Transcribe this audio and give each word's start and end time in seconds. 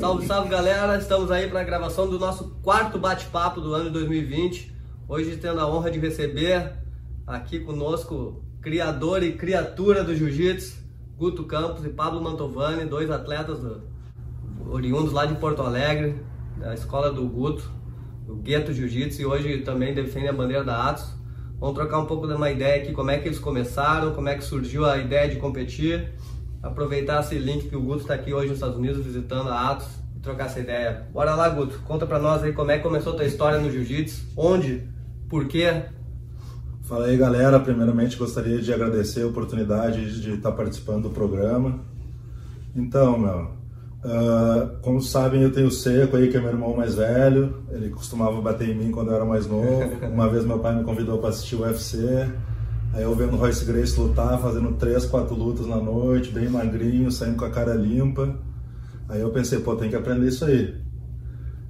Salve, 0.00 0.26
salve 0.26 0.48
galera! 0.48 0.96
Estamos 0.96 1.30
aí 1.30 1.48
para 1.48 1.60
a 1.60 1.64
gravação 1.64 2.08
do 2.08 2.18
nosso 2.18 2.56
quarto 2.62 2.98
bate-papo 2.98 3.60
do 3.60 3.74
ano 3.74 3.86
de 3.86 3.90
2020. 3.90 4.75
Hoje 5.08 5.36
tendo 5.36 5.60
a 5.60 5.66
honra 5.68 5.90
de 5.90 5.98
receber 6.00 6.72
aqui 7.26 7.60
conosco 7.60 8.42
criador 8.60 9.22
e 9.22 9.32
criatura 9.32 10.02
do 10.02 10.14
jiu-jitsu, 10.14 10.78
Guto 11.16 11.44
Campos 11.44 11.84
e 11.84 11.90
Pablo 11.90 12.20
Mantovani, 12.20 12.84
dois 12.84 13.08
atletas 13.10 13.60
do- 13.60 13.82
oriundos 14.68 15.12
lá 15.12 15.24
de 15.24 15.36
Porto 15.36 15.62
Alegre, 15.62 16.16
da 16.58 16.74
escola 16.74 17.12
do 17.12 17.24
Guto, 17.28 17.70
do 18.26 18.34
Gueto 18.34 18.72
Jiu-Jitsu, 18.72 19.22
e 19.22 19.26
hoje 19.26 19.58
também 19.58 19.94
defendem 19.94 20.28
a 20.28 20.32
bandeira 20.32 20.64
da 20.64 20.88
Atos. 20.88 21.14
Vamos 21.60 21.76
trocar 21.76 22.00
um 22.00 22.06
pouco 22.06 22.26
de 22.26 22.34
uma 22.34 22.50
ideia 22.50 22.82
aqui, 22.82 22.92
como 22.92 23.12
é 23.12 23.18
que 23.18 23.28
eles 23.28 23.38
começaram, 23.38 24.12
como 24.12 24.28
é 24.28 24.34
que 24.34 24.42
surgiu 24.42 24.84
a 24.84 24.98
ideia 24.98 25.28
de 25.28 25.36
competir, 25.36 26.12
aproveitar 26.60 27.20
esse 27.20 27.36
link 27.38 27.68
que 27.68 27.76
o 27.76 27.80
Guto 27.80 28.00
está 28.02 28.14
aqui 28.14 28.34
hoje 28.34 28.48
nos 28.48 28.56
Estados 28.56 28.76
Unidos 28.76 29.04
visitando 29.04 29.48
a 29.50 29.70
Atos 29.70 29.86
e 30.16 30.18
trocar 30.18 30.46
essa 30.46 30.58
ideia. 30.58 31.06
Bora 31.12 31.36
lá, 31.36 31.48
Guto, 31.48 31.78
conta 31.84 32.04
pra 32.04 32.18
nós 32.18 32.42
aí 32.42 32.52
como 32.52 32.72
é 32.72 32.78
que 32.78 32.82
começou 32.82 33.12
a 33.12 33.16
tua 33.16 33.24
história 33.24 33.60
no 33.60 33.70
Jiu-Jitsu, 33.70 34.32
onde, 34.36 34.88
por 35.28 35.46
quê? 35.46 35.84
Fala 36.82 37.06
aí, 37.06 37.16
galera. 37.16 37.58
Primeiramente, 37.58 38.16
gostaria 38.16 38.60
de 38.60 38.72
agradecer 38.72 39.22
a 39.22 39.26
oportunidade 39.26 40.20
de 40.20 40.34
estar 40.34 40.52
participando 40.52 41.04
do 41.04 41.10
programa. 41.10 41.80
Então, 42.74 43.18
meu, 43.18 43.56
ah, 44.04 44.70
como 44.82 45.00
sabem, 45.02 45.42
eu 45.42 45.50
tenho 45.50 45.66
o 45.66 45.70
Seco 45.70 46.16
aí, 46.16 46.28
que 46.28 46.36
é 46.36 46.40
meu 46.40 46.50
irmão 46.50 46.76
mais 46.76 46.94
velho. 46.94 47.56
Ele 47.70 47.90
costumava 47.90 48.40
bater 48.40 48.68
em 48.68 48.74
mim 48.74 48.90
quando 48.92 49.10
eu 49.10 49.16
era 49.16 49.24
mais 49.24 49.46
novo. 49.48 49.90
Uma 50.06 50.28
vez 50.28 50.44
meu 50.44 50.60
pai 50.60 50.76
me 50.76 50.84
convidou 50.84 51.18
para 51.18 51.30
assistir 51.30 51.56
o 51.56 51.62
UFC. 51.62 51.98
Aí 52.92 53.02
eu 53.02 53.14
vendo 53.14 53.34
o 53.34 53.36
Royce 53.36 53.64
Grace 53.64 53.98
lutar, 53.98 54.40
fazendo 54.40 54.72
três, 54.74 55.04
quatro 55.04 55.34
lutas 55.34 55.66
na 55.66 55.76
noite, 55.76 56.30
bem 56.30 56.48
magrinho, 56.48 57.10
saindo 57.10 57.36
com 57.36 57.44
a 57.44 57.50
cara 57.50 57.74
limpa. 57.74 58.38
Aí 59.08 59.20
eu 59.20 59.30
pensei, 59.30 59.58
pô, 59.58 59.74
tem 59.74 59.90
que 59.90 59.96
aprender 59.96 60.28
isso 60.28 60.44
aí. 60.44 60.74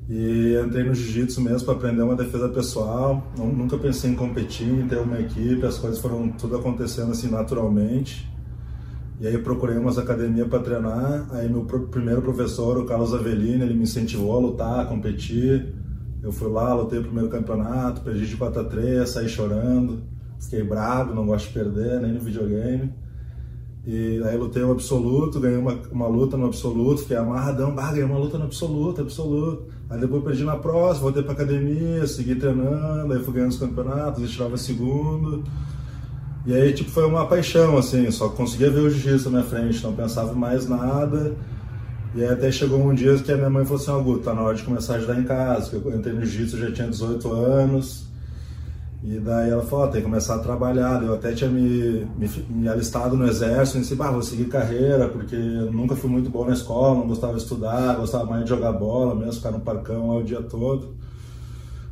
E 0.08 0.54
entrei 0.64 0.84
no 0.84 0.94
jiu-jitsu 0.94 1.40
mesmo 1.40 1.66
para 1.66 1.74
aprender 1.74 2.02
uma 2.02 2.14
defesa 2.14 2.48
pessoal. 2.48 3.26
Nunca 3.36 3.76
pensei 3.76 4.10
em 4.10 4.14
competir, 4.14 4.68
em 4.68 4.86
ter 4.86 4.98
uma 4.98 5.18
equipe, 5.18 5.66
as 5.66 5.78
coisas 5.78 5.98
foram 5.98 6.28
tudo 6.30 6.56
acontecendo 6.56 7.10
assim 7.10 7.28
naturalmente. 7.28 8.30
E 9.18 9.26
aí 9.26 9.36
procurei 9.38 9.76
umas 9.76 9.98
academias 9.98 10.46
para 10.46 10.60
treinar. 10.60 11.26
Aí 11.32 11.48
meu 11.48 11.64
primeiro 11.64 12.22
professor, 12.22 12.78
o 12.78 12.84
Carlos 12.84 13.12
Avelino, 13.12 13.64
ele 13.64 13.74
me 13.74 13.82
incentivou 13.82 14.36
a 14.36 14.38
lutar, 14.38 14.80
a 14.80 14.84
competir. 14.84 15.74
Eu 16.22 16.30
fui 16.30 16.48
lá, 16.50 16.72
lutei 16.74 17.00
o 17.00 17.02
primeiro 17.02 17.28
campeonato, 17.28 18.02
perdi 18.02 18.26
de 18.26 18.36
4 18.36 18.60
a 18.60 18.64
3, 18.64 19.08
saí 19.08 19.28
chorando. 19.28 20.02
Fiquei 20.38 20.62
bravo, 20.62 21.14
não 21.14 21.26
gosto 21.26 21.48
de 21.48 21.54
perder, 21.54 22.00
nem 22.00 22.12
no 22.12 22.20
videogame. 22.20 22.92
E 23.86 24.22
aí 24.24 24.36
lutei 24.36 24.62
o 24.62 24.70
absoluto, 24.70 25.40
ganhei 25.40 25.58
uma, 25.58 25.72
uma 25.90 26.06
luta 26.06 26.36
no 26.36 26.46
absoluto, 26.46 27.02
fiquei 27.02 27.16
amarradão, 27.16 27.74
bah, 27.74 27.90
ganhei 27.90 28.04
uma 28.04 28.18
luta 28.18 28.36
no 28.36 28.44
absoluto, 28.44 29.00
absoluto. 29.00 29.75
Aí 29.88 30.00
depois 30.00 30.24
perdi 30.24 30.42
na 30.42 30.56
próxima, 30.56 31.04
voltei 31.04 31.22
pra 31.22 31.32
academia, 31.32 32.06
segui 32.06 32.34
treinando, 32.34 33.12
aí 33.12 33.22
fui 33.22 33.34
ganhando 33.34 33.52
os 33.52 33.58
campeonatos, 33.58 34.22
eu 34.22 34.28
tirava 34.28 34.56
segundo. 34.56 35.44
E 36.44 36.54
aí, 36.54 36.72
tipo, 36.72 36.90
foi 36.90 37.04
uma 37.06 37.26
paixão, 37.26 37.76
assim, 37.76 38.10
só 38.10 38.28
conseguia 38.28 38.70
ver 38.70 38.80
o 38.80 38.90
jiu-jitsu 38.90 39.30
na 39.30 39.38
minha 39.38 39.50
frente, 39.50 39.82
não 39.82 39.92
pensava 39.92 40.32
mais 40.32 40.68
nada. 40.68 41.34
E 42.14 42.22
aí 42.22 42.32
até 42.32 42.50
chegou 42.50 42.80
um 42.80 42.94
dia 42.94 43.16
que 43.18 43.30
a 43.30 43.36
minha 43.36 43.50
mãe 43.50 43.64
falou 43.64 43.80
assim, 43.80 43.90
ó, 43.90 44.00
Guto, 44.00 44.24
tá 44.24 44.34
na 44.34 44.42
hora 44.42 44.56
de 44.56 44.62
começar 44.62 44.94
a 44.94 44.96
ajudar 44.96 45.20
em 45.20 45.24
casa, 45.24 45.70
eu 45.76 45.96
entrei 45.96 46.14
no 46.14 46.24
jiu-jitsu, 46.24 46.58
já 46.58 46.72
tinha 46.72 46.88
18 46.88 47.32
anos. 47.32 48.06
E 49.06 49.20
daí 49.20 49.50
ela 49.50 49.62
falou, 49.62 49.86
tem 49.86 50.00
que 50.00 50.08
começar 50.08 50.34
a 50.34 50.40
trabalhar. 50.40 51.00
Eu 51.00 51.14
até 51.14 51.32
tinha 51.32 51.48
me, 51.48 52.04
me, 52.18 52.28
me 52.50 52.68
alistado 52.68 53.16
no 53.16 53.24
exército, 53.24 53.78
e 53.78 53.82
disse, 53.82 53.94
bah, 53.94 54.10
vou 54.10 54.20
seguir 54.20 54.46
carreira, 54.46 55.08
porque 55.08 55.36
nunca 55.36 55.94
fui 55.94 56.10
muito 56.10 56.28
bom 56.28 56.44
na 56.44 56.54
escola, 56.54 56.98
não 56.98 57.06
gostava 57.06 57.34
de 57.34 57.42
estudar, 57.42 57.94
gostava 57.94 58.24
mais 58.24 58.42
de 58.42 58.48
jogar 58.48 58.72
bola 58.72 59.14
mesmo, 59.14 59.34
ficar 59.34 59.52
no 59.52 59.60
parcão 59.60 60.08
lá 60.08 60.16
o 60.16 60.24
dia 60.24 60.42
todo. 60.42 60.96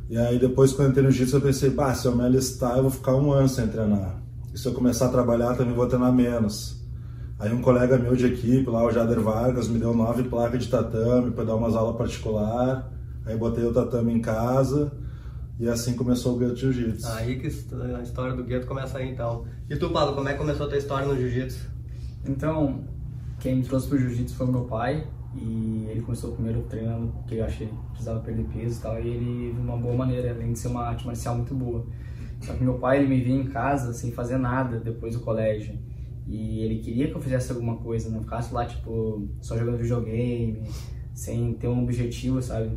E 0.09 0.17
aí 0.17 0.37
depois 0.37 0.73
quando 0.73 0.87
eu 0.87 0.91
entrei 0.91 1.05
no 1.05 1.11
jiu-jitsu 1.11 1.37
eu 1.37 1.41
pensei, 1.41 1.69
bah, 1.69 1.93
se 1.93 2.05
eu 2.05 2.13
me 2.13 2.21
alistar 2.21 2.75
eu 2.75 2.81
vou 2.81 2.91
ficar 2.91 3.15
um 3.15 3.31
ano 3.31 3.47
sem 3.47 3.65
treinar. 3.65 4.21
E 4.53 4.59
se 4.59 4.67
eu 4.67 4.73
começar 4.73 5.05
a 5.05 5.09
trabalhar 5.09 5.55
também 5.55 5.73
vou 5.73 5.87
treinar 5.87 6.11
menos. 6.11 6.83
Aí 7.39 7.53
um 7.53 7.61
colega 7.61 7.97
meu 7.97 8.17
de 8.17 8.25
equipe 8.25 8.69
lá, 8.69 8.85
o 8.85 8.91
Jader 8.91 9.21
Vargas, 9.21 9.69
me 9.69 9.79
deu 9.79 9.93
nove 9.93 10.23
placas 10.23 10.65
de 10.65 10.69
tatame 10.69 11.31
para 11.31 11.45
dar 11.45 11.55
umas 11.55 11.77
aulas 11.77 11.95
particular. 11.95 12.91
Aí 13.25 13.37
botei 13.37 13.63
o 13.63 13.71
tatame 13.71 14.13
em 14.13 14.19
casa 14.19 14.91
e 15.59 15.69
assim 15.69 15.95
começou 15.95 16.35
o 16.35 16.39
Gueto 16.39 16.55
Jiu-Jitsu. 16.55 17.07
Aí 17.07 17.39
que 17.39 17.47
a 17.47 18.01
história 18.01 18.35
do 18.35 18.43
gueto 18.43 18.67
começa 18.67 18.97
aí 18.97 19.09
então. 19.09 19.45
E 19.69 19.75
tu, 19.75 19.89
Pablo, 19.89 20.15
como 20.15 20.27
é 20.27 20.33
que 20.33 20.37
começou 20.37 20.65
a 20.65 20.69
tua 20.69 20.77
história 20.77 21.07
no 21.07 21.15
Jiu-Jitsu? 21.15 21.75
Então, 22.27 22.83
quem 23.39 23.57
me 23.57 23.63
trouxe 23.63 23.87
pro 23.87 23.97
jiu-jitsu 23.97 24.35
foi 24.35 24.47
o 24.47 24.51
meu 24.51 24.63
pai. 24.65 25.07
E 25.35 25.87
ele 25.89 26.01
começou 26.01 26.31
primeiro 26.31 26.61
treinando, 26.63 27.07
porque 27.07 27.35
eu 27.35 27.45
achei 27.45 27.67
que 27.67 27.75
precisava 27.89 28.21
perder 28.21 28.45
peso 28.45 28.79
e 28.79 28.81
tal. 28.81 28.99
E 28.99 29.07
ele 29.07 29.51
viu 29.51 29.61
uma 29.61 29.77
boa 29.77 29.95
maneira, 29.95 30.31
além 30.31 30.53
de 30.53 30.59
ser 30.59 30.69
uma 30.69 30.83
arte 30.83 31.05
marcial 31.05 31.35
muito 31.35 31.53
boa. 31.53 31.85
Só 32.41 32.53
que 32.53 32.63
meu 32.63 32.75
pai, 32.75 32.99
ele 32.99 33.07
me 33.07 33.21
via 33.21 33.35
em 33.35 33.45
casa 33.45 33.93
sem 33.93 34.11
fazer 34.11 34.37
nada 34.37 34.79
depois 34.79 35.13
do 35.13 35.19
colégio. 35.19 35.77
E 36.25 36.61
ele 36.61 36.79
queria 36.79 37.09
que 37.09 37.15
eu 37.15 37.21
fizesse 37.21 37.51
alguma 37.51 37.75
coisa, 37.77 38.09
não 38.09 38.21
ficasse 38.21 38.53
lá, 38.53 38.65
tipo, 38.65 39.27
só 39.41 39.57
jogando 39.57 39.77
videogame, 39.77 40.63
sem 41.13 41.53
ter 41.53 41.67
um 41.67 41.83
objetivo, 41.83 42.41
sabe? 42.41 42.71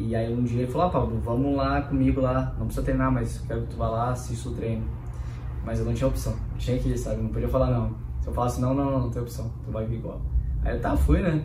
E 0.00 0.16
aí 0.16 0.32
um 0.32 0.42
dia 0.42 0.62
ele 0.62 0.72
falou, 0.72 0.86
ah, 0.86 0.90
Pablo, 0.90 1.20
vamos 1.20 1.54
lá 1.54 1.82
comigo 1.82 2.22
lá, 2.22 2.54
não 2.58 2.64
precisa 2.64 2.82
treinar, 2.82 3.12
mas 3.12 3.38
quero 3.46 3.60
que 3.62 3.68
tu 3.68 3.76
vá 3.76 3.90
lá, 3.90 4.10
assista 4.12 4.48
o 4.48 4.54
treino. 4.54 4.82
Mas 5.62 5.78
eu 5.78 5.84
não 5.84 5.92
tinha 5.92 6.08
opção, 6.08 6.34
tinha 6.56 6.78
que 6.78 6.88
ir, 6.88 6.96
sabe? 6.96 7.20
Não 7.20 7.28
podia 7.28 7.48
falar 7.48 7.70
não. 7.70 7.94
Se 8.22 8.28
eu 8.28 8.32
falasse 8.32 8.62
não, 8.62 8.72
não, 8.72 8.90
não, 8.90 9.00
não 9.00 9.10
tem 9.10 9.20
opção, 9.20 9.52
tu 9.62 9.70
vai 9.70 9.84
vir 9.84 9.96
igual. 9.96 10.22
Aí 10.64 10.74
eu 10.74 10.80
tá, 10.80 10.96
fui, 10.96 11.20
né? 11.20 11.44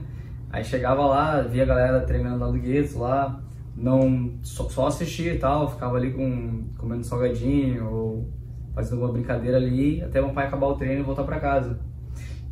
Aí 0.49 0.63
chegava 0.63 1.05
lá, 1.05 1.41
via 1.41 1.63
a 1.63 1.65
galera 1.65 1.99
treinando 2.05 2.39
lá 2.39 2.47
do 2.49 2.57
gueto 2.57 2.97
lá, 2.97 3.43
não 3.75 4.35
só, 4.41 4.69
só 4.69 4.87
assistia 4.87 5.33
e 5.33 5.37
tal, 5.37 5.69
ficava 5.69 5.97
ali 5.97 6.13
com, 6.13 6.63
comendo 6.77 7.03
salgadinho 7.03 7.89
ou 7.91 8.29
fazendo 8.73 9.01
alguma 9.01 9.11
brincadeira 9.11 9.57
ali, 9.57 10.01
até 10.01 10.21
meu 10.21 10.31
pai 10.31 10.47
acabar 10.47 10.67
o 10.67 10.75
treino 10.75 11.01
e 11.01 11.03
voltar 11.03 11.25
pra 11.25 11.41
casa. 11.41 11.77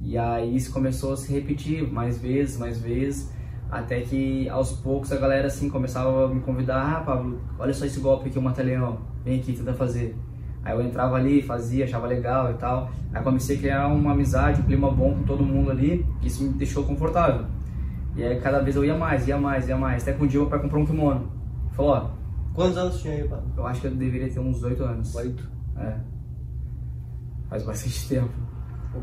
E 0.01 0.17
aí 0.17 0.53
isso 0.53 0.73
começou 0.73 1.13
a 1.13 1.17
se 1.17 1.31
repetir 1.31 1.89
mais 1.89 2.17
vezes, 2.17 2.57
mais 2.57 2.77
vezes, 2.77 3.31
até 3.73 4.01
que 4.01 4.47
aos 4.49 4.71
poucos 4.73 5.11
a 5.11 5.17
galera 5.17 5.47
assim 5.47 5.69
começava 5.69 6.25
a 6.25 6.27
me 6.27 6.41
convidar, 6.41 6.97
ah, 6.97 7.01
Pablo, 7.01 7.41
olha 7.57 7.73
só 7.73 7.85
esse 7.85 7.99
golpe 7.99 8.29
aqui, 8.29 8.37
o 8.37 8.41
Mataleão, 8.41 8.99
vem 9.25 9.39
aqui, 9.39 9.53
tenta 9.53 9.73
fazer. 9.73 10.15
Aí 10.63 10.73
eu 10.73 10.81
entrava 10.81 11.15
ali, 11.15 11.41
fazia, 11.41 11.83
achava 11.83 12.07
legal 12.07 12.51
e 12.51 12.53
tal. 12.53 12.89
Aí 13.13 13.21
comecei 13.23 13.57
a 13.57 13.59
criar 13.59 13.87
uma 13.87 14.11
amizade, 14.13 14.61
um 14.61 14.63
clima 14.63 14.89
bom 14.91 15.15
com 15.15 15.23
todo 15.23 15.43
mundo 15.43 15.71
ali, 15.71 16.05
que 16.21 16.27
isso 16.27 16.43
me 16.43 16.49
deixou 16.53 16.83
confortável. 16.83 17.45
E 18.15 18.23
aí 18.23 18.39
cada 18.39 18.59
vez 18.61 18.75
eu 18.75 18.85
ia 18.85 18.95
mais, 18.95 19.27
ia 19.27 19.37
mais, 19.37 19.67
ia 19.67 19.75
mais. 19.75 20.03
Até 20.03 20.13
que 20.13 20.23
um 20.23 20.27
dia 20.27 20.39
meu 20.39 20.49
pai 20.49 20.59
comprou 20.61 20.83
um 20.83 20.85
kimono. 20.85 21.31
Falou, 21.71 21.91
ó, 21.91 22.09
Quantos 22.53 22.77
anos 22.77 23.01
tinha 23.01 23.15
aí, 23.15 23.27
Pablo? 23.27 23.51
eu 23.57 23.65
acho 23.65 23.81
que 23.81 23.87
eu 23.87 23.95
deveria 23.95 24.29
ter 24.29 24.39
uns 24.39 24.61
8 24.61 24.83
anos. 24.83 25.15
Oito. 25.15 25.49
É. 25.77 25.97
Faz 27.49 27.63
bastante 27.63 28.07
tempo. 28.09 28.31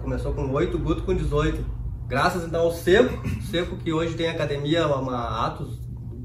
Começou 0.00 0.32
com 0.32 0.48
8, 0.50 0.78
Guto 0.78 1.02
com 1.02 1.14
18. 1.14 1.79
Graças 2.10 2.44
então 2.44 2.62
ao 2.62 2.72
Seco, 2.72 3.22
Seco 3.42 3.76
que 3.76 3.92
hoje 3.92 4.16
tem 4.16 4.28
academia, 4.28 4.84
uma 4.88 5.46
Atos, 5.46 5.78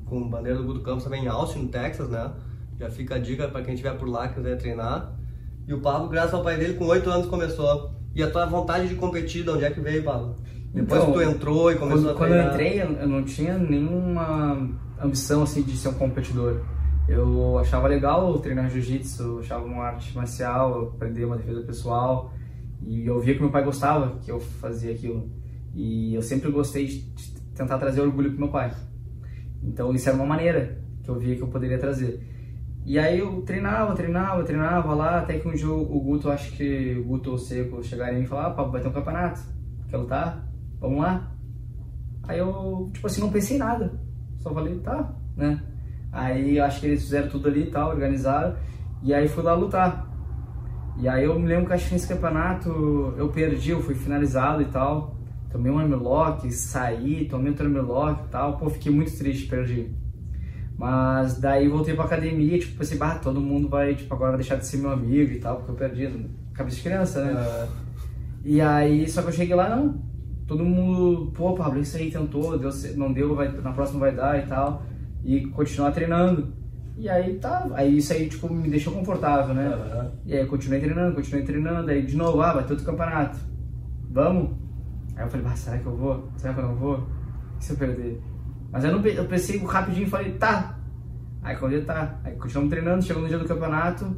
com 0.05 0.27
bandeira 0.27 0.57
do 0.57 0.65
Guto 0.65 0.81
Campos 0.81 1.03
também 1.03 1.23
em 1.23 1.27
Austin, 1.27 1.59
no 1.59 1.67
Texas, 1.67 2.09
né? 2.09 2.33
Já 2.79 2.89
fica 2.89 3.13
a 3.15 3.19
dica 3.19 3.47
para 3.47 3.61
quem 3.61 3.75
estiver 3.75 3.95
por 3.95 4.09
lá 4.09 4.27
que 4.27 4.33
quiser 4.33 4.57
treinar. 4.57 5.15
E 5.67 5.73
o 5.75 5.81
Pablo, 5.81 6.09
graças 6.09 6.33
ao 6.33 6.43
pai 6.43 6.57
dele, 6.57 6.73
com 6.73 6.85
8 6.85 7.07
anos 7.07 7.27
começou. 7.27 7.91
E 8.15 8.23
a 8.23 8.31
tua 8.31 8.47
vontade 8.47 8.87
de 8.87 8.95
competir, 8.95 9.43
de 9.43 9.49
onde 9.51 9.63
é 9.63 9.69
que 9.69 9.79
veio, 9.79 10.03
Pablo? 10.03 10.35
Depois 10.73 11.03
Então, 11.03 11.13
que 11.13 11.19
tu 11.19 11.21
entrou 11.21 11.71
e 11.71 11.75
começou 11.75 12.01
Quando, 12.01 12.15
a 12.15 12.17
quando 12.17 12.33
eu 12.33 12.51
treinar. 12.51 12.87
entrei, 12.87 13.03
eu 13.03 13.07
não 13.07 13.23
tinha 13.23 13.55
nenhuma 13.55 14.67
ambição 14.99 15.43
assim 15.43 15.61
de 15.61 15.77
ser 15.77 15.89
um 15.89 15.93
competidor. 15.93 16.61
Eu 17.07 17.59
achava 17.59 17.87
legal 17.87 18.39
treinar 18.39 18.71
jiu-jitsu, 18.71 19.37
achava 19.41 19.63
uma 19.63 19.83
arte 19.83 20.15
marcial, 20.15 20.93
aprender 20.95 21.25
uma 21.25 21.37
defesa 21.37 21.61
pessoal. 21.61 22.33
E 22.81 23.05
eu 23.05 23.19
via 23.19 23.35
que 23.35 23.41
meu 23.41 23.51
pai 23.51 23.63
gostava 23.63 24.17
que 24.17 24.31
eu 24.31 24.39
fazia 24.39 24.91
aquilo. 24.91 25.29
E 25.75 26.15
eu 26.15 26.21
sempre 26.21 26.49
gostei 26.49 26.87
de 26.87 27.01
tentar 27.53 27.77
trazer 27.77 28.01
orgulho 28.01 28.31
pro 28.31 28.39
meu 28.39 28.47
pai. 28.47 28.73
Então 29.61 29.93
isso 29.93 30.07
era 30.07 30.17
uma 30.17 30.25
maneira 30.25 30.81
que 31.03 31.09
eu 31.09 31.19
via 31.19 31.35
que 31.35 31.41
eu 31.41 31.49
poderia 31.49 31.77
trazer. 31.77 32.25
E 32.85 32.97
aí 32.97 33.19
eu 33.19 33.41
treinava, 33.41 33.93
treinava, 33.93 34.43
treinava 34.43 34.93
lá, 34.93 35.19
até 35.19 35.37
que 35.37 35.47
um 35.47 35.53
dia 35.53 35.69
o 35.69 35.99
Guto, 35.99 36.31
acho 36.31 36.51
que 36.51 36.95
o 36.97 37.03
Guto 37.03 37.31
ou 37.31 37.35
o 37.35 37.39
Seco 37.39 37.83
chegaram 37.83 38.19
e 38.19 38.25
falaram, 38.25 38.51
ah, 38.51 38.53
Pablo, 38.53 38.71
vai 38.71 38.81
ter 38.81 38.87
um 38.87 38.93
campeonato. 38.93 39.41
Quer 39.89 39.97
lutar? 39.97 40.47
Vamos 40.79 41.01
lá? 41.01 41.31
Aí 42.27 42.39
eu, 42.39 42.89
tipo 42.93 43.05
assim, 43.07 43.21
não 43.21 43.31
pensei 43.31 43.57
em 43.57 43.59
nada. 43.59 43.99
Só 44.39 44.53
falei, 44.53 44.77
tá, 44.79 45.13
né? 45.35 45.61
Aí 46.11 46.59
acho 46.59 46.79
que 46.79 46.85
eles 46.85 47.01
fizeram 47.01 47.27
tudo 47.27 47.49
ali 47.49 47.63
e 47.63 47.71
tal, 47.71 47.89
organizaram. 47.89 48.55
E 49.03 49.13
aí 49.13 49.27
fui 49.27 49.43
lá 49.43 49.53
lutar. 49.53 50.07
E 50.97 51.09
aí 51.09 51.25
eu 51.25 51.37
me 51.37 51.47
lembro 51.47 51.65
que 51.65 51.73
acho 51.73 51.87
que 51.87 51.93
nesse 51.93 52.07
campeonato 52.07 52.69
eu 53.17 53.29
perdi, 53.29 53.71
eu 53.71 53.81
fui 53.81 53.95
finalizado 53.95 54.61
e 54.61 54.65
tal. 54.65 55.14
Tomei 55.55 55.71
um 55.71 55.79
armlock, 55.79 56.51
saí, 56.51 57.29
tomei 57.29 57.51
outro 57.51 57.65
armlock 57.65 58.25
e 58.25 58.27
tal. 58.27 58.57
Pô, 58.57 58.69
fiquei 58.69 58.91
muito 58.91 59.17
triste, 59.17 59.47
perdi. 59.47 59.89
Mas 60.77 61.39
daí 61.39 61.69
voltei 61.69 61.93
pra 61.93 62.03
academia, 62.03 62.59
tipo, 62.59 62.77
pensei, 62.77 62.97
bah, 62.97 63.15
todo 63.15 63.39
mundo 63.39 63.69
vai, 63.69 63.95
tipo, 63.95 64.13
agora 64.13 64.35
deixar 64.35 64.57
de 64.57 64.67
ser 64.67 64.79
meu 64.79 64.91
amigo 64.91 65.31
e 65.31 65.39
tal, 65.39 65.55
porque 65.55 65.71
eu 65.71 65.75
perdi. 65.75 66.29
Cabeça 66.53 66.75
de 66.75 66.83
criança, 66.83 67.23
né? 67.23 67.41
É. 67.41 67.67
E 68.43 68.59
aí, 68.59 69.07
só 69.07 69.21
que 69.21 69.29
eu 69.29 69.31
cheguei 69.31 69.55
lá, 69.55 69.73
não. 69.73 70.03
Todo 70.45 70.65
mundo, 70.65 71.31
pô, 71.33 71.53
Pablo, 71.53 71.79
isso 71.79 71.95
aí 71.95 72.11
tentou, 72.11 72.59
deu, 72.59 72.69
não 72.97 73.13
deu, 73.13 73.33
vai, 73.33 73.49
na 73.49 73.71
próxima 73.71 74.01
vai 74.01 74.13
dar 74.13 74.37
e 74.37 74.47
tal. 74.47 74.83
E 75.23 75.47
continuar 75.47 75.91
treinando. 75.91 76.53
E 76.97 77.07
aí 77.07 77.35
tá, 77.35 77.65
aí 77.75 77.99
isso 77.99 78.11
aí, 78.11 78.27
tipo, 78.27 78.53
me 78.53 78.69
deixou 78.69 78.91
confortável, 78.91 79.55
né? 79.55 79.67
Aham. 79.67 80.11
E 80.25 80.33
aí 80.33 80.41
eu 80.41 80.47
continuei 80.47 80.81
treinando, 80.81 81.15
continuei 81.15 81.45
treinando, 81.45 81.89
aí 81.89 82.05
de 82.05 82.17
novo, 82.17 82.41
ah, 82.41 82.51
vai 82.51 82.65
ter 82.65 82.73
outro 82.73 82.85
campeonato. 82.85 83.37
Vamos? 84.11 84.64
Aí 85.15 85.23
eu 85.25 85.29
falei, 85.29 85.55
será 85.55 85.77
que 85.77 85.85
eu 85.85 85.95
vou? 85.95 86.29
Será 86.37 86.53
que 86.53 86.59
eu 86.59 86.65
não 86.67 86.75
vou? 86.75 87.07
E 87.59 87.63
se 87.63 87.71
eu 87.73 87.77
perder? 87.77 88.21
Mas 88.71 88.83
eu, 88.83 88.91
não, 88.91 89.05
eu 89.05 89.25
pensei 89.25 89.57
rapidinho 89.65 90.07
e 90.07 90.09
falei, 90.09 90.33
tá. 90.33 90.77
Aí 91.41 91.55
quando 91.55 91.73
eu 91.73 91.85
tá, 91.85 92.19
aí 92.23 92.35
continuamos 92.35 92.69
treinando, 92.71 93.03
chegou 93.03 93.21
no 93.21 93.27
dia 93.29 93.37
do 93.37 93.45
campeonato, 93.45 94.15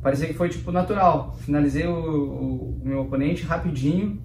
parecia 0.00 0.28
que 0.28 0.34
foi 0.34 0.48
tipo 0.48 0.70
natural. 0.72 1.36
Finalizei 1.40 1.86
o, 1.86 1.92
o- 1.92 2.80
o 2.80 2.82
meu 2.84 3.00
oponente 3.00 3.44
rapidinho, 3.44 4.22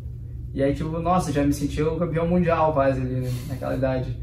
e 0.54 0.62
aí 0.64 0.74
tipo, 0.74 0.98
nossa, 1.00 1.32
já 1.32 1.44
me 1.44 1.52
senti 1.52 1.82
o 1.82 1.98
campeão 1.98 2.28
mundial 2.28 2.74
quase 2.74 3.02
ali, 3.02 3.16
né, 3.22 3.32
naquela 3.50 3.76
idade. 3.76 4.18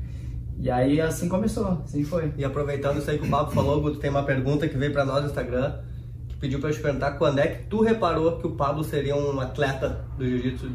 E 0.58 0.70
aí 0.70 1.00
assim 1.00 1.28
começou, 1.28 1.82
assim 1.84 2.04
foi. 2.04 2.32
E 2.38 2.44
aproveitando 2.44 2.98
isso 2.98 3.10
aí 3.10 3.18
que 3.18 3.26
o 3.26 3.30
Pablo 3.30 3.52
falou, 3.52 3.80
Guto, 3.82 3.98
tem 3.98 4.08
uma 4.10 4.22
pergunta 4.22 4.68
que 4.68 4.78
veio 4.78 4.92
pra 4.92 5.04
nós 5.04 5.22
no 5.24 5.28
Instagram, 5.28 5.80
que 6.28 6.36
pediu 6.36 6.60
pra 6.60 6.70
eu 6.70 6.74
te 6.74 6.80
perguntar 6.80 7.12
quando 7.12 7.40
é 7.40 7.48
que 7.48 7.64
tu 7.66 7.82
reparou 7.82 8.38
que 8.38 8.46
o 8.46 8.52
Pablo 8.52 8.84
seria 8.84 9.16
um 9.16 9.38
atleta 9.40 10.04
do 10.16 10.24
jiu-jitsu 10.24 10.70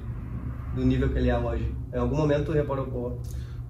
do 0.73 0.85
nível 0.85 1.09
que 1.09 1.17
ele 1.17 1.29
é 1.29 1.37
hoje. 1.37 1.71
Em 1.93 1.97
algum 1.97 2.15
momento 2.17 2.51
reparou, 2.51 2.85
pô, 2.87 3.11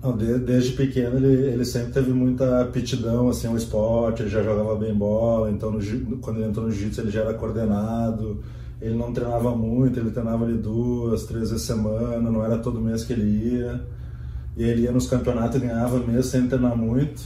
Não, 0.02 0.16
de- 0.16 0.40
desde 0.40 0.74
pequeno 0.74 1.18
ele, 1.18 1.48
ele 1.54 1.66
sempre 1.66 1.92
teve 1.92 2.12
muita 2.12 2.62
aptidão 2.62 3.28
assim, 3.30 3.48
ao 3.48 3.58
esporte, 3.58 4.22
ele 4.24 4.30
já 4.30 4.42
jogava 4.42 4.76
bem 4.76 4.94
bola, 4.94 5.52
então 5.52 5.72
no 5.72 6.18
quando 6.18 6.38
ele 6.40 6.48
entrou 6.50 6.66
no 6.66 6.72
jiu-jitsu 6.72 7.02
ele 7.02 7.12
já 7.12 7.22
era 7.22 7.34
coordenado, 7.34 8.42
ele 8.82 8.96
não 8.96 9.12
treinava 9.12 9.54
muito, 9.56 10.00
ele 10.00 10.12
treinava 10.12 10.46
ali 10.46 10.58
duas, 10.58 11.24
três 11.26 11.50
vezes 11.52 11.66
semana, 11.66 12.32
não 12.32 12.44
era 12.46 12.58
todo 12.60 12.80
mês 12.80 13.04
que 13.04 13.12
ele 13.12 13.56
ia, 13.58 13.82
e 14.56 14.64
ele 14.64 14.84
ia 14.84 14.92
nos 14.92 15.06
campeonatos 15.08 15.58
e 15.58 15.66
ganhava 15.66 16.00
mesmo 16.00 16.24
sem 16.24 16.48
treinar 16.48 16.78
muito. 16.78 17.22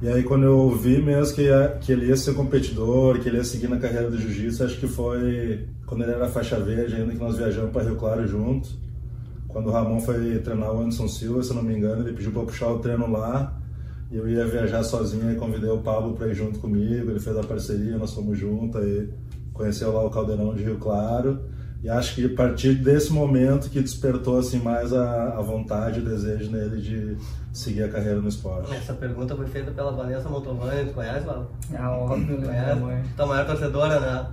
E 0.00 0.08
aí 0.08 0.22
quando 0.22 0.44
eu 0.44 0.70
vi 0.76 1.02
mesmo 1.02 1.34
que, 1.34 1.42
ia- 1.42 1.76
que 1.80 1.90
ele 1.90 2.06
ia 2.06 2.16
ser 2.16 2.34
competidor, 2.34 3.18
que 3.18 3.28
ele 3.28 3.38
ia 3.38 3.44
seguir 3.44 3.68
na 3.68 3.78
carreira 3.78 4.08
do 4.10 4.16
jiu-jitsu, 4.18 4.62
acho 4.62 4.78
que 4.78 4.86
foi 4.86 5.66
quando 5.86 6.02
ele 6.02 6.12
era 6.12 6.28
faixa 6.28 6.58
verde 6.60 6.94
ainda 6.94 7.12
que 7.12 7.18
nós 7.18 7.36
viajamos 7.36 7.72
para 7.72 7.82
Rio 7.82 7.96
Claro 7.96 8.26
junto. 8.28 8.68
Quando 9.56 9.68
o 9.68 9.72
Ramon 9.72 9.98
foi 9.98 10.38
treinar 10.40 10.70
o 10.70 10.80
Anderson 10.80 11.08
Silva, 11.08 11.42
se 11.42 11.54
não 11.54 11.62
me 11.62 11.74
engano, 11.74 12.02
ele 12.02 12.14
pediu 12.14 12.30
para 12.30 12.42
puxar 12.42 12.68
o 12.68 12.78
treino 12.78 13.10
lá. 13.10 13.58
E 14.10 14.16
eu 14.18 14.28
ia 14.28 14.44
viajar 14.44 14.82
sozinho 14.82 15.32
e 15.32 15.36
convidei 15.36 15.70
o 15.70 15.78
Pablo 15.78 16.12
para 16.12 16.28
ir 16.28 16.34
junto 16.34 16.58
comigo. 16.58 17.10
Ele 17.10 17.18
fez 17.18 17.34
a 17.38 17.42
parceria, 17.42 17.96
nós 17.96 18.12
fomos 18.12 18.38
juntos 18.38 18.78
aí 18.78 19.08
conheceu 19.54 19.94
lá 19.94 20.04
o 20.04 20.10
Caldeirão 20.10 20.54
de 20.54 20.62
Rio 20.62 20.76
Claro. 20.76 21.40
E 21.86 21.88
acho 21.88 22.16
que 22.16 22.24
a 22.26 22.34
partir 22.34 22.74
desse 22.74 23.12
momento 23.12 23.70
que 23.70 23.80
despertou 23.80 24.40
assim 24.40 24.58
mais 24.58 24.92
a, 24.92 25.38
a 25.38 25.40
vontade 25.40 26.00
e 26.00 26.02
o 26.02 26.04
desejo 26.04 26.50
nele 26.50 26.80
de 26.80 27.16
seguir 27.52 27.84
a 27.84 27.88
carreira 27.88 28.20
no 28.20 28.28
esporte. 28.28 28.74
essa 28.74 28.92
pergunta 28.92 29.36
foi 29.36 29.46
feita 29.46 29.70
pela 29.70 29.92
Vanessa 29.92 30.28
Montovani, 30.28 30.88
tu 30.88 30.94
conhece, 30.94 31.24
Vala? 31.24 31.48
É 31.72 31.80
óbvio, 31.80 32.40
né, 32.40 32.46
Conhece? 32.48 32.80
mãe? 32.80 33.04
Tua 33.16 33.26
maior 33.26 33.46
torcedora, 33.46 34.00
né? 34.00 34.26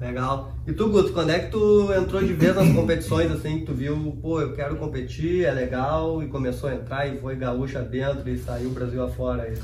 É. 0.00 0.06
Legal. 0.06 0.54
E 0.66 0.72
tu, 0.72 0.88
Guto, 0.88 1.12
quando 1.12 1.28
é 1.28 1.40
que 1.40 1.50
tu 1.50 1.92
entrou 1.92 2.22
de 2.24 2.32
vez 2.32 2.56
nas 2.56 2.72
competições, 2.72 3.30
assim, 3.30 3.58
que 3.58 3.66
tu 3.66 3.74
viu, 3.74 4.16
pô, 4.22 4.40
eu 4.40 4.54
quero 4.54 4.76
competir, 4.76 5.44
é 5.44 5.52
legal, 5.52 6.22
e 6.22 6.28
começou 6.28 6.70
a 6.70 6.74
entrar 6.74 7.06
e 7.06 7.20
foi 7.20 7.36
gaúcha 7.36 7.82
dentro 7.82 8.26
e 8.30 8.38
saiu 8.38 8.70
o 8.70 8.72
Brasil 8.72 9.04
afora 9.04 9.42
aí? 9.42 9.54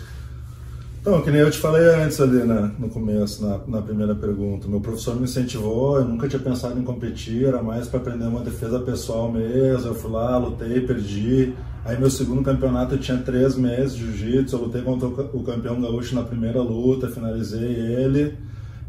Então, 1.00 1.23
que 1.23 1.31
nem 1.31 1.41
eu 1.41 1.50
te 1.50 1.56
falei 1.56 1.82
antes 1.94 2.20
ali 2.20 2.44
na, 2.44 2.69
no 2.79 2.91
começo, 2.91 3.43
na, 3.43 3.58
na 3.67 3.81
primeira 3.81 4.14
pergunta. 4.14 4.69
Meu 4.69 4.82
professor 4.82 5.17
me 5.17 5.23
incentivou, 5.23 5.97
eu 5.97 6.05
nunca 6.05 6.29
tinha 6.29 6.43
pensado 6.43 6.79
em 6.79 6.82
competir, 6.82 7.47
era 7.47 7.62
mais 7.62 7.88
para 7.88 8.00
aprender 8.00 8.26
uma 8.26 8.43
defesa 8.43 8.79
pessoal 8.81 9.32
mesmo. 9.32 9.88
Eu 9.88 9.94
fui 9.94 10.11
lá, 10.11 10.37
lutei, 10.37 10.79
perdi. 10.82 11.55
Aí, 11.87 11.99
meu 11.99 12.11
segundo 12.11 12.43
campeonato, 12.43 12.97
eu 12.97 12.99
tinha 12.99 13.17
três 13.17 13.56
meses 13.56 13.97
de 13.97 14.05
jiu-jitsu. 14.05 14.55
Eu 14.55 14.62
lutei 14.64 14.82
contra 14.82 15.08
o 15.08 15.43
campeão 15.43 15.81
gaúcho 15.81 16.14
na 16.14 16.23
primeira 16.23 16.61
luta, 16.61 17.08
finalizei 17.08 17.62
ele. 17.62 18.37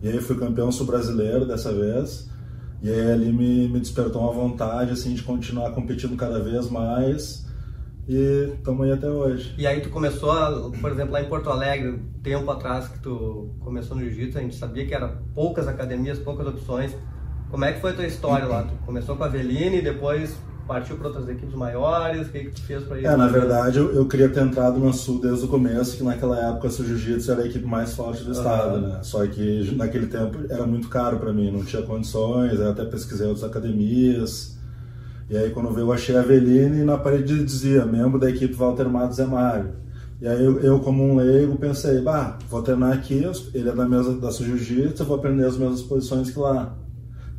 E 0.03 0.09
aí, 0.09 0.19
fui 0.19 0.35
campeão 0.35 0.69
sul-brasileiro 0.69 1.45
dessa 1.45 1.71
vez. 1.71 2.29
E 2.83 2.89
aí, 2.89 3.09
ali 3.09 3.31
me, 3.31 3.69
me 3.69 3.79
despertou 3.79 4.23
uma 4.23 4.33
vontade, 4.33 4.91
assim, 4.91 5.13
de 5.13 5.23
continuar 5.23 5.71
competindo 5.71 6.17
cada 6.17 6.41
vez 6.41 6.69
mais. 6.69 7.45
E 8.11 8.55
estamos 8.57 8.85
aí 8.85 8.91
até 8.91 9.09
hoje. 9.09 9.55
E 9.57 9.65
aí 9.65 9.79
tu 9.79 9.89
começou, 9.89 10.31
a, 10.33 10.69
por 10.81 10.91
exemplo, 10.91 11.13
lá 11.13 11.21
em 11.21 11.29
Porto 11.29 11.49
Alegre, 11.49 11.97
tempo 12.21 12.51
atrás 12.51 12.89
que 12.89 12.99
tu 12.99 13.51
começou 13.61 13.95
no 13.95 14.03
jiu-jitsu, 14.03 14.37
a 14.37 14.41
gente 14.41 14.57
sabia 14.57 14.85
que 14.85 14.93
era 14.93 15.07
poucas 15.33 15.65
academias, 15.65 16.19
poucas 16.19 16.45
opções. 16.45 16.93
Como 17.49 17.63
é 17.63 17.71
que 17.71 17.79
foi 17.79 17.91
a 17.91 17.93
tua 17.93 18.05
história 18.05 18.45
lá? 18.45 18.63
Tu 18.63 18.73
começou 18.85 19.15
com 19.15 19.23
a 19.23 19.27
Aveline 19.27 19.77
e 19.77 19.81
depois 19.81 20.35
partiu 20.67 20.97
para 20.97 21.07
outras 21.07 21.29
equipes 21.29 21.55
maiores? 21.55 22.27
O 22.27 22.31
que, 22.31 22.39
que 22.39 22.51
tu 22.51 22.61
fez 22.63 22.83
para 22.83 22.97
isso? 22.97 23.07
É, 23.07 23.15
na 23.15 23.27
verdade, 23.27 23.77
eu, 23.77 23.93
eu 23.93 24.05
queria 24.05 24.27
ter 24.27 24.41
entrado 24.41 24.77
na 24.77 24.91
Sul 24.91 25.21
desde 25.21 25.45
o 25.45 25.47
começo, 25.47 25.95
que 25.95 26.03
naquela 26.03 26.37
época 26.49 26.67
o 26.67 26.69
Jiu-Jitsu 26.69 27.31
era 27.31 27.43
a 27.43 27.45
equipe 27.45 27.65
mais 27.65 27.93
forte 27.93 28.25
do 28.25 28.33
estado, 28.33 28.75
Aham. 28.75 28.87
né? 28.89 28.99
Só 29.03 29.25
que 29.25 29.73
naquele 29.77 30.07
tempo 30.07 30.37
era 30.49 30.67
muito 30.67 30.89
caro 30.89 31.17
para 31.17 31.31
mim, 31.31 31.49
não 31.49 31.63
tinha 31.63 31.81
condições, 31.81 32.59
eu 32.59 32.71
até 32.71 32.83
pesquisei 32.83 33.25
outras 33.25 33.45
academias. 33.45 34.59
E 35.31 35.37
aí 35.37 35.49
quando 35.49 35.71
veio 35.71 35.87
eu 35.87 35.93
achei 35.93 36.13
a 36.17 36.19
Aveline 36.19 36.81
e 36.81 36.83
na 36.83 36.97
parede 36.97 37.41
dizia, 37.41 37.85
membro 37.85 38.19
da 38.19 38.29
equipe 38.29 38.53
Walter 38.53 38.89
Matos 38.89 39.15
Zé 39.15 39.25
Mário. 39.25 39.71
E 40.19 40.27
aí 40.27 40.43
eu, 40.43 40.59
eu, 40.59 40.79
como 40.81 41.01
um 41.03 41.15
leigo 41.15 41.55
pensei, 41.55 42.01
bah, 42.01 42.37
vou 42.49 42.61
treinar 42.61 42.91
aqui, 42.91 43.23
ele 43.53 43.69
é 43.69 43.71
da 43.71 43.87
mesa 43.87 44.13
da 44.19 44.29
Jiu-Jitsu, 44.29 45.01
eu 45.01 45.07
vou 45.07 45.15
aprender 45.15 45.45
as 45.45 45.55
mesmas 45.55 45.81
posições 45.83 46.29
que 46.29 46.37
lá. 46.37 46.75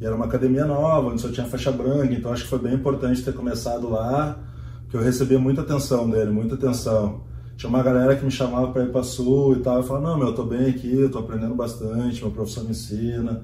E 0.00 0.06
era 0.06 0.16
uma 0.16 0.24
academia 0.24 0.64
nova, 0.64 1.10
onde 1.10 1.20
só 1.20 1.28
tinha 1.28 1.46
faixa 1.46 1.70
branca, 1.70 2.14
então 2.14 2.32
acho 2.32 2.44
que 2.44 2.48
foi 2.48 2.60
bem 2.60 2.72
importante 2.72 3.22
ter 3.22 3.34
começado 3.34 3.90
lá, 3.90 4.38
porque 4.84 4.96
eu 4.96 5.02
recebia 5.02 5.38
muita 5.38 5.60
atenção 5.60 6.08
dele, 6.08 6.30
muita 6.30 6.54
atenção. 6.54 7.20
Tinha 7.58 7.68
uma 7.68 7.82
galera 7.82 8.16
que 8.16 8.24
me 8.24 8.30
chamava 8.30 8.72
para 8.72 8.84
ir 8.84 8.90
para 8.90 9.02
Sul 9.02 9.52
e 9.58 9.60
tal, 9.60 9.76
eu 9.76 9.82
falava, 9.82 10.08
não, 10.08 10.18
meu, 10.18 10.28
eu 10.28 10.34
tô 10.34 10.44
bem 10.44 10.70
aqui, 10.70 10.98
eu 10.98 11.10
tô 11.10 11.18
aprendendo 11.18 11.54
bastante, 11.54 12.22
meu 12.22 12.30
professor 12.30 12.64
me 12.64 12.70
ensina, 12.70 13.42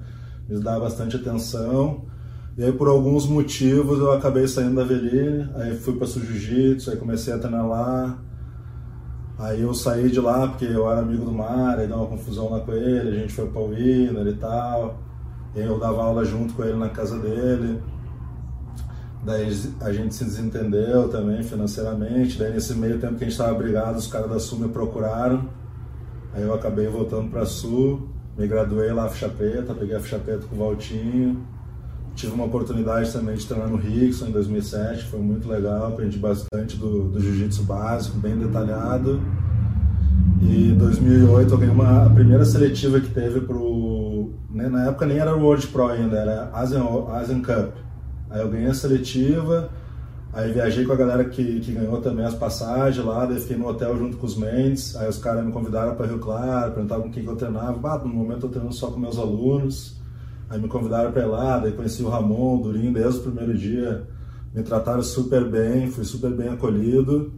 me 0.48 0.58
dá 0.58 0.80
bastante 0.80 1.16
atenção. 1.16 2.06
E 2.58 2.64
aí, 2.64 2.72
por 2.72 2.88
alguns 2.88 3.24
motivos, 3.24 4.00
eu 4.00 4.10
acabei 4.10 4.48
saindo 4.48 4.74
da 4.74 4.82
Aveline, 4.82 5.48
aí 5.54 5.78
fui 5.78 5.94
para 5.94 6.08
Sul 6.08 6.22
Jiu-Jitsu, 6.22 6.90
aí 6.90 6.96
comecei 6.96 7.32
a 7.32 7.38
treinar 7.38 7.68
lá. 7.68 8.18
Aí 9.38 9.62
eu 9.62 9.72
saí 9.72 10.10
de 10.10 10.20
lá 10.20 10.48
porque 10.48 10.64
eu 10.64 10.90
era 10.90 11.00
amigo 11.00 11.24
do 11.24 11.30
Mar, 11.30 11.78
aí 11.78 11.86
deu 11.86 11.96
uma 11.96 12.08
confusão 12.08 12.50
lá 12.50 12.58
com 12.58 12.72
ele, 12.72 13.10
a 13.10 13.20
gente 13.20 13.32
foi 13.32 13.46
para 13.46 13.60
o 13.60 13.68
Winner 13.68 14.26
e 14.26 14.34
tal. 14.34 14.98
E 15.54 15.60
eu 15.60 15.78
dava 15.78 16.02
aula 16.02 16.24
junto 16.24 16.52
com 16.54 16.64
ele 16.64 16.76
na 16.76 16.88
casa 16.88 17.16
dele. 17.20 17.80
Daí 19.24 19.56
a 19.80 19.92
gente 19.92 20.16
se 20.16 20.24
desentendeu 20.24 21.08
também 21.10 21.44
financeiramente. 21.44 22.40
Daí 22.40 22.52
nesse 22.52 22.74
meio 22.74 22.98
tempo 22.98 23.14
que 23.14 23.22
a 23.22 23.28
gente 23.28 23.38
estava 23.38 23.54
brigado, 23.54 23.98
os 23.98 24.08
caras 24.08 24.30
da 24.30 24.40
Sul 24.40 24.58
me 24.58 24.68
procuraram. 24.68 25.48
Aí 26.34 26.42
eu 26.42 26.52
acabei 26.52 26.88
voltando 26.88 27.30
para 27.30 27.46
Sul, 27.46 28.08
me 28.36 28.48
graduei 28.48 28.92
lá 28.92 29.08
faixa 29.08 29.28
preta, 29.28 29.72
peguei 29.74 29.94
a 29.94 30.00
faixa 30.00 30.18
preta 30.18 30.44
com 30.48 30.56
o 30.56 30.58
Valtinho. 30.58 31.46
Tive 32.18 32.32
uma 32.32 32.46
oportunidade 32.46 33.12
também 33.12 33.36
de 33.36 33.46
treinar 33.46 33.68
no 33.68 33.76
Rickson 33.76 34.26
em 34.26 34.32
2007, 34.32 35.04
que 35.04 35.10
foi 35.10 35.20
muito 35.20 35.48
legal, 35.48 35.86
aprendi 35.86 36.18
bastante 36.18 36.76
do, 36.76 37.04
do 37.04 37.20
jiu-jitsu 37.20 37.62
básico, 37.62 38.18
bem 38.18 38.36
detalhado. 38.36 39.22
E 40.42 40.72
em 40.72 40.74
2008 40.76 41.48
eu 41.48 41.58
ganhei 41.58 41.72
uma, 41.72 42.06
a 42.06 42.10
primeira 42.10 42.44
seletiva 42.44 42.98
que 42.98 43.08
teve 43.10 43.42
pro. 43.42 44.32
Né, 44.50 44.68
na 44.68 44.88
época 44.88 45.06
nem 45.06 45.18
era 45.18 45.32
World 45.36 45.68
Pro 45.68 45.86
ainda, 45.86 46.16
era 46.16 46.50
Asian, 46.54 46.82
Asian 47.12 47.40
Cup. 47.40 47.76
Aí 48.28 48.40
eu 48.40 48.48
ganhei 48.48 48.66
a 48.66 48.74
seletiva, 48.74 49.70
aí 50.32 50.52
viajei 50.52 50.84
com 50.84 50.94
a 50.94 50.96
galera 50.96 51.24
que, 51.24 51.60
que 51.60 51.70
ganhou 51.70 52.00
também 52.00 52.24
as 52.24 52.34
passagens 52.34 53.06
lá, 53.06 53.26
daí 53.26 53.38
fiquei 53.38 53.56
no 53.56 53.68
hotel 53.68 53.96
junto 53.96 54.16
com 54.16 54.26
os 54.26 54.36
Mendes. 54.36 54.96
Aí 54.96 55.08
os 55.08 55.18
caras 55.18 55.46
me 55.46 55.52
convidaram 55.52 55.94
para 55.94 56.06
Rio 56.06 56.18
Claro, 56.18 56.72
perguntavam 56.72 57.04
com 57.04 57.12
quem 57.12 57.22
que 57.22 57.28
eu 57.28 57.36
treinava. 57.36 57.78
Bah, 57.78 57.96
no 57.98 58.08
momento 58.08 58.46
eu 58.46 58.50
treino 58.50 58.72
só 58.72 58.90
com 58.90 58.98
meus 58.98 59.20
alunos. 59.20 59.97
Aí 60.50 60.60
me 60.60 60.68
convidaram 60.68 61.12
para 61.12 61.22
ir 61.22 61.26
lá, 61.26 61.58
daí 61.58 61.72
conheci 61.72 62.02
o 62.02 62.08
Ramon, 62.08 62.56
o 62.56 62.62
Durinho, 62.62 62.92
desde 62.92 63.20
o 63.20 63.22
primeiro 63.22 63.56
dia. 63.56 64.06
Me 64.54 64.62
trataram 64.62 65.02
super 65.02 65.44
bem, 65.44 65.90
fui 65.90 66.04
super 66.04 66.30
bem 66.30 66.48
acolhido. 66.48 67.32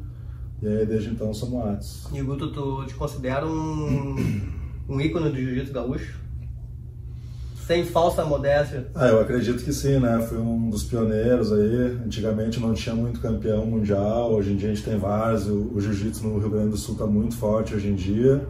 E 0.63 0.69
aí 0.69 0.87
desde 0.87 1.11
então 1.11 1.33
somos 1.35 1.67
atos. 1.67 2.09
E 2.13 2.21
Guto, 2.23 2.53
tu 2.53 2.85
te 2.87 2.95
considera 2.95 3.47
um, 3.47 4.17
um 4.89 5.01
ícone 5.01 5.31
do 5.31 5.37
jiu-jitsu 5.37 5.73
gaúcho? 5.73 6.21
Sem 7.67 7.85
falsa 7.85 8.25
modéstia. 8.25 8.89
Ah, 8.95 9.07
eu 9.07 9.21
acredito 9.21 9.65
que 9.65 9.73
sim, 9.73 9.99
né? 9.99 10.21
Fui 10.29 10.39
um 10.39 10.69
dos 10.69 10.83
pioneiros 10.83 11.53
aí. 11.53 11.99
Antigamente 12.05 12.61
não 12.61 12.75
tinha 12.75 12.95
muito 12.95 13.21
campeão 13.21 13.65
mundial, 13.65 14.35
hoje 14.35 14.53
em 14.53 14.57
dia 14.57 14.71
a 14.71 14.75
gente 14.75 14.85
tem 14.85 14.99
vários. 14.99 15.47
O, 15.47 15.73
o 15.75 15.81
jiu-jitsu 15.81 16.27
no 16.27 16.39
Rio 16.39 16.51
Grande 16.51 16.71
do 16.71 16.77
Sul 16.77 16.95
está 16.95 17.07
muito 17.07 17.37
forte 17.37 17.75
hoje 17.75 17.89
em 17.89 17.95
dia. 17.95 18.47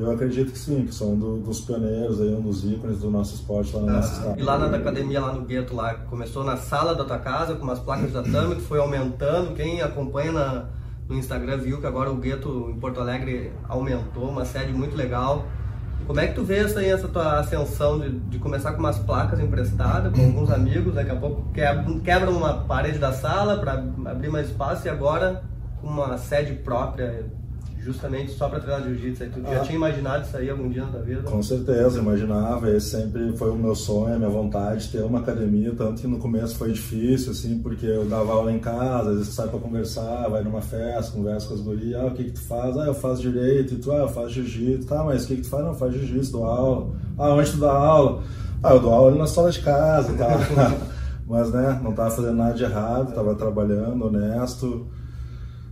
Eu 0.00 0.10
acredito 0.12 0.52
que 0.52 0.58
sim, 0.58 0.86
que 0.86 0.94
são 0.94 1.14
do, 1.16 1.38
dos 1.38 1.60
pioneiros, 1.60 2.20
aí, 2.20 2.34
um 2.34 2.40
dos 2.40 2.64
ícones 2.64 2.98
do 3.00 3.10
nosso 3.10 3.34
esporte 3.34 3.74
lá 3.76 3.82
na 3.82 3.92
nossa 3.94 4.14
cidade. 4.14 4.34
Ah, 4.38 4.40
E 4.40 4.42
lá 4.42 4.58
na 4.58 4.76
academia, 4.76 5.20
lá 5.20 5.32
no 5.32 5.42
gueto, 5.42 5.74
lá, 5.76 5.94
começou 5.94 6.42
na 6.44 6.56
sala 6.56 6.94
da 6.94 7.04
tua 7.04 7.18
casa, 7.18 7.54
com 7.54 7.62
umas 7.64 7.78
placas 7.78 8.06
de 8.06 8.12
tatame, 8.12 8.54
que 8.56 8.62
foi 8.62 8.78
aumentando. 8.78 9.54
Quem 9.54 9.82
acompanha 9.82 10.32
na- 10.32 10.64
no 11.08 11.16
Instagram 11.16 11.58
viu 11.58 11.80
que 11.80 11.86
agora 11.86 12.10
o 12.10 12.16
gueto 12.16 12.70
em 12.70 12.78
Porto 12.78 13.00
Alegre 13.00 13.52
aumentou, 13.68 14.28
uma 14.28 14.44
sede 14.44 14.72
muito 14.72 14.96
legal. 14.96 15.44
Como 16.06 16.18
é 16.18 16.26
que 16.26 16.34
tu 16.34 16.42
vê 16.44 16.58
essa, 16.58 16.80
aí, 16.80 16.86
essa 16.88 17.06
tua 17.08 17.38
ascensão 17.40 17.98
de, 18.00 18.10
de 18.10 18.38
começar 18.38 18.72
com 18.72 18.78
umas 18.80 18.98
placas 18.98 19.38
emprestadas 19.38 20.12
com 20.12 20.24
alguns 20.24 20.50
amigos, 20.50 20.94
daqui 20.94 21.10
a 21.10 21.16
pouco 21.16 21.44
quebra 22.02 22.30
uma 22.30 22.54
parede 22.64 22.98
da 22.98 23.12
sala 23.12 23.58
para 23.58 23.74
abrir 24.06 24.28
mais 24.28 24.48
espaço 24.48 24.86
e 24.86 24.90
agora 24.90 25.42
com 25.80 25.86
uma 25.88 26.16
sede 26.18 26.54
própria, 26.54 27.26
justamente 27.82 28.32
só 28.32 28.48
para 28.48 28.60
treinar 28.60 28.82
jiu-jitsu. 28.82 29.22
aí. 29.24 29.30
Tu 29.30 29.40
já 29.42 29.56
Ah. 29.56 29.60
tinha 29.60 29.76
imaginado 29.76 30.24
isso 30.26 30.36
aí 30.36 30.50
algum 30.50 30.68
dia 30.68 30.84
na 30.84 30.90
tua 30.90 31.00
vida? 31.02 31.22
Com 31.22 31.42
certeza, 31.42 31.98
imaginava, 31.98 32.70
esse 32.70 32.90
sempre 32.90 33.32
foi 33.36 33.50
o 33.50 33.56
meu 33.56 33.74
sonho, 33.74 34.14
a 34.14 34.18
minha 34.18 34.28
vontade 34.30 34.84
de 34.86 34.92
ter 34.92 35.02
uma 35.04 35.20
academia, 35.20 35.72
tanto 35.76 36.00
que 36.02 36.06
no 36.06 36.18
começo 36.18 36.56
foi 36.56 36.72
difícil, 36.72 37.32
assim, 37.32 37.58
porque 37.58 37.86
eu 37.86 38.04
dava 38.06 38.32
aula 38.32 38.52
em 38.52 38.58
casa, 38.58 39.10
às 39.10 39.16
vezes 39.18 39.34
sai 39.34 39.48
pra 39.48 39.58
conversar, 39.58 40.28
vai 40.28 40.42
numa 40.44 40.60
festa, 40.60 41.12
conversa 41.12 41.48
com 41.48 41.54
as 41.54 41.60
gurias, 41.60 42.00
ah, 42.00 42.06
o 42.06 42.10
que 42.12 42.24
que 42.24 42.32
tu 42.32 42.42
faz? 42.42 42.76
Ah, 42.76 42.86
eu 42.86 42.94
faço 42.94 43.22
direito, 43.22 43.74
e 43.74 43.76
tu, 43.78 43.90
ah, 43.92 43.96
eu 43.98 44.08
faço 44.08 44.30
jiu-jitsu, 44.30 44.86
tá, 44.88 45.02
mas 45.04 45.24
o 45.24 45.28
que 45.28 45.36
que 45.36 45.42
tu 45.42 45.48
faz? 45.48 45.64
Não, 45.64 45.74
faço 45.74 45.92
jiu-jitsu, 45.92 46.32
dou 46.32 46.44
aula. 46.44 46.92
Ah, 47.18 47.34
onde 47.34 47.50
tu 47.50 47.58
dá 47.58 47.72
aula? 47.72 48.22
Ah, 48.62 48.74
eu 48.74 48.80
dou 48.80 48.92
aula 48.92 49.14
na 49.16 49.26
sala 49.26 49.50
de 49.50 49.60
casa, 49.60 50.12
tá? 50.14 50.28
mas, 51.26 51.50
né, 51.50 51.80
não 51.82 51.92
tava 51.92 52.10
fazendo 52.10 52.34
nada 52.36 52.54
de 52.54 52.64
errado, 52.64 53.14
tava 53.14 53.34
trabalhando, 53.34 54.04
honesto, 54.06 54.86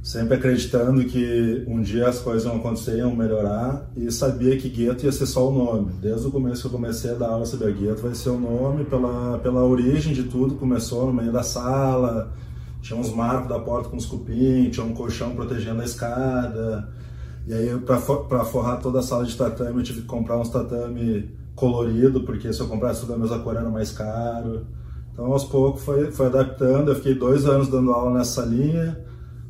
sempre 0.08 0.36
acreditando 0.36 1.04
que 1.04 1.64
um 1.68 1.82
dia 1.82 2.08
as 2.08 2.18
coisas 2.18 2.46
iam 2.46 2.56
acontecer, 2.56 2.96
iam 2.96 3.14
melhorar 3.14 3.90
e 3.94 4.10
sabia 4.10 4.56
que 4.56 4.66
gueto 4.66 5.04
ia 5.04 5.12
ser 5.12 5.26
só 5.26 5.50
o 5.50 5.52
nome. 5.52 5.92
Desde 6.00 6.26
o 6.26 6.30
começo 6.30 6.62
que 6.62 6.66
eu 6.68 6.70
comecei 6.70 7.10
a 7.10 7.14
dar 7.14 7.28
aula 7.28 7.44
sobre 7.44 7.68
a 7.68 7.70
gueto 7.70 8.00
vai 8.00 8.14
ser 8.14 8.30
o 8.30 8.40
nome 8.40 8.86
pela, 8.86 9.38
pela 9.40 9.62
origem 9.62 10.14
de 10.14 10.22
tudo, 10.22 10.54
começou 10.54 11.04
no 11.08 11.12
meio 11.12 11.30
da 11.30 11.42
sala, 11.42 12.32
tinha 12.80 12.98
uns 12.98 13.12
marcos 13.12 13.50
da 13.50 13.60
porta 13.60 13.90
com 13.90 13.98
os 13.98 14.06
cupim, 14.06 14.70
tinha 14.70 14.86
um 14.86 14.94
colchão 14.94 15.34
protegendo 15.34 15.82
a 15.82 15.84
escada. 15.84 16.88
E 17.46 17.52
aí 17.52 17.78
para 17.78 18.44
forrar 18.46 18.80
toda 18.80 19.00
a 19.00 19.02
sala 19.02 19.26
de 19.26 19.36
tatame 19.36 19.76
eu 19.76 19.82
tive 19.82 20.00
que 20.00 20.06
comprar 20.06 20.38
uns 20.38 20.48
tatame 20.48 21.30
colorido, 21.54 22.22
porque 22.22 22.50
se 22.50 22.60
eu 22.60 22.66
comprasse 22.66 23.00
tudo 23.00 23.12
da 23.12 23.18
mesma 23.18 23.40
cor 23.40 23.56
era 23.56 23.68
mais 23.68 23.92
caro. 23.92 24.64
Então 25.12 25.26
aos 25.26 25.44
poucos 25.44 25.82
foi, 25.82 26.10
foi 26.10 26.28
adaptando, 26.28 26.92
eu 26.92 26.94
fiquei 26.94 27.14
dois 27.14 27.44
anos 27.44 27.68
dando 27.68 27.92
aula 27.92 28.16
nessa 28.16 28.40
linha, 28.46 29.06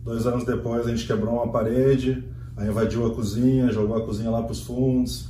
Dois 0.09 0.27
anos 0.27 0.43
depois 0.43 0.87
a 0.87 0.89
gente 0.89 1.07
quebrou 1.07 1.35
uma 1.35 1.53
parede, 1.53 2.25
aí 2.57 2.67
invadiu 2.67 3.07
a 3.07 3.15
cozinha, 3.15 3.71
jogou 3.71 3.95
a 3.95 4.01
cozinha 4.01 4.31
lá 4.31 4.43
para 4.43 4.53
os 4.53 4.63
fundos. 4.63 5.29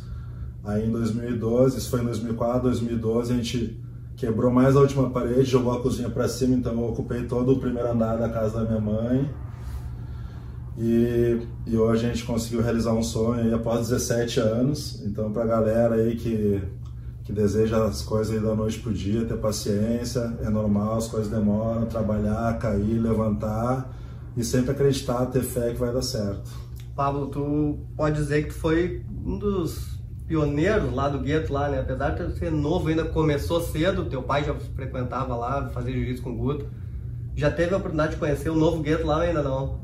Aí 0.63 0.87
em 0.87 0.93
2012, 0.93 1.79
isso 1.79 1.91
foi 1.91 2.01
em 2.01 2.05
2004, 2.05 2.63
2012 2.63 3.33
a 3.33 3.37
gente 3.37 3.83
quebrou 4.15 4.53
mais 4.53 4.77
a 4.77 4.81
última 4.81 5.11
parede, 5.11 5.43
jogou 5.47 5.73
a 5.73 5.81
cozinha 5.81 6.09
para 6.09 6.29
cima, 6.29 6.55
então 6.55 6.75
eu 6.75 6.85
ocupei 6.91 7.25
todo 7.25 7.55
o 7.55 7.59
primeiro 7.59 7.91
andar 7.91 8.19
da 8.19 8.29
casa 8.29 8.61
da 8.61 8.67
minha 8.67 8.81
mãe. 8.81 9.29
E, 10.79 11.43
e 11.67 11.77
hoje 11.77 12.07
a 12.07 12.11
gente 12.11 12.23
conseguiu 12.23 12.63
realizar 12.63 12.93
um 12.93 13.03
sonho 13.03 13.41
aí 13.41 13.53
após 13.53 13.89
17 13.89 14.39
anos. 14.39 15.03
Então 15.05 15.33
para 15.33 15.43
a 15.43 15.47
galera 15.47 15.97
aí 15.97 16.15
que 16.15 16.63
que 17.25 17.33
deseja 17.33 17.85
as 17.85 18.01
coisas 18.01 18.33
aí 18.33 18.41
da 18.41 18.55
noite 18.55 18.79
pro 18.79 18.91
dia, 18.91 19.25
ter 19.25 19.37
paciência, 19.37 20.39
é 20.41 20.49
normal, 20.49 20.97
as 20.97 21.09
coisas 21.09 21.29
demoram, 21.29 21.85
trabalhar, 21.85 22.57
cair, 22.59 22.99
levantar 22.99 23.99
e 24.39 24.45
sempre 24.45 24.71
acreditar, 24.71 25.27
ter 25.27 25.43
fé 25.43 25.73
que 25.73 25.79
vai 25.79 25.93
dar 25.93 26.01
certo. 26.01 26.49
Pablo, 26.95 27.27
tu 27.27 27.81
pode 27.97 28.15
dizer 28.15 28.45
que 28.45 28.51
tu 28.51 28.55
foi 28.55 29.05
um 29.27 29.37
dos 29.37 29.99
pioneiros 30.29 30.95
lá 30.95 31.09
do 31.09 31.19
gueto 31.19 31.53
lá, 31.53 31.69
né? 31.69 31.81
Apesar 31.81 32.11
de 32.11 32.39
ser 32.39 32.53
novo, 32.53 32.89
ainda 32.89 33.05
começou 33.05 33.61
cedo, 33.61 34.05
teu 34.05 34.23
pai 34.23 34.45
já 34.45 34.55
frequentava 34.55 35.35
lá, 35.35 35.69
fazia 35.71 35.93
jiu-jitsu 35.93 36.23
com 36.23 36.31
o 36.31 36.37
Guto. 36.37 36.67
Já 37.35 37.51
teve 37.51 37.75
a 37.75 37.79
oportunidade 37.79 38.13
de 38.13 38.19
conhecer 38.19 38.49
o 38.49 38.55
novo 38.55 38.81
gueto 38.81 39.07
lá 39.07 39.23
ainda 39.23 39.43
não? 39.43 39.81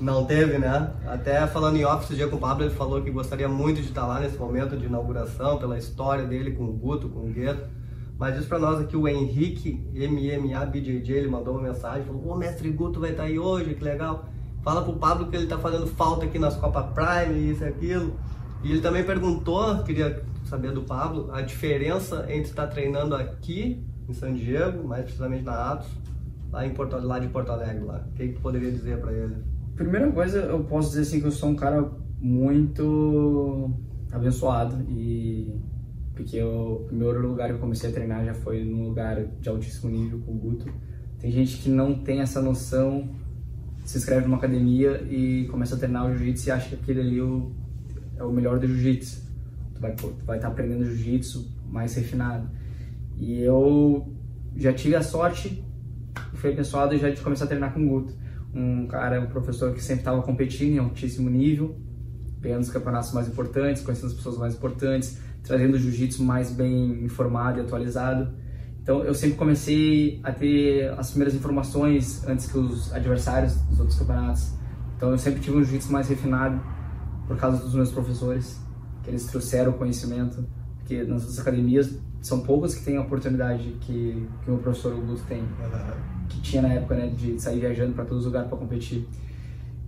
Não 0.00 0.24
teve, 0.24 0.58
né? 0.58 0.92
Até 1.06 1.46
falando 1.46 1.76
em 1.76 1.84
off 1.84 2.04
esse 2.04 2.16
dia 2.16 2.26
com 2.26 2.36
o 2.36 2.40
Pablo, 2.40 2.64
ele 2.64 2.74
falou 2.74 3.00
que 3.02 3.10
gostaria 3.10 3.48
muito 3.48 3.80
de 3.80 3.88
estar 3.88 4.04
lá 4.04 4.18
nesse 4.18 4.36
momento 4.36 4.76
de 4.76 4.86
inauguração, 4.86 5.58
pela 5.58 5.78
história 5.78 6.24
dele 6.26 6.50
com 6.52 6.64
o 6.64 6.72
Guto, 6.72 7.08
com 7.08 7.20
o 7.20 7.32
gueto. 7.32 7.68
Mas 8.20 8.36
diz 8.36 8.44
pra 8.44 8.58
nós 8.58 8.78
aqui 8.78 8.94
o 8.94 9.08
Henrique, 9.08 9.82
MMA 9.94 10.66
BJJ, 10.66 11.10
ele 11.10 11.28
mandou 11.28 11.54
uma 11.54 11.62
mensagem, 11.62 12.04
falou, 12.04 12.28
ô 12.28 12.36
mestre 12.36 12.68
Guto 12.70 13.00
vai 13.00 13.12
estar 13.12 13.22
aí 13.22 13.38
hoje, 13.38 13.74
que 13.74 13.82
legal. 13.82 14.28
Fala 14.62 14.82
pro 14.82 14.92
Pablo 14.92 15.28
que 15.30 15.36
ele 15.36 15.46
tá 15.46 15.56
fazendo 15.56 15.86
falta 15.86 16.26
aqui 16.26 16.38
nas 16.38 16.54
Copa 16.54 16.82
Prime, 16.82 17.50
isso 17.50 17.64
e 17.64 17.66
aquilo. 17.66 18.12
E 18.62 18.72
ele 18.72 18.82
também 18.82 19.04
perguntou, 19.04 19.82
queria 19.84 20.22
saber 20.44 20.70
do 20.72 20.82
Pablo, 20.82 21.30
a 21.32 21.40
diferença 21.40 22.26
entre 22.28 22.50
estar 22.50 22.66
treinando 22.66 23.14
aqui 23.14 23.82
em 24.06 24.12
San 24.12 24.34
Diego, 24.34 24.86
mais 24.86 25.04
precisamente 25.04 25.44
na 25.44 25.72
Atos, 25.72 25.88
lá, 26.52 26.66
em 26.66 26.74
Porto, 26.74 26.98
lá 26.98 27.18
de 27.18 27.28
Porto 27.28 27.50
Alegre. 27.52 27.82
Lá. 27.82 28.04
O 28.06 28.12
que, 28.12 28.28
que 28.28 28.34
tu 28.34 28.42
poderia 28.42 28.70
dizer 28.70 29.00
para 29.00 29.14
ele? 29.14 29.36
Primeira 29.74 30.12
coisa, 30.12 30.40
eu 30.40 30.62
posso 30.64 30.90
dizer 30.90 31.00
assim 31.00 31.20
que 31.20 31.26
eu 31.26 31.32
sou 31.32 31.48
um 31.48 31.56
cara 31.56 31.90
muito 32.20 33.70
abençoado 34.12 34.84
e 34.90 35.58
porque 36.14 36.42
o 36.42 36.84
primeiro 36.86 37.26
lugar 37.26 37.48
que 37.48 37.54
eu 37.54 37.58
comecei 37.58 37.90
a 37.90 37.92
treinar 37.92 38.24
já 38.24 38.34
foi 38.34 38.64
num 38.64 38.88
lugar 38.88 39.24
de 39.24 39.48
altíssimo 39.48 39.90
nível 39.90 40.20
com 40.20 40.32
o 40.32 40.34
Guto. 40.36 40.66
Tem 41.18 41.30
gente 41.30 41.58
que 41.58 41.68
não 41.68 41.94
tem 41.94 42.20
essa 42.20 42.40
noção, 42.40 43.08
se 43.84 43.98
inscreve 43.98 44.26
numa 44.26 44.36
academia 44.36 45.02
e 45.10 45.46
começa 45.50 45.74
a 45.74 45.78
treinar 45.78 46.06
o 46.06 46.16
jiu-jitsu 46.16 46.48
e 46.48 46.52
acha 46.52 46.68
que 46.68 46.74
aquele 46.76 47.00
ali 47.00 47.18
é 47.18 47.22
o, 47.22 47.52
é 48.18 48.24
melhor 48.32 48.58
do 48.58 48.66
jiu-jitsu. 48.66 49.22
Tu 49.74 49.80
vai 49.80 49.94
tu 49.94 50.14
vai 50.24 50.36
estar 50.36 50.48
aprendendo 50.48 50.84
jiu-jitsu 50.84 51.50
mais 51.68 51.94
refinado. 51.94 52.48
E 53.18 53.40
eu 53.40 54.14
já 54.56 54.72
tive 54.72 54.96
a 54.96 55.02
sorte, 55.02 55.62
fui 56.34 56.52
abençoado 56.52 56.96
já 56.96 57.10
de 57.10 57.20
começar 57.20 57.44
a 57.44 57.48
treinar 57.48 57.72
com 57.72 57.84
o 57.84 57.88
Guto. 57.88 58.14
Um 58.54 58.86
cara, 58.86 59.20
um 59.20 59.26
professor 59.26 59.72
que 59.74 59.82
sempre 59.82 60.00
estava 60.00 60.22
competindo 60.22 60.74
em 60.74 60.78
altíssimo 60.78 61.30
nível, 61.30 61.76
ganhando 62.40 62.62
os 62.62 62.70
campeonatos 62.70 63.12
mais 63.12 63.28
importantes, 63.28 63.82
conhecendo 63.82 64.08
as 64.08 64.14
pessoas 64.14 64.38
mais 64.38 64.54
importantes, 64.54 65.18
trazendo 65.42 65.74
o 65.74 65.78
jiu-jitsu 65.78 66.22
mais 66.22 66.50
bem 66.52 67.04
informado 67.04 67.58
e 67.58 67.62
atualizado. 67.62 68.32
Então 68.82 69.04
eu 69.04 69.14
sempre 69.14 69.36
comecei 69.36 70.20
a 70.22 70.32
ter 70.32 70.90
as 70.98 71.10
primeiras 71.10 71.34
informações 71.34 72.26
antes 72.26 72.50
que 72.50 72.58
os 72.58 72.92
adversários 72.92 73.54
dos 73.62 73.80
outros 73.80 73.98
campeonatos. 73.98 74.52
Então 74.96 75.10
eu 75.10 75.18
sempre 75.18 75.40
tive 75.40 75.56
um 75.56 75.64
jiu-jitsu 75.64 75.92
mais 75.92 76.08
refinado 76.08 76.60
por 77.26 77.36
causa 77.36 77.62
dos 77.62 77.74
meus 77.74 77.90
professores, 77.92 78.60
que 79.02 79.10
eles 79.10 79.24
trouxeram 79.26 79.70
o 79.70 79.74
conhecimento, 79.74 80.44
porque 80.78 81.04
nas 81.04 81.22
outras 81.22 81.38
academias 81.38 81.96
são 82.20 82.40
poucas 82.40 82.74
que 82.74 82.84
têm 82.84 82.96
a 82.96 83.02
oportunidade 83.02 83.76
que, 83.80 84.26
que 84.42 84.50
o 84.50 84.54
meu 84.54 84.58
professor 84.58 84.92
Augusto 84.92 85.26
tem, 85.26 85.42
que 86.28 86.40
tinha 86.40 86.62
na 86.62 86.72
época, 86.74 86.96
né, 86.96 87.06
de 87.08 87.40
sair 87.40 87.60
viajando 87.60 87.94
para 87.94 88.04
todos 88.04 88.20
os 88.20 88.26
lugares 88.26 88.48
para 88.48 88.58
competir. 88.58 89.06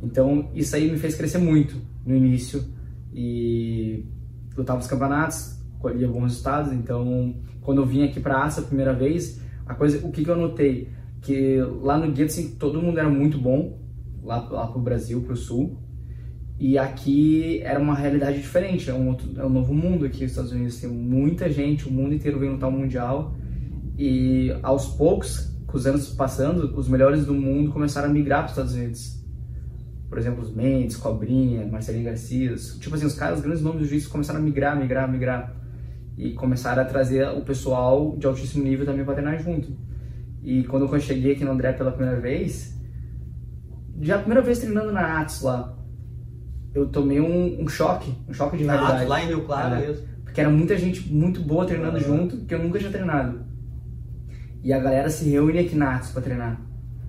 Então 0.03 0.51
isso 0.55 0.75
aí 0.75 0.91
me 0.91 0.99
fez 0.99 1.15
crescer 1.15 1.39
muito 1.39 1.77
no 2.07 2.15
início 2.15 2.65
e 3.13 4.05
lutava 4.57 4.81
os 4.81 4.87
campeonatos, 4.87 5.59
colhia 5.79 6.09
bons 6.09 6.23
resultados. 6.23 6.73
Então, 6.73 7.35
quando 7.61 7.83
eu 7.83 7.87
vim 7.87 8.05
aqui 8.05 8.21
para 8.21 8.45
Aça 8.45 8.61
a 8.61 8.65
primeira 8.65 8.93
vez, 8.93 9.41
a 9.67 9.75
coisa, 9.75 10.07
o 10.07 10.11
que, 10.11 10.25
que 10.25 10.31
eu 10.31 10.37
notei 10.37 10.91
que 11.23 11.59
lá 11.81 11.97
no 11.97 12.11
Gueto 12.11 12.33
assim, 12.33 12.57
todo 12.57 12.83
mundo 12.83 12.99
era 12.99 13.09
muito 13.09 13.39
bom 13.39 13.79
lá 14.23 14.41
lá 14.51 14.67
pro 14.67 14.81
Brasil, 14.81 15.21
pro 15.23 15.37
Sul. 15.37 15.79
E 16.59 16.79
aqui 16.79 17.61
era 17.63 17.81
uma 17.81 17.95
realidade 17.95 18.41
diferente, 18.41 18.89
é 18.91 18.95
um, 18.95 19.09
outro, 19.09 19.29
é 19.37 19.45
um 19.45 19.49
novo 19.49 19.73
mundo 19.75 20.05
aqui 20.05 20.23
nos 20.23 20.33
Estados 20.33 20.53
Unidos. 20.53 20.81
Tem 20.81 20.91
muita 20.91 21.51
gente, 21.51 21.89
o 21.89 21.93
mundo 21.93 22.15
inteiro 22.15 22.39
vem 22.39 22.51
lutar 22.51 22.69
o 22.69 22.73
Mundial. 22.73 23.35
E 23.99 24.55
aos 24.63 24.87
poucos, 24.87 25.53
com 25.67 25.77
os 25.77 25.87
anos 25.87 26.09
passando, 26.11 26.77
os 26.77 26.89
melhores 26.89 27.25
do 27.25 27.35
mundo 27.35 27.73
começaram 27.73 28.11
a 28.11 28.13
migrar 28.13 28.41
para 28.41 28.47
os 28.47 28.53
Estados 28.53 28.75
Unidos 28.75 29.22
por 30.13 30.19
exemplo, 30.19 30.43
os 30.43 30.55
Mendes, 30.55 30.95
Cobrinha, 30.99 31.67
Marcelinho 31.67 32.05
Garcia, 32.05 32.55
tipo 32.55 32.95
assim, 32.95 33.07
os 33.07 33.15
caras, 33.15 33.39
os 33.39 33.43
grandes 33.43 33.63
nomes 33.63 33.79
do 33.81 33.87
jiu-jitsu 33.87 34.11
começaram 34.11 34.41
a 34.41 34.43
migrar, 34.43 34.79
migrar, 34.79 35.11
migrar 35.11 35.57
e 36.19 36.35
começaram 36.35 36.83
a 36.83 36.85
trazer 36.85 37.27
o 37.31 37.41
pessoal 37.41 38.15
de 38.19 38.27
altíssimo 38.27 38.63
nível 38.63 38.85
também 38.85 39.07
para 39.07 39.15
treinar 39.15 39.43
junto. 39.43 39.73
E 40.43 40.65
quando 40.65 40.85
eu 40.85 41.01
cheguei 41.01 41.33
aqui 41.33 41.43
no 41.45 41.53
André 41.53 41.73
pela 41.73 41.91
primeira 41.93 42.21
vez, 42.21 42.79
já 44.03 44.17
a 44.17 44.19
primeira 44.19 44.43
vez 44.43 44.59
treinando 44.59 44.93
na 44.93 45.19
Atos 45.23 45.41
lá, 45.41 45.79
eu 46.75 46.87
tomei 46.89 47.19
um, 47.19 47.63
um 47.63 47.67
choque, 47.67 48.13
um 48.29 48.35
choque 48.35 48.59
de 48.59 48.65
Na 48.65 48.75
realidade. 48.75 48.97
Atos, 48.99 49.09
lá 49.09 49.25
em 49.25 49.29
Rio 49.29 49.45
Claro 49.47 49.75
É. 49.77 49.81
mesmo. 49.87 50.07
Porque 50.25 50.43
era 50.43 50.51
muita 50.51 50.77
gente 50.77 51.11
muito 51.11 51.41
boa 51.41 51.65
treinando 51.65 51.97
Uhum. 51.97 52.03
junto, 52.05 52.37
que 52.45 52.55
eu 52.55 52.63
nunca 52.63 52.79
tinha 52.79 52.91
treinado. 52.91 53.41
E 54.63 54.75
a 54.75 54.79
galera 54.79 55.09
se 55.09 55.27
reúne 55.31 55.59
aqui 55.59 55.75
na 55.75 55.97
Atos 55.97 56.11
pra 56.11 56.21
treinar. 56.21 56.61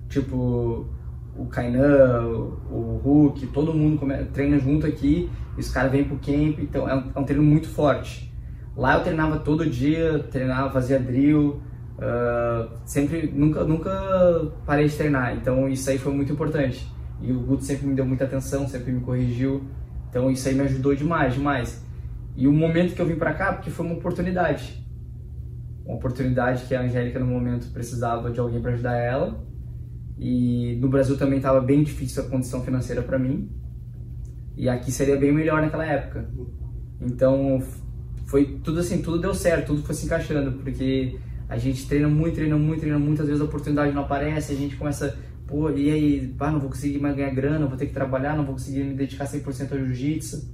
Tipo, 0.08 0.88
o 1.36 1.46
Kainan, 1.46 2.26
o, 2.70 3.00
Hulk, 3.02 3.46
todo 3.48 3.74
mundo 3.74 4.00
treina 4.32 4.58
junto 4.58 4.86
aqui, 4.86 5.30
os 5.56 5.70
caras 5.70 5.92
vêm 5.92 6.04
pro 6.04 6.16
camp, 6.16 6.58
então 6.58 6.88
é 6.88 6.94
um, 6.94 7.10
é 7.14 7.18
um 7.18 7.24
treino 7.24 7.42
muito 7.42 7.68
forte. 7.68 8.32
Lá 8.76 8.94
eu 8.94 9.02
treinava 9.02 9.38
todo 9.38 9.68
dia, 9.68 10.18
treinava, 10.30 10.70
fazia 10.70 10.98
drill, 10.98 11.60
ah, 11.98 12.68
sempre, 12.84 13.30
nunca, 13.34 13.64
nunca 13.64 14.52
parei 14.66 14.88
de 14.88 14.96
treinar, 14.96 15.36
então 15.36 15.68
isso 15.68 15.88
aí 15.90 15.98
foi 15.98 16.12
muito 16.12 16.32
importante. 16.32 16.90
E 17.20 17.32
o 17.32 17.40
Guto 17.40 17.64
sempre 17.64 17.86
me 17.86 17.94
deu 17.94 18.04
muita 18.04 18.24
atenção, 18.24 18.68
sempre 18.68 18.92
me 18.92 19.00
corrigiu. 19.00 19.64
Então 20.10 20.30
isso 20.30 20.48
aí 20.48 20.54
me 20.54 20.62
ajudou 20.62 20.94
demais, 20.94 21.34
demais. 21.34 21.84
E 22.36 22.46
o 22.46 22.52
momento 22.52 22.94
que 22.94 23.00
eu 23.00 23.06
vim 23.06 23.16
pra 23.16 23.32
cá, 23.32 23.52
porque 23.52 23.70
foi 23.70 23.86
uma 23.86 23.94
oportunidade. 23.94 24.84
Uma 25.84 25.96
oportunidade 25.96 26.64
que 26.64 26.74
a 26.74 26.82
Angélica 26.82 27.18
no 27.18 27.26
momento 27.26 27.72
precisava 27.72 28.30
de 28.30 28.40
alguém 28.40 28.60
para 28.60 28.72
ajudar 28.72 28.96
ela. 28.96 29.44
E 30.18 30.76
no 30.80 30.88
Brasil 30.88 31.16
também 31.16 31.38
estava 31.38 31.60
bem 31.60 31.82
difícil 31.82 32.22
a 32.22 32.28
condição 32.28 32.62
financeira 32.62 33.02
para 33.02 33.18
mim. 33.18 33.50
E 34.56 34.68
aqui 34.68 34.92
seria 34.92 35.16
bem 35.16 35.32
melhor 35.32 35.60
naquela 35.60 35.84
época. 35.84 36.28
Então 37.00 37.62
foi 38.26 38.58
tudo 38.62 38.80
assim, 38.80 39.02
tudo 39.02 39.18
deu 39.18 39.34
certo, 39.34 39.68
tudo 39.68 39.82
foi 39.82 39.94
se 39.94 40.06
encaixando, 40.06 40.52
porque 40.52 41.18
a 41.48 41.58
gente 41.58 41.86
treina 41.86 42.08
muito, 42.08 42.34
treina 42.34 42.56
muito, 42.56 42.80
treina 42.80 42.98
muitas 42.98 43.26
vezes 43.26 43.40
a 43.40 43.44
oportunidade 43.44 43.92
não 43.92 44.02
aparece, 44.02 44.52
a 44.52 44.56
gente 44.56 44.76
começa, 44.76 45.16
pô, 45.46 45.70
e 45.70 45.90
aí, 45.90 46.28
pá, 46.38 46.50
não 46.50 46.58
vou 46.58 46.70
conseguir 46.70 46.98
mais 46.98 47.14
ganhar 47.14 47.30
grana, 47.30 47.66
vou 47.66 47.76
ter 47.76 47.86
que 47.86 47.92
trabalhar, 47.92 48.36
não 48.36 48.44
vou 48.44 48.54
conseguir 48.54 48.82
me 48.82 48.94
dedicar 48.94 49.26
100% 49.26 49.72
ao 49.72 49.78
jiu-jitsu. 49.78 50.52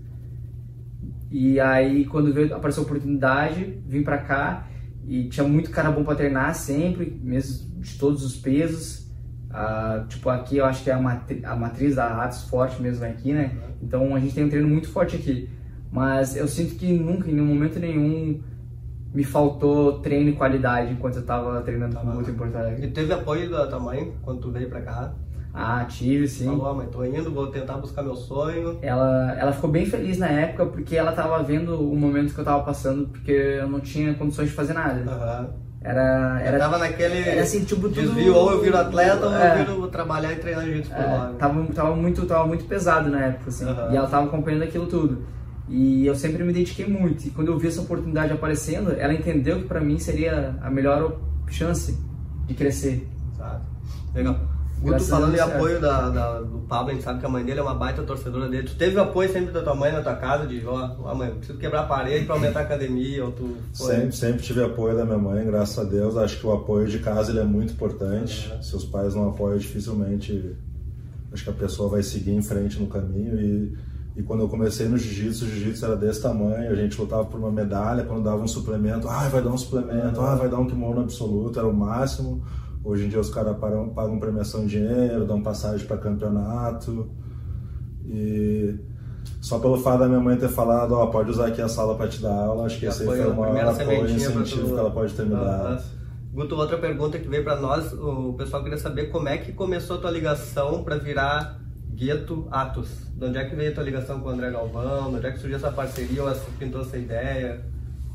E 1.31 1.61
aí, 1.61 2.05
quando 2.07 2.35
veio, 2.35 2.55
apareceu 2.55 2.83
a 2.83 2.87
oportunidade, 2.87 3.79
vim 3.87 4.03
pra 4.03 4.19
cá 4.19 4.69
e 5.07 5.29
tinha 5.29 5.47
muito 5.47 5.71
cara 5.71 5.91
bom 5.91 6.03
pra 6.03 6.17
treinar 6.17 6.55
sempre, 6.55 7.19
mesmo 7.23 7.81
de 7.81 7.97
todos 7.99 8.25
os 8.25 8.37
pesos. 8.37 9.00
Ah, 9.53 10.05
tipo, 10.09 10.29
aqui 10.31 10.59
eu 10.59 10.65
acho 10.65 10.85
que 10.85 10.91
é 10.91 10.95
a, 10.95 11.01
matri 11.01 11.45
a 11.45 11.57
matriz 11.57 11.97
da 11.97 12.07
Ratos 12.07 12.43
forte 12.45 12.81
mesmo 12.81 13.05
aqui, 13.05 13.33
né? 13.33 13.53
Então 13.83 14.15
a 14.15 14.21
gente 14.21 14.35
tem 14.35 14.45
um 14.45 14.49
treino 14.49 14.69
muito 14.69 14.89
forte 14.89 15.17
aqui. 15.17 15.49
Mas 15.91 16.37
eu 16.37 16.47
sinto 16.47 16.77
que 16.77 16.93
nunca, 16.93 17.29
em 17.29 17.35
nenhum 17.35 17.47
momento 17.47 17.79
nenhum, 17.81 18.41
me 19.13 19.25
faltou 19.25 19.99
treino 20.01 20.31
e 20.31 20.33
qualidade 20.35 20.93
enquanto 20.93 21.17
eu 21.17 21.27
tava 21.27 21.61
treinando 21.63 21.95
Tá 21.97 22.05
muito 22.05 22.31
em 22.31 22.35
Porto 22.35 22.57
Alegre. 22.57 22.87
E 22.87 22.91
teve 22.91 23.13
apoio 23.13 23.51
da 23.51 23.67
tua 23.67 23.81
mãe 23.81 24.13
quando 24.23 24.41
tu 24.41 24.51
veio 24.53 24.69
pra 24.69 24.81
cá? 24.83 25.13
Ah, 25.53 25.85
tive 25.85 26.29
sim. 26.29 26.45
Falou, 26.45 26.67
"Ó, 26.67 26.75
mãe, 26.75 26.87
tô 26.87 27.05
indo, 27.05 27.29
vou 27.33 27.49
tentar 27.49 27.79
buscar 27.79 28.05
meu 28.05 28.15
sonho. 28.15 28.79
Ela, 28.81 29.35
ela 29.37 29.53
ficou 29.53 29.69
bem 29.69 29.85
feliz 29.85 30.17
na 30.17 30.29
época 30.29 30.67
porque 30.67 30.97
ela 30.97 31.11
tava 31.11 31.43
vendo 31.43 31.75
o 31.75 31.97
momento 31.97 32.33
que 32.33 32.39
eu 32.39 32.45
tava 32.45 32.63
passando 32.63 33.09
porque 33.09 33.33
eu 33.33 33.69
não 33.69 33.81
tinha 33.81 34.15
condições 34.15 34.49
de 34.49 34.55
fazer 34.55 34.75
nada. 34.75 35.11
Aham. 35.11 35.51
Era, 35.83 36.41
era, 36.43 36.59
Tava 36.59 36.77
naquele 36.77 37.21
era 37.27 37.41
assim, 37.43 37.65
tipo, 37.65 37.83
tudo... 37.89 37.95
desvio, 37.95 38.35
ou 38.35 38.53
eu 38.53 38.61
viro 38.61 38.77
atleta 38.77 39.27
ou 39.27 39.35
É. 39.35 39.53
eu 39.55 39.65
viro 39.65 39.89
trabalhar 39.89 40.33
e 40.33 40.37
treinar 40.37 40.65
jiu-jitsu 40.65 40.91
por 40.91 41.01
É, 41.01 41.07
lá. 41.07 41.33
tava, 41.39 41.65
tava, 41.73 41.97
muito, 41.97 42.27
tava 42.27 42.47
muito 42.47 42.65
pesado 42.67 43.09
na 43.09 43.21
época, 43.27 43.49
assim. 43.49 43.65
Aham. 43.67 43.91
E 43.93 43.97
ela 43.97 44.07
tava 44.07 44.27
acompanhando 44.27 44.63
aquilo 44.65 44.87
tudo. 44.87 45.25
E 45.71 46.05
eu 46.07 46.15
sempre 46.15 46.45
me 46.45 46.53
dediquei 46.53 46.87
muito. 46.87 47.25
E 47.27 47.31
quando 47.31 47.49
eu 47.49 47.59
vi 47.59 47.69
essa 47.69 47.81
oportunidade 47.81 48.31
aparecendo, 48.33 48.93
ela 48.93 49.15
entendeu 49.15 49.61
que 49.61 49.69
pra 49.69 49.81
mim 49.81 49.99
seria 49.99 50.55
a 50.61 50.69
melhor 50.71 51.17
chance 51.49 51.97
de 52.47 52.53
crescer. 52.55 53.09
Sabe? 53.39 53.65
Legal. 54.15 54.37
Guto, 54.83 55.05
falando 55.05 55.35
em 55.35 55.41
apoio 55.41 55.79
da, 55.81 56.09
da- 56.09 56.41
do 56.41 56.59
Pablo, 56.61 56.91
a 56.91 56.95
gente 56.95 57.03
sabe 57.05 57.21
que 57.21 57.27
a 57.27 57.29
mãe 57.29 57.45
dele 57.45 57.61
é 57.61 57.63
uma 57.63 57.75
baita 57.75 58.03
torcedora 58.03 58.49
dele. 58.49 58.67
Tu 58.67 58.77
teve 58.77 58.99
apoio 58.99 59.31
sempre 59.31 59.53
da 59.53 59.63
tua 59.63 59.75
mãe 59.75 59.93
na 59.93 60.01
tua 60.01 60.15
casa, 60.15 60.47
de 60.47 60.65
ó, 60.67 60.91
ó 61.05 61.15
mãe, 61.15 61.31
preciso 61.33 61.59
quebrar 61.59 61.81
a 61.81 61.87
parede 61.87 62.25
pra 62.25 62.35
aumentar 62.37 62.61
a 62.61 62.63
academia, 62.63 63.25
ou 63.25 63.31
tu 63.33 63.57
foi... 63.75 63.95
Sempre, 63.95 64.13
sempre 64.13 64.43
tive 64.43 64.63
apoio 64.65 64.97
da 64.97 65.05
minha 65.05 65.19
mãe, 65.19 65.45
graças 65.45 65.79
a 65.79 65.85
Deus. 65.85 66.17
Acho 66.17 66.39
que 66.41 66.47
o 66.47 66.53
apoio 66.53 66.87
de 66.89 66.99
casa 67.01 67.31
ele 67.31 67.41
é 67.41 67.45
muito 67.45 67.75
importante. 67.75 68.51
Se 68.63 68.75
os 68.75 68.85
pais 68.85 69.15
não 69.15 69.29
apoiam, 69.29 69.59
dificilmente 69.59 70.57
acho 71.33 71.45
que 71.45 71.51
a 71.51 71.55
pessoa 71.55 71.89
vai 71.91 72.03
seguir 72.03 72.33
em 72.33 72.43
frente 72.43 72.81
no 72.81 72.87
caminho. 72.87 73.39
E, 73.39 73.77
e 74.17 74.23
quando 74.23 74.41
eu 74.41 74.49
comecei 74.49 74.89
no 74.89 74.97
jiu-jitsu, 74.97 75.45
o 75.45 75.49
jiu-jitsu 75.49 75.85
era 75.85 75.97
desse 75.97 76.23
tamanho. 76.23 76.71
A 76.71 76.75
gente 76.75 76.99
lutava 76.99 77.25
por 77.27 77.39
uma 77.39 77.53
medalha, 77.53 78.05
quando 78.05 78.25
dava 78.25 78.43
um 78.43 78.49
suplemento, 78.49 79.09
ah, 79.09 79.29
vai 79.29 79.43
dar 79.43 79.51
um 79.51 79.59
suplemento, 79.59 80.21
ah, 80.23 80.35
vai 80.37 80.49
dar 80.49 80.59
um 80.59 80.67
kimono 80.67 81.03
absoluto, 81.03 81.59
era 81.59 81.69
o 81.69 81.73
máximo. 81.75 82.43
Hoje 82.83 83.05
em 83.05 83.09
dia 83.09 83.21
os 83.21 83.31
caras 83.31 83.57
pagam, 83.59 83.89
pagam 83.91 84.19
premiação 84.19 84.63
em 84.65 84.67
dinheiro, 84.67 85.25
dão 85.27 85.43
passagem 85.43 85.87
para 85.87 85.99
campeonato. 85.99 87.11
E 88.07 88.77
só 89.41 89.59
pelo 89.59 89.77
fato 89.79 90.01
da 90.01 90.09
minha 90.09 90.21
mãe 90.21 90.37
ter 90.37 90.49
falado, 90.49 90.93
ó, 90.93 91.07
pode 91.07 91.31
usar 91.31 91.49
aqui 91.49 91.61
a 91.61 91.69
sala 91.69 91.95
para 91.95 92.09
te 92.09 92.21
dar 92.23 92.33
aula, 92.33 92.65
acho 92.67 92.79
que 92.79 92.87
esse 92.87 93.03
aí 93.03 93.07
foi 93.07 93.21
o 93.27 93.35
maior 93.35 93.69
apoio 93.69 94.09
e 94.09 94.13
incentivo 94.13 94.63
tu- 94.69 94.75
que 94.75 94.79
ela 94.81 94.91
pode 94.91 95.13
ter 95.13 95.25
me 95.27 95.35
dado. 95.35 95.83
Guto, 96.33 96.55
outra 96.55 96.79
pergunta 96.79 97.19
que 97.19 97.29
veio 97.29 97.43
pra 97.45 97.57
nós, 97.57 97.93
o 97.93 98.35
pessoal 98.35 98.63
queria 98.63 98.79
saber 98.79 99.07
como 99.11 99.29
é 99.29 99.37
que 99.37 99.53
começou 99.53 99.97
a 99.97 100.01
tua 100.01 100.11
ligação 100.11 100.83
pra 100.85 100.97
virar 100.97 101.61
Gueto 101.93 102.47
Atos. 102.51 102.89
De 103.15 103.27
onde 103.27 103.37
é 103.37 103.45
que 103.45 103.55
veio 103.55 103.73
a 103.73 103.75
tua 103.75 103.83
ligação 103.85 104.21
com 104.21 104.29
o 104.29 104.33
André 104.33 104.51
Galvão? 104.51 105.11
De 105.11 105.17
onde 105.17 105.27
é 105.27 105.33
que 105.33 105.39
surgiu 105.39 105.57
essa 105.57 105.71
parceria 105.73 106.23
ou 106.23 106.31
essa, 106.31 106.47
pintou 106.59 106.81
essa 106.81 106.97
ideia? 106.97 107.61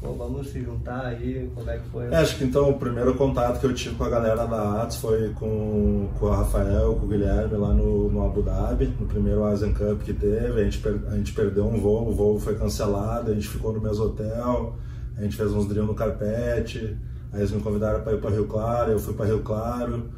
Vamos 0.01 0.49
se 0.49 0.62
juntar 0.62 1.05
aí, 1.08 1.49
como 1.55 1.69
é 1.69 1.77
que 1.79 1.89
foi? 1.89 2.05
É, 2.05 2.17
acho 2.17 2.38
que 2.38 2.43
então 2.43 2.69
o 2.69 2.77
primeiro 2.77 3.15
contato 3.15 3.60
que 3.60 3.65
eu 3.65 3.73
tive 3.73 3.95
com 3.95 4.03
a 4.03 4.10
galera 4.10 4.45
da 4.45 4.84
Atos 4.84 4.97
foi 4.97 5.29
com, 5.34 6.08
com 6.19 6.25
o 6.27 6.29
Rafael, 6.29 6.95
com 6.95 7.05
o 7.05 7.10
Guilherme 7.10 7.55
lá 7.58 7.73
no, 7.73 8.10
no 8.12 8.23
Abu 8.25 8.43
Dhabi, 8.43 8.93
no 8.99 9.08
primeiro 9.08 9.43
Asian 9.43 9.73
Cup 9.73 10.01
que 10.03 10.13
teve. 10.13 10.62
A 10.62 10.63
gente, 10.63 10.77
per- 10.77 11.01
a 11.08 11.15
gente 11.17 11.34
perdeu 11.34 11.65
um 11.65 11.79
voo, 11.79 12.08
o 12.10 12.13
voo 12.13 12.39
foi 12.39 12.55
cancelado, 12.55 13.31
a 13.31 13.34
gente 13.34 13.47
ficou 13.47 13.73
no 13.73 13.81
mesmo 13.81 14.05
hotel, 14.05 14.75
a 15.17 15.23
gente 15.23 15.36
fez 15.36 15.51
uns 15.51 15.67
drills 15.67 15.88
no 15.89 15.95
carpete, 15.95 16.97
aí 17.34 17.39
eles 17.39 17.51
me 17.51 17.62
convidaram 17.62 18.01
para 18.03 18.13
ir 18.13 18.21
para 18.21 18.29
Rio 18.29 18.45
Claro, 18.45 18.91
eu 18.91 18.99
fui 18.99 19.13
para 19.15 19.25
Rio 19.25 19.39
Claro. 19.41 20.10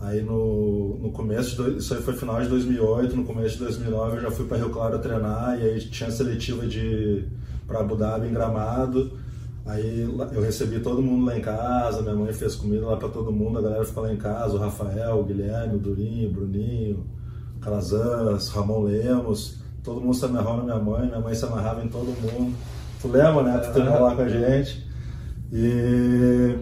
Aí 0.00 0.22
no, 0.22 0.96
no 0.98 1.12
começo, 1.12 1.56
dois- 1.56 1.84
isso 1.84 1.94
aí 1.94 2.00
foi 2.02 2.14
final 2.14 2.40
de 2.40 2.48
2008, 2.48 3.14
no 3.16 3.24
começo 3.24 3.58
de 3.58 3.64
2009 3.64 4.16
eu 4.16 4.22
já 4.22 4.30
fui 4.30 4.46
para 4.46 4.56
Rio 4.56 4.70
Claro 4.70 4.98
treinar 4.98 5.58
e 5.60 5.62
aí 5.62 5.80
tinha 5.80 6.10
seletiva 6.10 6.66
de 6.66 7.26
para 7.66 7.80
Abu 7.80 7.96
Dhabi 7.96 8.28
em 8.28 8.32
Gramado. 8.32 9.12
Aí 9.66 10.00
eu 10.32 10.40
recebi 10.42 10.80
todo 10.80 11.02
mundo 11.02 11.26
lá 11.26 11.36
em 11.36 11.42
casa, 11.42 12.00
minha 12.02 12.14
mãe 12.14 12.32
fez 12.32 12.54
comida 12.56 12.86
lá 12.86 12.96
para 12.96 13.08
todo 13.10 13.30
mundo, 13.30 13.58
a 13.58 13.62
galera 13.62 13.84
ficou 13.84 14.02
lá 14.02 14.12
em 14.12 14.16
casa, 14.16 14.54
o 14.56 14.58
Rafael, 14.58 15.20
o 15.20 15.24
Guilherme, 15.24 15.76
o 15.76 15.78
Durinho, 15.78 16.30
o 16.30 16.32
Bruninho, 16.32 17.06
o 17.56 17.60
Calazans, 17.60 18.48
Ramon 18.48 18.82
Lemos, 18.84 19.58
todo 19.84 20.00
mundo 20.00 20.14
se 20.14 20.24
amarrou 20.24 20.56
na 20.56 20.62
minha 20.64 20.78
mãe, 20.78 21.06
minha 21.06 21.20
mãe 21.20 21.34
se 21.34 21.44
amarrava 21.44 21.84
em 21.84 21.88
todo 21.88 22.06
mundo. 22.06 22.56
Tu 23.00 23.08
lembra, 23.08 23.42
né? 23.42 23.58
Tu 23.58 23.70
treinou 23.70 24.00
lá 24.00 24.14
com 24.16 24.22
a 24.22 24.28
gente. 24.28 24.86
E, 25.52 26.56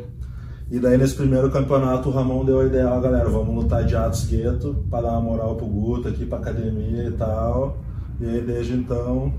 e 0.71 0.79
daí 0.79 0.99
nesse 0.99 1.15
primeiro 1.15 1.51
campeonato 1.51 2.09
o 2.09 2.13
Ramon 2.13 2.45
deu 2.45 2.61
a 2.61 2.65
ideia, 2.67 2.89
ó 2.91 3.01
galera, 3.01 3.29
vamos 3.29 3.55
lutar 3.55 3.85
de 3.85 3.97
Atos 3.97 4.25
Gueto 4.27 4.85
para 4.91 5.03
dar 5.03 5.13
uma 5.13 5.21
moral 5.23 5.55
pro 5.57 5.67
Guto 5.67 6.09
aqui, 6.09 6.27
pra 6.27 6.39
academia 6.39 7.05
e 7.05 7.11
tal. 7.13 7.79
E 8.21 8.27
aí 8.27 8.41
desde 8.43 8.75
então, 8.75 9.33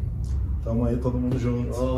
estamos 0.58 0.88
aí 0.88 0.98
todo 0.98 1.18
mundo 1.18 1.38
junto. 1.38 1.70
Oh, 1.78 1.96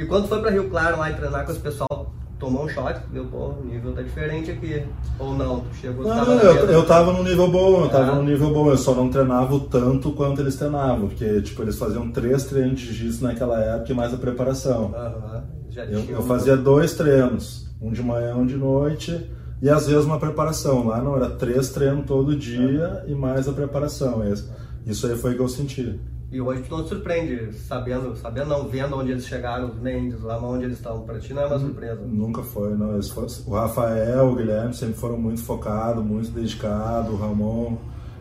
E 0.00 0.04
quando 0.04 0.26
foi 0.28 0.40
pra 0.40 0.50
Rio 0.50 0.68
Claro 0.68 0.98
lá 0.98 1.10
e 1.10 1.14
treinar 1.14 1.44
com 1.46 1.52
esse 1.52 1.60
pessoal, 1.60 2.12
tomou 2.38 2.64
um 2.64 2.68
choque, 2.68 3.00
viu? 3.12 3.24
Pô, 3.26 3.52
o 3.60 3.64
nível 3.64 3.92
tá 3.94 4.02
diferente 4.02 4.50
aqui. 4.50 4.82
Ou 5.18 5.34
não, 5.34 5.60
tu 5.60 5.74
chegou, 5.80 6.04
Não, 6.04 6.14
tava 6.16 6.32
eu, 6.32 6.54
eu 6.70 6.84
tava 6.86 7.12
num 7.12 7.22
nível 7.22 7.48
bom, 7.50 7.84
eu 7.84 7.88
tava 7.88 8.10
Ah. 8.10 8.14
num 8.16 8.24
nível 8.24 8.52
bom, 8.52 8.68
eu 8.68 8.76
só 8.76 8.94
não 8.94 9.08
treinava 9.08 9.58
tanto 9.70 10.10
quanto 10.12 10.40
eles 10.42 10.56
treinavam, 10.56 11.08
porque 11.08 11.40
tipo, 11.42 11.62
eles 11.62 11.78
faziam 11.78 12.10
três 12.10 12.44
treinos 12.44 12.80
de 12.80 12.86
jiu-jitsu 12.92 13.22
naquela 13.24 13.58
época 13.60 13.92
e 13.92 13.94
mais 13.94 14.12
a 14.12 14.16
preparação. 14.18 14.92
Aham, 14.94 15.44
já 15.70 15.84
Eu, 15.84 16.02
tinha 16.02 16.16
eu 16.16 16.22
fazia 16.22 16.56
dois 16.56 16.94
treinos, 16.94 17.63
um 17.86 17.92
de 17.92 18.02
manhã, 18.02 18.34
um 18.36 18.46
de 18.46 18.56
noite, 18.56 19.30
e 19.62 19.68
às 19.68 19.86
vezes 19.86 20.04
uma 20.04 20.18
preparação. 20.18 20.86
Lá 20.88 21.00
não, 21.02 21.16
era 21.16 21.30
três 21.30 21.70
treinos 21.70 22.06
todo 22.06 22.36
dia 22.36 23.04
e 23.06 23.14
mais 23.14 23.48
a 23.48 23.52
preparação. 23.52 24.26
Esse- 24.26 24.48
Isso 24.86 25.06
aí 25.06 25.16
foi 25.16 25.32
o 25.32 25.36
que 25.36 25.42
eu 25.42 25.48
senti. 25.48 25.98
E 26.30 26.40
hoje 26.40 26.62
tu 26.68 26.76
não 26.76 26.82
te 26.82 26.88
surpreende, 26.88 27.52
sabendo, 27.54 28.16
sabendo 28.16 28.48
não, 28.48 28.66
vendo 28.68 28.96
onde 28.96 29.12
eles 29.12 29.24
chegaram, 29.26 29.68
os 29.68 29.78
Mendes, 29.80 30.20
lá 30.20 30.36
onde 30.42 30.64
eles 30.64 30.76
estão. 30.78 31.00
Pra 31.02 31.18
ti 31.20 31.32
não 31.32 31.42
é 31.42 31.46
uma 31.46 31.58
surpresa. 31.60 32.00
Nunca 32.04 32.42
foi, 32.42 32.74
não. 32.74 33.00
Foram- 33.02 33.28
o 33.46 33.54
Rafael, 33.54 34.26
o 34.30 34.34
Guilherme 34.34 34.74
sempre 34.74 34.94
foram 34.94 35.16
muito 35.16 35.42
focados, 35.42 36.04
muito 36.04 36.30
dedicados. 36.32 37.12
O 37.12 37.16
Ramon 37.16 37.76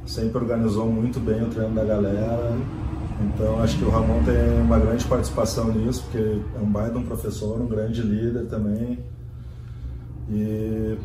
sempre 0.06 0.38
organizou 0.38 0.86
muito 0.86 1.20
bem 1.20 1.42
o 1.44 1.48
treino 1.50 1.74
da 1.74 1.84
galera. 1.84 2.52
Então 3.22 3.60
acho 3.62 3.78
que 3.78 3.86
o 3.86 3.90
Ramon 3.90 4.24
tem 4.24 4.62
uma 4.62 4.78
grande 4.80 5.06
participação 5.06 5.72
nisso, 5.74 6.04
porque 6.04 6.40
é 6.56 6.60
um 6.62 6.66
baita 6.72 6.98
um 6.98 7.04
professor, 7.04 7.60
um 7.60 7.68
grande 7.68 8.02
líder 8.02 8.46
também. 8.48 9.00
E 10.30 10.98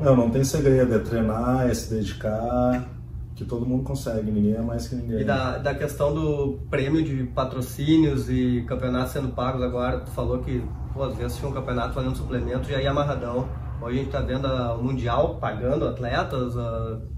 não, 0.00 0.16
não 0.16 0.30
tem 0.30 0.44
segredo, 0.44 0.94
é 0.94 0.98
treinar, 0.98 1.68
é 1.68 1.74
se 1.74 1.94
dedicar, 1.94 2.88
que 3.34 3.44
todo 3.44 3.66
mundo 3.66 3.82
consegue, 3.84 4.30
ninguém 4.30 4.54
é 4.54 4.62
mais 4.62 4.88
que 4.88 4.94
ninguém. 4.96 5.20
E 5.20 5.24
da, 5.24 5.58
da 5.58 5.74
questão 5.74 6.14
do 6.14 6.58
prêmio 6.70 7.02
de 7.02 7.24
patrocínios 7.24 8.28
e 8.30 8.64
campeonatos 8.66 9.12
sendo 9.12 9.28
pagos 9.28 9.62
agora, 9.62 10.00
tu 10.00 10.10
falou 10.10 10.38
que, 10.38 10.62
pô, 10.92 11.02
às 11.04 11.16
vezes 11.16 11.36
tinha 11.36 11.48
um 11.48 11.52
campeonato 11.52 11.94
valendo 11.94 12.16
suplemento, 12.16 12.68
já 12.68 12.80
ia 12.80 12.90
amarradão. 12.90 13.48
Hoje 13.82 13.98
a 13.98 14.02
gente 14.02 14.12
tá 14.12 14.20
vendo 14.20 14.46
o 14.46 14.82
Mundial 14.82 15.36
pagando 15.40 15.86
atletas, 15.86 16.54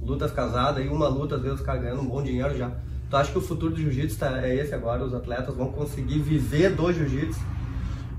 lutas 0.02 0.32
casadas, 0.32 0.84
e 0.84 0.88
uma 0.88 1.06
luta, 1.06 1.36
às 1.36 1.42
vezes, 1.42 1.60
os 1.60 1.64
caras 1.66 1.82
ganhando 1.82 2.00
um 2.00 2.06
bom 2.08 2.22
dinheiro 2.22 2.56
já. 2.56 2.70
Tu 3.08 3.16
acha 3.16 3.30
que 3.30 3.38
o 3.38 3.42
futuro 3.42 3.72
do 3.74 3.80
jiu-jitsu 3.80 4.18
tá- 4.18 4.40
é 4.44 4.56
esse 4.56 4.74
agora? 4.74 5.04
Os 5.04 5.14
atletas 5.14 5.54
vão 5.54 5.70
conseguir 5.70 6.18
viver 6.18 6.74
do 6.74 6.92
jiu-jitsu? 6.92 7.38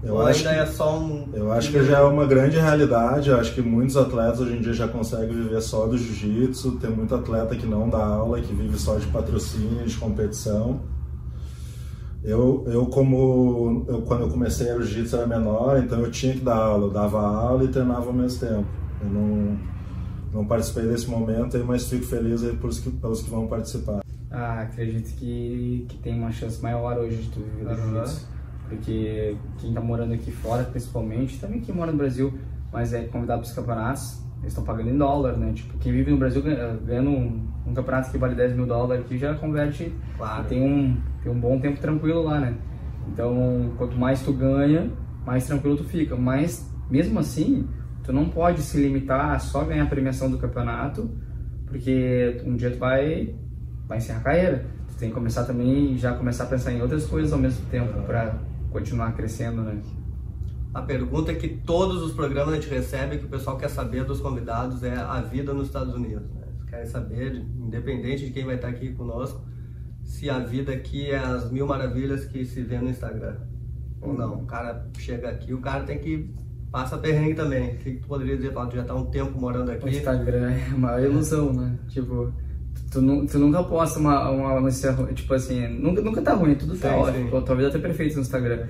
Eu 0.03 0.13
Ou 0.13 0.21
acho 0.21 0.47
ainda 0.47 0.63
que- 0.63 0.69
é 0.69 0.73
só 0.73 0.99
um... 0.99 1.27
Eu 1.33 1.51
acho 1.51 1.71
que 1.71 1.83
já 1.83 1.99
é 1.99 2.03
uma 2.03 2.25
grande 2.25 2.57
realidade. 2.57 3.29
Eu 3.29 3.39
acho 3.39 3.53
que 3.53 3.61
muitos 3.61 3.97
atletas 3.97 4.39
hoje 4.41 4.55
em 4.55 4.61
dia 4.61 4.73
já 4.73 4.87
conseguem 4.87 5.35
viver 5.35 5.59
só 5.61 5.87
do 5.87 5.97
jiu-jitsu. 5.97 6.73
Tem 6.79 6.89
muito 6.89 7.15
atleta 7.15 7.55
que 7.55 7.65
não 7.65 7.89
dá 7.89 8.05
aula, 8.05 8.39
que 8.39 8.53
vive 8.53 8.77
só 8.77 8.95
de 8.97 9.07
patrocínio, 9.07 9.85
de 9.85 9.97
competição. 9.97 10.81
Eu, 12.23 12.63
eu 12.67 12.85
como 12.87 13.85
eu, 13.87 14.01
quando 14.03 14.21
eu 14.23 14.29
comecei 14.29 14.71
o 14.73 14.81
jiu-jitsu 14.83 15.15
era 15.15 15.27
menor, 15.27 15.79
então 15.79 15.99
eu 15.99 16.11
tinha 16.11 16.33
que 16.33 16.41
dar 16.41 16.57
aula. 16.57 16.85
Eu 16.87 16.91
dava 16.91 17.19
aula 17.19 17.63
e 17.63 17.67
treinava 17.67 18.05
ao 18.07 18.13
mesmo 18.13 18.39
tempo. 18.39 18.65
Eu 19.01 19.09
não, 19.09 19.57
não 20.33 20.45
participei 20.45 20.83
desse 20.87 21.09
momento, 21.09 21.57
aí, 21.57 21.63
mas 21.63 21.87
fico 21.89 22.05
feliz 22.05 22.43
aí 22.43 22.55
pelos 22.55 22.79
que, 22.79 22.89
pelos 22.91 23.21
que 23.23 23.29
vão 23.29 23.47
participar. 23.47 24.01
Ah, 24.29 24.61
acredito 24.61 25.15
que, 25.17 25.85
que 25.89 25.97
tem 25.97 26.19
uma 26.19 26.31
chance 26.31 26.61
maior 26.61 26.97
hoje 26.99 27.17
de 27.17 27.29
tu 27.29 27.39
viver 27.39 27.65
do 27.75 27.75
jiu-jitsu. 27.81 28.36
Porque 28.69 29.35
quem 29.59 29.73
tá 29.73 29.81
morando 29.81 30.13
aqui 30.13 30.31
fora, 30.31 30.63
principalmente, 30.63 31.39
também 31.39 31.59
quem 31.61 31.73
mora 31.73 31.91
no 31.91 31.97
Brasil, 31.97 32.33
mas 32.71 32.93
é 32.93 33.03
convidado 33.03 33.41
para 33.41 33.49
os 33.49 33.55
campeonatos, 33.55 34.21
eles 34.39 34.49
estão 34.51 34.63
pagando 34.63 34.89
em 34.89 34.97
dólar, 34.97 35.37
né? 35.37 35.51
Tipo, 35.53 35.77
quem 35.77 35.91
vive 35.91 36.11
no 36.11 36.17
Brasil 36.17 36.41
ganha- 36.41 36.77
ganhando 36.85 37.09
um, 37.09 37.47
um 37.65 37.73
campeonato 37.73 38.11
que 38.11 38.17
vale 38.17 38.35
10 38.35 38.55
mil 38.55 38.65
dólares 38.65 39.03
aqui 39.05 39.17
já 39.17 39.33
converte 39.35 39.91
Claro. 40.17 40.43
tem 40.45 40.61
um, 40.61 40.97
tem 41.23 41.31
um 41.31 41.39
bom 41.39 41.59
tempo 41.59 41.79
tranquilo 41.79 42.23
lá, 42.23 42.39
né? 42.39 42.55
Então, 43.11 43.71
quanto 43.77 43.97
mais 43.97 44.21
tu 44.21 44.33
ganha, 44.33 44.91
mais 45.25 45.47
tranquilo 45.47 45.77
tu 45.77 45.83
fica. 45.85 46.15
Mas, 46.15 46.69
mesmo 46.89 47.19
assim, 47.19 47.67
tu 48.03 48.11
não 48.13 48.29
pode 48.29 48.61
se 48.61 48.77
limitar 48.81 49.31
a 49.31 49.39
só 49.39 49.63
ganhar 49.63 49.83
a 49.83 49.87
premiação 49.87 50.29
do 50.29 50.37
campeonato, 50.37 51.09
porque 51.65 52.41
um 52.45 52.55
dia 52.55 52.69
tu 52.71 52.77
vai, 52.77 53.33
vai 53.87 53.97
encerrar 53.97 54.19
a 54.19 54.23
carreira. 54.23 54.65
Tu 54.89 54.95
tem 54.99 55.09
que 55.09 55.15
começar 55.15 55.45
também, 55.45 55.97
já 55.97 56.13
começar 56.13 56.43
a 56.43 56.47
pensar 56.47 56.71
em 56.73 56.81
outras 56.81 57.05
coisas 57.05 57.31
ao 57.33 57.39
mesmo 57.39 57.65
tempo, 57.71 58.01
para 58.03 58.35
continuar 58.71 59.13
crescendo, 59.13 59.61
né? 59.61 59.81
A 60.73 60.81
pergunta 60.81 61.33
que 61.33 61.47
todos 61.47 62.03
os 62.03 62.11
programas 62.13 62.53
a 62.53 62.57
gente 62.59 62.69
recebe, 62.69 63.17
que 63.17 63.25
o 63.25 63.29
pessoal 63.29 63.57
quer 63.57 63.69
saber 63.69 64.03
dos 64.03 64.19
convidados, 64.19 64.83
é 64.83 64.95
a 64.95 65.21
vida 65.21 65.53
nos 65.53 65.67
Estados 65.67 65.93
Unidos. 65.95 66.29
Né? 66.35 66.41
Eles 66.47 66.63
querem 66.69 66.85
saber, 66.85 67.31
de- 67.31 67.39
independente 67.61 68.25
de 68.25 68.31
quem 68.31 68.45
vai 68.45 68.55
estar 68.55 68.67
aqui 68.67 68.93
conosco, 68.93 69.41
se 70.03 70.29
a 70.29 70.39
vida 70.39 70.71
aqui 70.71 71.09
é 71.09 71.17
as 71.17 71.49
mil 71.51 71.65
maravilhas 71.65 72.25
que 72.25 72.45
se 72.45 72.61
vê 72.61 72.77
no 72.77 72.89
Instagram. 72.89 73.37
Ou 74.01 74.13
não. 74.13 74.41
O 74.41 74.45
cara 74.45 74.87
chega 74.99 75.29
aqui, 75.29 75.53
o 75.53 75.59
cara 75.59 75.83
tem 75.83 75.97
que 75.97 76.31
passa 76.71 76.97
perrengue 76.97 77.33
também. 77.33 77.73
O 77.73 77.77
que 77.77 77.91
tu 77.95 78.07
poderia 78.07 78.35
dizer, 78.35 78.53
Paulo? 78.53 78.69
Tu 78.69 78.75
já 78.75 78.83
tá 78.83 78.93
um 78.93 79.05
tempo 79.05 79.39
morando 79.39 79.69
O 79.69 79.71
aqui. 79.71 79.89
Instagram 79.89 80.51
é 80.51 80.73
uma 80.75 81.01
ilusão, 81.01 81.51
né? 81.53 81.79
Tipo, 81.87 82.31
tu, 82.99 83.01
nu- 83.01 83.25
tu 83.27 83.37
nunca 83.37 83.63
posta 83.63 83.99
uma, 83.99 84.29
uma 84.31 84.59
notícia 84.59 84.91
ruim, 84.91 85.13
tipo 85.13 85.33
assim, 85.33 85.67
nunca, 85.67 86.01
nunca 86.01 86.21
tá 86.21 86.33
ruim, 86.33 86.55
tudo 86.55 86.75
tá 86.77 86.89
Sim, 86.89 86.95
ótimo. 86.95 87.23
sim. 87.31 87.45
Tua- 87.45 87.55
vida 87.55 87.69
tá 87.71 87.79
perfeita 87.79 88.15
no 88.15 88.21
Instagram. 88.21 88.65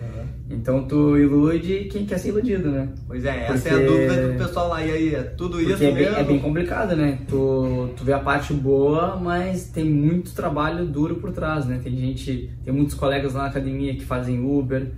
Então 0.50 0.84
tu 0.88 1.18
ilude 1.18 1.90
quem 1.92 2.06
quer 2.06 2.18
ser 2.18 2.30
iludido, 2.30 2.70
né? 2.72 2.90
Pois 3.08 3.24
é, 3.26 3.48
essa 3.48 3.68
é 3.68 3.72
Porque- 3.72 3.84
a 3.86 3.88
dúvida 3.88 4.28
do 4.34 4.38
pessoal 4.38 4.70
lá. 4.70 4.84
E 4.86 4.92
aí, 4.92 5.16
é 5.16 5.24
tudo 5.24 5.60
isso 5.60 5.72
Porque 5.72 5.86
é 5.86 5.92
bem, 5.92 6.04
mesmo? 6.06 6.18
é 6.18 6.24
bem 6.24 6.40
complicado, 6.40 6.96
né? 6.96 7.20
Tu, 7.28 7.90
tu 7.98 8.04
vê 8.06 8.14
a 8.14 8.20
parte 8.20 8.54
boa, 8.54 9.18
mas 9.18 9.70
tem 9.70 9.84
muito 9.86 10.34
trabalho 10.34 10.86
duro 10.86 11.16
por 11.16 11.32
trás, 11.32 11.66
né? 11.66 11.80
Tem 11.84 11.96
gente, 11.98 12.50
tem 12.64 12.74
muitos 12.74 12.96
colegas 12.96 13.34
lá 13.34 13.44
na 13.44 13.48
academia 13.50 13.94
que 13.94 14.06
fazem 14.06 14.40
Uber 14.40 14.90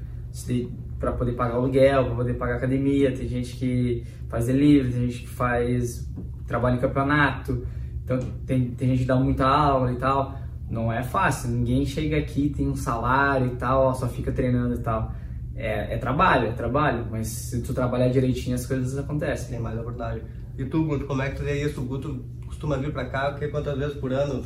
para 1.00 1.12
poder 1.14 1.32
pagar 1.34 1.56
aluguel, 1.56 2.06
para 2.06 2.16
poder 2.16 2.34
pagar 2.36 2.56
academia. 2.58 3.12
Tem 3.12 3.28
gente 3.28 3.56
que 3.56 4.04
faz 4.28 4.46
delivery, 4.48 4.92
tem 4.94 5.02
gente 5.10 5.20
que 5.22 5.30
faz 5.30 6.08
trabalho 6.46 6.76
em 6.78 6.80
campeonato. 6.80 7.66
Então 8.10 8.28
tem, 8.48 8.72
tem 8.72 8.90
gente 8.90 9.02
que 9.02 9.06
dá 9.06 9.16
muita 9.16 9.46
aula 9.46 9.92
e 9.92 9.96
tal. 9.98 10.36
Não 10.68 10.92
é 10.92 11.04
fácil, 11.04 11.50
ninguém 11.50 11.86
chega 11.86 12.18
aqui, 12.18 12.50
tem 12.50 12.68
um 12.68 12.76
salário 12.76 13.48
e 13.48 13.56
tal, 13.56 13.94
só 13.94 14.08
fica 14.08 14.32
treinando 14.32 14.76
e 14.76 14.80
tal. 14.80 15.14
É, 15.56 15.94
é 15.94 15.98
trabalho, 15.98 16.48
é 16.48 16.52
trabalho, 16.52 17.06
mas 17.12 17.28
se 17.28 17.62
tu 17.62 17.74
trabalhar 17.74 18.08
direitinho 18.10 18.56
as 18.56 18.66
coisas 18.66 18.98
acontecem. 18.98 19.50
Tem 19.50 19.60
mais 19.60 19.78
oportunidade. 19.78 20.24
E 20.58 20.66
tu, 20.66 20.84
Guto, 20.84 21.06
como 21.06 21.22
é 21.22 21.30
que 21.30 21.38
tu 21.38 21.44
vê 21.44 21.64
isso? 21.64 21.82
O 21.82 21.86
Guto 21.86 22.26
costuma 22.48 22.78
vir 22.78 22.92
pra 22.92 23.06
cá, 23.06 23.30
o 23.30 23.36
que, 23.36 23.48
quantas 23.48 23.78
vezes 23.78 23.96
por 23.98 24.12
ano? 24.12 24.44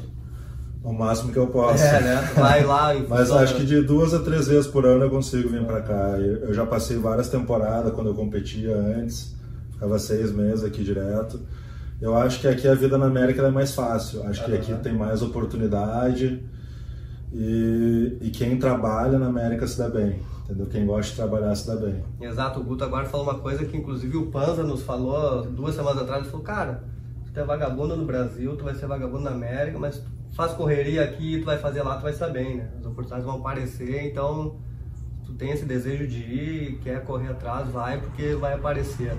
O 0.83 0.91
máximo 0.91 1.31
que 1.31 1.39
eu 1.39 1.47
posso. 1.47 1.83
É, 1.83 2.01
né? 2.01 2.15
Vai 2.35 2.65
lá 2.65 2.93
e 2.93 3.03
Mas 3.07 3.31
acho 3.31 3.55
que 3.55 3.65
de 3.65 3.81
duas 3.81 4.13
a 4.13 4.19
três 4.19 4.47
vezes 4.47 4.67
por 4.67 4.85
ano 4.85 5.05
eu 5.05 5.09
consigo 5.09 5.47
vir 5.47 5.63
pra 5.63 5.81
cá. 5.81 6.17
Eu 6.17 6.53
já 6.53 6.65
passei 6.65 6.97
várias 6.97 7.29
temporadas 7.29 7.93
quando 7.93 8.07
eu 8.07 8.13
competia 8.13 8.75
antes, 8.75 9.35
ficava 9.71 9.97
seis 9.97 10.33
meses 10.33 10.63
aqui 10.65 10.83
direto. 10.83 11.39
Eu 12.03 12.17
acho 12.17 12.41
que 12.41 12.49
aqui 12.49 12.67
a 12.67 12.75
vida 12.75 12.97
na 12.97 13.05
América 13.05 13.41
é 13.43 13.49
mais 13.49 13.73
fácil. 13.73 14.23
Acho 14.27 14.43
que 14.43 14.53
aqui 14.53 14.73
tem 14.83 14.93
mais 14.93 15.21
oportunidade 15.21 16.43
e, 17.31 18.17
e 18.19 18.29
quem 18.29 18.59
trabalha 18.59 19.17
na 19.17 19.27
América 19.27 19.65
se 19.65 19.77
dá 19.77 19.87
bem. 19.87 20.19
Entendeu? 20.43 20.65
Quem 20.65 20.85
gosta 20.85 21.11
de 21.11 21.15
trabalhar 21.15 21.55
se 21.55 21.65
dá 21.65 21.77
bem. 21.77 22.03
Exato, 22.19 22.59
o 22.59 22.63
Guto 22.65 22.83
agora 22.83 23.05
falou 23.05 23.25
uma 23.25 23.39
coisa 23.39 23.63
que 23.63 23.77
inclusive 23.77 24.17
o 24.17 24.25
Panza 24.25 24.63
nos 24.63 24.83
falou 24.83 25.43
duas 25.43 25.75
semanas 25.75 26.01
atrás, 26.01 26.23
ele 26.23 26.29
falou, 26.29 26.45
cara, 26.45 26.83
tu 27.33 27.39
é 27.39 27.43
vagabundo 27.45 27.95
no 27.95 28.03
Brasil, 28.03 28.53
tu 28.57 28.65
vai 28.65 28.75
ser 28.75 28.85
vagabundo 28.85 29.23
na 29.23 29.31
América, 29.31 29.79
mas 29.79 29.99
tu 29.99 30.35
faz 30.35 30.51
correria 30.51 31.05
aqui, 31.05 31.39
tu 31.39 31.45
vai 31.45 31.57
fazer 31.57 31.83
lá, 31.83 31.95
tu 31.95 32.01
vai 32.01 32.11
estar 32.11 32.27
bem, 32.27 32.57
né? 32.57 32.69
As 32.79 32.85
oportunidades 32.85 33.23
vão 33.23 33.35
aparecer, 33.35 34.11
então 34.11 34.57
tu 35.25 35.31
tem 35.35 35.51
esse 35.51 35.63
desejo 35.63 36.05
de 36.05 36.17
ir, 36.17 36.79
quer 36.83 37.01
correr 37.05 37.29
atrás, 37.29 37.69
vai, 37.69 38.01
porque 38.01 38.35
vai 38.35 38.55
aparecer. 38.55 39.13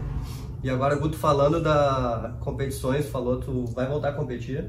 E 0.64 0.70
agora, 0.70 0.96
Guto, 0.96 1.16
falando 1.16 1.62
da 1.62 2.32
competições, 2.40 3.06
falou, 3.06 3.38
tu 3.38 3.66
vai 3.74 3.86
voltar 3.86 4.08
a 4.08 4.12
competir? 4.12 4.64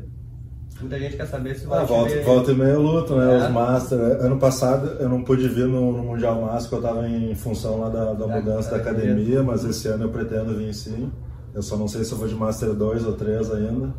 Muita 0.81 0.99
gente 0.99 1.15
quer 1.15 1.25
saber 1.25 1.55
se 1.55 1.65
vai 1.65 1.79
Ah, 1.79 1.85
volta, 1.85 2.13
ver- 2.13 2.23
volta 2.25 2.51
e 2.51 2.55
meia 2.55 2.71
eu 2.71 2.81
luto, 2.81 3.15
né? 3.15 3.33
É. 3.33 3.45
Os 3.45 3.49
Master. 3.53 3.97
Ano 3.99 4.37
passado 4.37 4.87
eu 4.99 5.07
não 5.07 5.23
pude 5.23 5.47
vir 5.47 5.65
no, 5.67 5.93
no 5.93 6.03
Mundial 6.03 6.41
Master, 6.41 6.77
eu 6.79 6.83
estava 6.85 7.07
em 7.07 7.33
função 7.33 7.79
lá 7.79 7.87
da, 7.89 8.05
da 8.13 8.25
Da- 8.25 8.27
mudança 8.27 8.71
da 8.71 8.77
da 8.77 8.83
academia, 8.83 9.41
mas 9.41 9.63
esse 9.63 9.87
ano 9.87 10.03
eu 10.03 10.09
pretendo 10.09 10.53
vir 10.57 10.73
sim. 10.73 11.09
Eu 11.53 11.61
só 11.61 11.77
não 11.77 11.87
sei 11.87 12.03
se 12.03 12.11
eu 12.11 12.17
vou 12.17 12.27
de 12.27 12.35
Master 12.35 12.73
2 12.73 13.05
ou 13.05 13.13
3 13.13 13.49
ainda. 13.53 13.93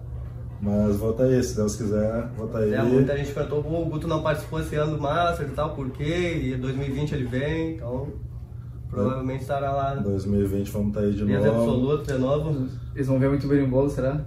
Mas 0.61 0.97
vou 0.97 1.13
estar 1.13 1.25
aí, 1.25 1.43
se 1.43 1.57
Deus 1.57 1.77
quiser, 1.77 2.29
vou 2.37 2.47
estar 2.47 2.59
aí. 2.59 2.75
É, 2.75 2.83
muita 2.83 3.17
gente 3.17 3.33
perguntou, 3.33 3.63
"Pô, 3.63 3.81
o 3.81 3.87
Guto 3.87 4.07
não 4.07 4.23
participou 4.23 4.61
esse 4.61 4.75
ano 4.77 4.97
do 4.97 5.03
Master 5.03 5.47
e 5.47 5.53
tal, 5.53 5.75
por 5.75 5.89
quê? 5.91 6.41
E 6.45 6.55
2020 6.57 7.13
ele 7.15 7.25
vem, 7.25 7.75
então 7.77 8.09
provavelmente 9.03 9.41
estará 9.43 9.71
lá. 9.73 9.95
2020 9.95 10.71
vamos 10.71 10.89
estar 10.89 11.01
aí 11.01 11.13
de 11.13 11.25
Peso 11.25 11.47
novo. 11.47 11.61
absoluto 11.61 12.13
de 12.13 12.19
novo. 12.19 12.69
Eles 12.95 13.07
vão 13.07 13.19
ver 13.19 13.29
muito 13.29 13.47
berimbolo, 13.47 13.89
será? 13.91 14.21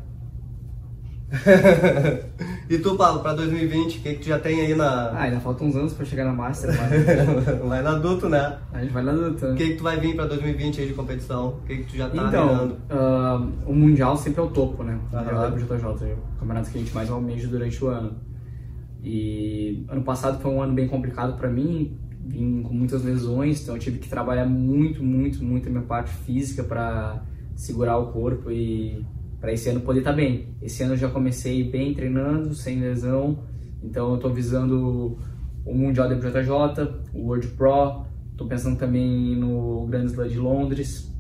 e 2.70 2.80
tu, 2.80 2.96
Paulo, 2.96 3.20
pra 3.22 3.34
2020, 3.36 4.00
o 4.00 4.02
que, 4.02 4.14
que 4.16 4.20
tu 4.22 4.26
já 4.28 4.40
tem 4.40 4.62
aí 4.62 4.74
Ah, 4.74 4.76
na. 4.76 5.20
ainda 5.20 5.40
faltam 5.40 5.68
uns 5.68 5.76
anos 5.76 5.94
pra 5.94 6.04
chegar 6.04 6.26
na 6.26 6.34
Master, 6.34 6.72
mas 6.76 7.60
Vai 7.70 7.84
na 7.84 7.92
adulto, 7.92 8.28
né? 8.28 8.58
a 8.74 8.82
gente 8.82 8.92
vai 8.92 9.04
na 9.04 9.12
luta. 9.12 9.52
O 9.52 9.56
que, 9.56 9.70
que 9.70 9.76
tu 9.76 9.84
vai 9.84 10.00
vir 10.00 10.16
pra 10.16 10.26
2020 10.26 10.82
aí 10.82 10.88
de 10.88 10.94
competição? 10.96 11.50
O 11.50 11.62
que, 11.68 11.78
que 11.78 11.84
tu 11.84 11.96
já 11.98 12.10
tá 12.10 12.28
Então, 12.28 12.78
ah, 12.90 13.48
o 13.68 13.74
Mundial 13.74 14.18
sempre 14.18 14.42
é 14.42 14.44
o 14.44 14.48
topo, 14.50 14.84
né? 14.84 15.00
O 15.12 15.16
Mundial 15.16 15.52
BJJ, 15.52 16.10
é 16.10 16.14
o 16.16 16.40
campeonato 16.40 16.72
que 16.72 16.78
a 16.80 16.82
gente 16.82 16.96
mais 16.96 17.12
almeja 17.12 17.48
durante 17.48 17.84
o 17.86 17.88
ano. 17.90 18.14
E 19.04 19.86
ano 19.88 20.02
passado 20.02 20.40
foi 20.42 20.52
um 20.52 20.62
ano 20.64 20.74
bem 20.74 20.88
complicado 20.88 21.38
pra 21.38 21.48
mim, 21.48 21.96
vim 22.30 22.62
com 22.62 22.74
muitas 22.74 23.04
lesões, 23.04 23.62
então 23.62 23.76
eu 23.76 23.80
tive 23.80 23.98
que 23.98 24.08
trabalhar 24.08 24.46
muito, 24.46 25.04
muito, 25.04 25.44
muito 25.44 25.68
a 25.68 25.72
minha 25.72 25.84
parte 25.84 26.12
física 26.12 26.64
pra 26.64 27.24
segurar 27.56 27.98
o 27.98 28.12
corpo 28.12 28.52
e 28.52 29.04
para 29.42 29.52
esse 29.52 29.70
ano 29.70 29.82
poder 29.82 30.00
estar 30.00 30.14
bem. 30.14 30.50
Esse 30.62 30.84
ano 30.84 30.94
eu 30.94 30.98
já 30.98 31.10
comecei 31.10 31.64
bem 31.64 31.94
treinando, 31.94 32.54
sem 32.54 32.80
lesão, 32.80 33.40
então 33.84 34.14
eu 34.14 34.18
tô 34.20 34.30
visando 34.30 35.18
o 35.66 35.74
Mundial 35.74 36.08
BJJ, 36.10 36.52
o 37.14 37.28
World 37.28 37.48
Pro, 37.50 38.06
tô 38.38 38.46
pensando 38.46 38.78
também 38.78 39.36
no 39.36 39.88
Grand 39.88 40.06
Slam 40.06 40.28
de 40.28 40.38
Londres. 40.38 41.14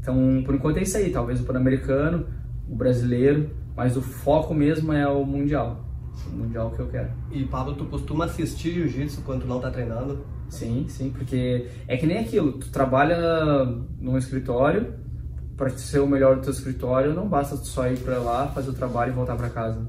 Então, 0.00 0.42
por 0.44 0.54
enquanto 0.54 0.78
é 0.78 0.82
isso 0.82 0.96
aí, 0.96 1.10
talvez 1.10 1.40
o 1.40 1.44
Pan-Americano, 1.44 2.26
o 2.68 2.74
brasileiro, 2.74 3.50
mas 3.76 3.96
o 3.96 4.02
foco 4.02 4.54
mesmo 4.54 4.92
é 4.92 5.06
o 5.06 5.24
Mundial. 5.24 5.87
Mundial 6.32 6.70
que 6.70 6.80
eu 6.80 6.88
quero. 6.88 7.10
E, 7.30 7.44
Pablo, 7.44 7.74
tu 7.74 7.84
costuma 7.84 8.24
assistir 8.24 8.72
jiu-jitsu 8.72 9.22
quando 9.22 9.46
não 9.46 9.60
tá 9.60 9.70
treinando? 9.70 10.24
Sim, 10.48 10.86
sim, 10.88 11.10
porque 11.10 11.68
é 11.86 11.96
que 11.96 12.06
nem 12.06 12.18
aquilo, 12.18 12.52
tu 12.52 12.70
trabalha 12.70 13.64
num 14.00 14.16
escritório, 14.16 14.94
para 15.56 15.70
ser 15.70 15.98
o 15.98 16.06
melhor 16.06 16.36
do 16.36 16.42
teu 16.42 16.52
escritório, 16.52 17.12
não 17.12 17.28
basta 17.28 17.56
tu 17.56 17.66
só 17.66 17.88
ir 17.88 17.98
para 17.98 18.18
lá, 18.18 18.46
fazer 18.48 18.70
o 18.70 18.72
trabalho 18.72 19.10
e 19.10 19.14
voltar 19.14 19.36
para 19.36 19.50
casa. 19.50 19.80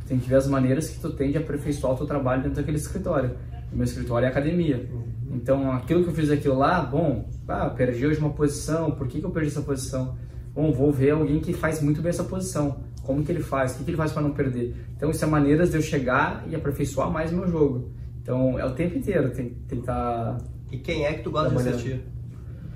Tu 0.00 0.06
tem 0.06 0.18
que 0.18 0.28
ver 0.28 0.34
as 0.34 0.48
maneiras 0.48 0.90
que 0.90 1.00
tu 1.00 1.10
tem 1.10 1.30
de 1.30 1.38
aperfeiçoar 1.38 1.94
o 1.94 1.96
teu 1.96 2.06
trabalho 2.06 2.42
dentro 2.42 2.56
daquele 2.56 2.76
escritório. 2.76 3.36
O 3.72 3.76
meu 3.76 3.84
escritório 3.84 4.26
é 4.26 4.28
academia. 4.28 4.90
Então, 5.30 5.72
aquilo 5.72 6.02
que 6.02 6.10
eu 6.10 6.14
fiz 6.14 6.28
aquilo 6.30 6.58
lá, 6.58 6.80
bom, 6.80 7.30
ah, 7.48 7.70
perdi 7.70 8.04
hoje 8.04 8.18
uma 8.18 8.30
posição, 8.30 8.90
por 8.90 9.06
que, 9.06 9.20
que 9.20 9.24
eu 9.24 9.30
perdi 9.30 9.48
essa 9.48 9.62
posição? 9.62 10.16
Bom, 10.54 10.72
vou 10.72 10.92
ver 10.92 11.10
alguém 11.10 11.40
que 11.40 11.54
faz 11.54 11.80
muito 11.80 12.02
bem 12.02 12.10
essa 12.10 12.24
posição. 12.24 12.80
Como 13.02 13.24
que 13.24 13.32
ele 13.32 13.42
faz? 13.42 13.72
O 13.72 13.78
que, 13.78 13.84
que 13.84 13.90
ele 13.90 13.96
faz 13.96 14.12
para 14.12 14.22
não 14.22 14.32
perder? 14.32 14.74
Então, 14.96 15.10
isso 15.10 15.24
é 15.24 15.28
maneiras 15.28 15.70
de 15.70 15.76
eu 15.76 15.82
chegar 15.82 16.44
e 16.48 16.54
aperfeiçoar 16.54 17.10
mais 17.10 17.32
o 17.32 17.36
meu 17.36 17.48
jogo. 17.48 17.90
Então, 18.22 18.58
é 18.58 18.64
o 18.64 18.72
tempo 18.72 18.96
inteiro, 18.96 19.30
tem 19.30 19.50
tentar 19.66 20.38
E 20.70 20.78
quem 20.78 21.04
é 21.04 21.12
que 21.14 21.22
tu 21.22 21.30
gosta 21.30 21.50
de 21.50 21.68
assistir? 21.68 22.00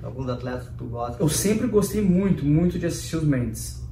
Alguns 0.03 0.29
atletas 0.29 0.69
que 0.69 0.75
tu 0.75 0.85
gosta? 0.85 1.21
Eu 1.23 1.29
sempre 1.29 1.67
gostei 1.67 2.01
muito, 2.01 2.45
muito 2.45 2.77
de 2.77 2.85
assistir 2.85 3.15
os 3.15 3.23
Mendes. 3.23 3.85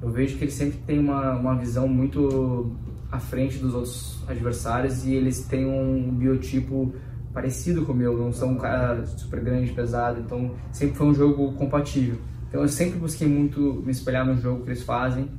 Eu 0.00 0.10
vejo 0.10 0.36
que 0.36 0.44
eles 0.44 0.54
sempre 0.54 0.78
têm 0.78 0.98
uma, 0.98 1.32
uma 1.34 1.56
visão 1.56 1.86
muito 1.86 2.74
à 3.10 3.20
frente 3.20 3.58
dos 3.58 3.74
outros 3.74 4.24
adversários 4.26 5.04
e 5.04 5.14
eles 5.14 5.44
têm 5.44 5.66
um 5.66 6.10
biotipo 6.14 6.94
parecido 7.32 7.84
com 7.84 7.92
o 7.92 7.94
meu, 7.94 8.16
não 8.16 8.32
são 8.32 8.50
um 8.50 8.58
cara 8.58 9.04
super 9.06 9.40
grande, 9.40 9.72
pesado, 9.72 10.20
então 10.20 10.54
sempre 10.70 10.96
foi 10.96 11.06
um 11.06 11.14
jogo 11.14 11.52
compatível. 11.52 12.16
Então 12.48 12.62
eu 12.62 12.68
sempre 12.68 12.98
busquei 12.98 13.26
muito 13.26 13.82
me 13.84 13.90
espelhar 13.90 14.26
no 14.26 14.36
jogo 14.36 14.62
que 14.62 14.70
eles 14.70 14.82
fazem, 14.82 15.30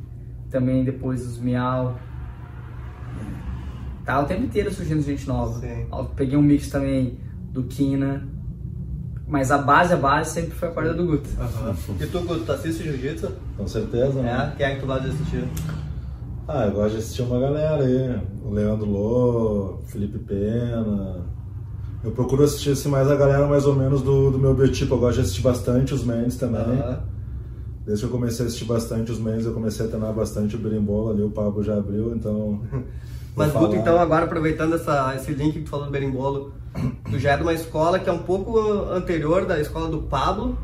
também 0.53 0.83
depois 0.83 1.25
os 1.25 1.39
Miau. 1.39 1.97
Tá 4.05 4.21
o 4.21 4.25
tempo 4.25 4.43
inteiro 4.43 4.71
surgindo 4.71 5.01
gente 5.01 5.27
nova. 5.27 5.59
Sim. 5.59 5.87
Eu 5.91 6.05
peguei 6.15 6.37
um 6.37 6.41
mix 6.41 6.69
também 6.69 7.17
do 7.51 7.63
Kina, 7.63 8.27
mas 9.27 9.49
a 9.51 9.57
base, 9.57 9.93
a 9.93 9.97
base 9.97 10.29
sempre 10.31 10.51
foi 10.51 10.69
a 10.69 10.71
corda 10.71 10.93
do 10.93 11.05
Guto. 11.05 11.27
E 11.99 12.05
tu, 12.05 12.19
Guto, 12.19 12.41
tu 12.45 12.51
assiste 12.51 12.83
jiu-jitsu? 12.83 13.31
Com 13.57 13.67
certeza, 13.67 14.21
né? 14.21 14.53
É? 14.53 14.57
Quem 14.57 14.65
é 14.65 14.75
que 14.75 14.81
tu 14.81 14.85
gosta 14.85 15.09
de 15.09 15.15
assistir? 15.15 15.43
Ah, 16.47 16.65
eu 16.65 16.73
gosto 16.73 16.91
de 16.91 16.97
assistir 16.97 17.21
uma 17.23 17.39
galera 17.39 17.83
aí. 17.83 18.21
O 18.43 18.51
Leandro 18.51 18.85
Lô, 18.85 19.79
Felipe 19.87 20.19
Pena. 20.19 21.25
Eu 22.03 22.11
procuro 22.11 22.43
assistir 22.43 22.71
assim, 22.71 22.89
mais 22.89 23.09
a 23.09 23.15
galera 23.15 23.47
mais 23.47 23.65
ou 23.65 23.75
menos 23.75 24.01
do, 24.01 24.29
do 24.29 24.37
meu 24.37 24.53
biotipo. 24.53 24.93
Eu 24.93 24.99
gosto 24.99 25.15
de 25.15 25.21
assistir 25.21 25.41
bastante 25.41 25.93
os 25.93 26.03
Mendes 26.03 26.35
também. 26.35 26.61
Aham. 26.61 27.12
Desde 27.85 28.05
que 28.05 28.11
eu 28.11 28.17
comecei 28.17 28.45
a 28.45 28.47
assistir 28.47 28.65
bastante 28.65 29.11
os 29.11 29.19
Mendes, 29.19 29.45
eu 29.45 29.53
comecei 29.53 29.85
a 29.85 29.89
treinar 29.89 30.13
bastante 30.13 30.55
o 30.55 30.59
berimbolo 30.59 31.09
ali, 31.11 31.21
o 31.21 31.29
Pablo 31.29 31.61
já 31.63 31.77
abriu, 31.77 32.15
então. 32.15 32.61
Mas 33.35 33.51
vou 33.51 33.61
Guto, 33.63 33.71
falar. 33.73 33.81
então, 33.81 33.99
agora 33.99 34.25
aproveitando 34.25 34.75
essa, 34.75 35.13
esse 35.15 35.33
link 35.33 35.53
que 35.53 35.61
tu 35.63 35.69
falou 35.69 35.85
do 35.87 35.91
berimbolo, 35.91 36.53
tu 37.09 37.17
já 37.19 37.31
é 37.31 37.37
de 37.37 37.41
uma 37.43 37.53
escola 37.53 37.97
que 37.99 38.07
é 38.09 38.13
um 38.13 38.19
pouco 38.19 38.57
anterior 38.91 39.45
da 39.45 39.59
escola 39.59 39.89
do 39.89 40.03
Pablo, 40.03 40.57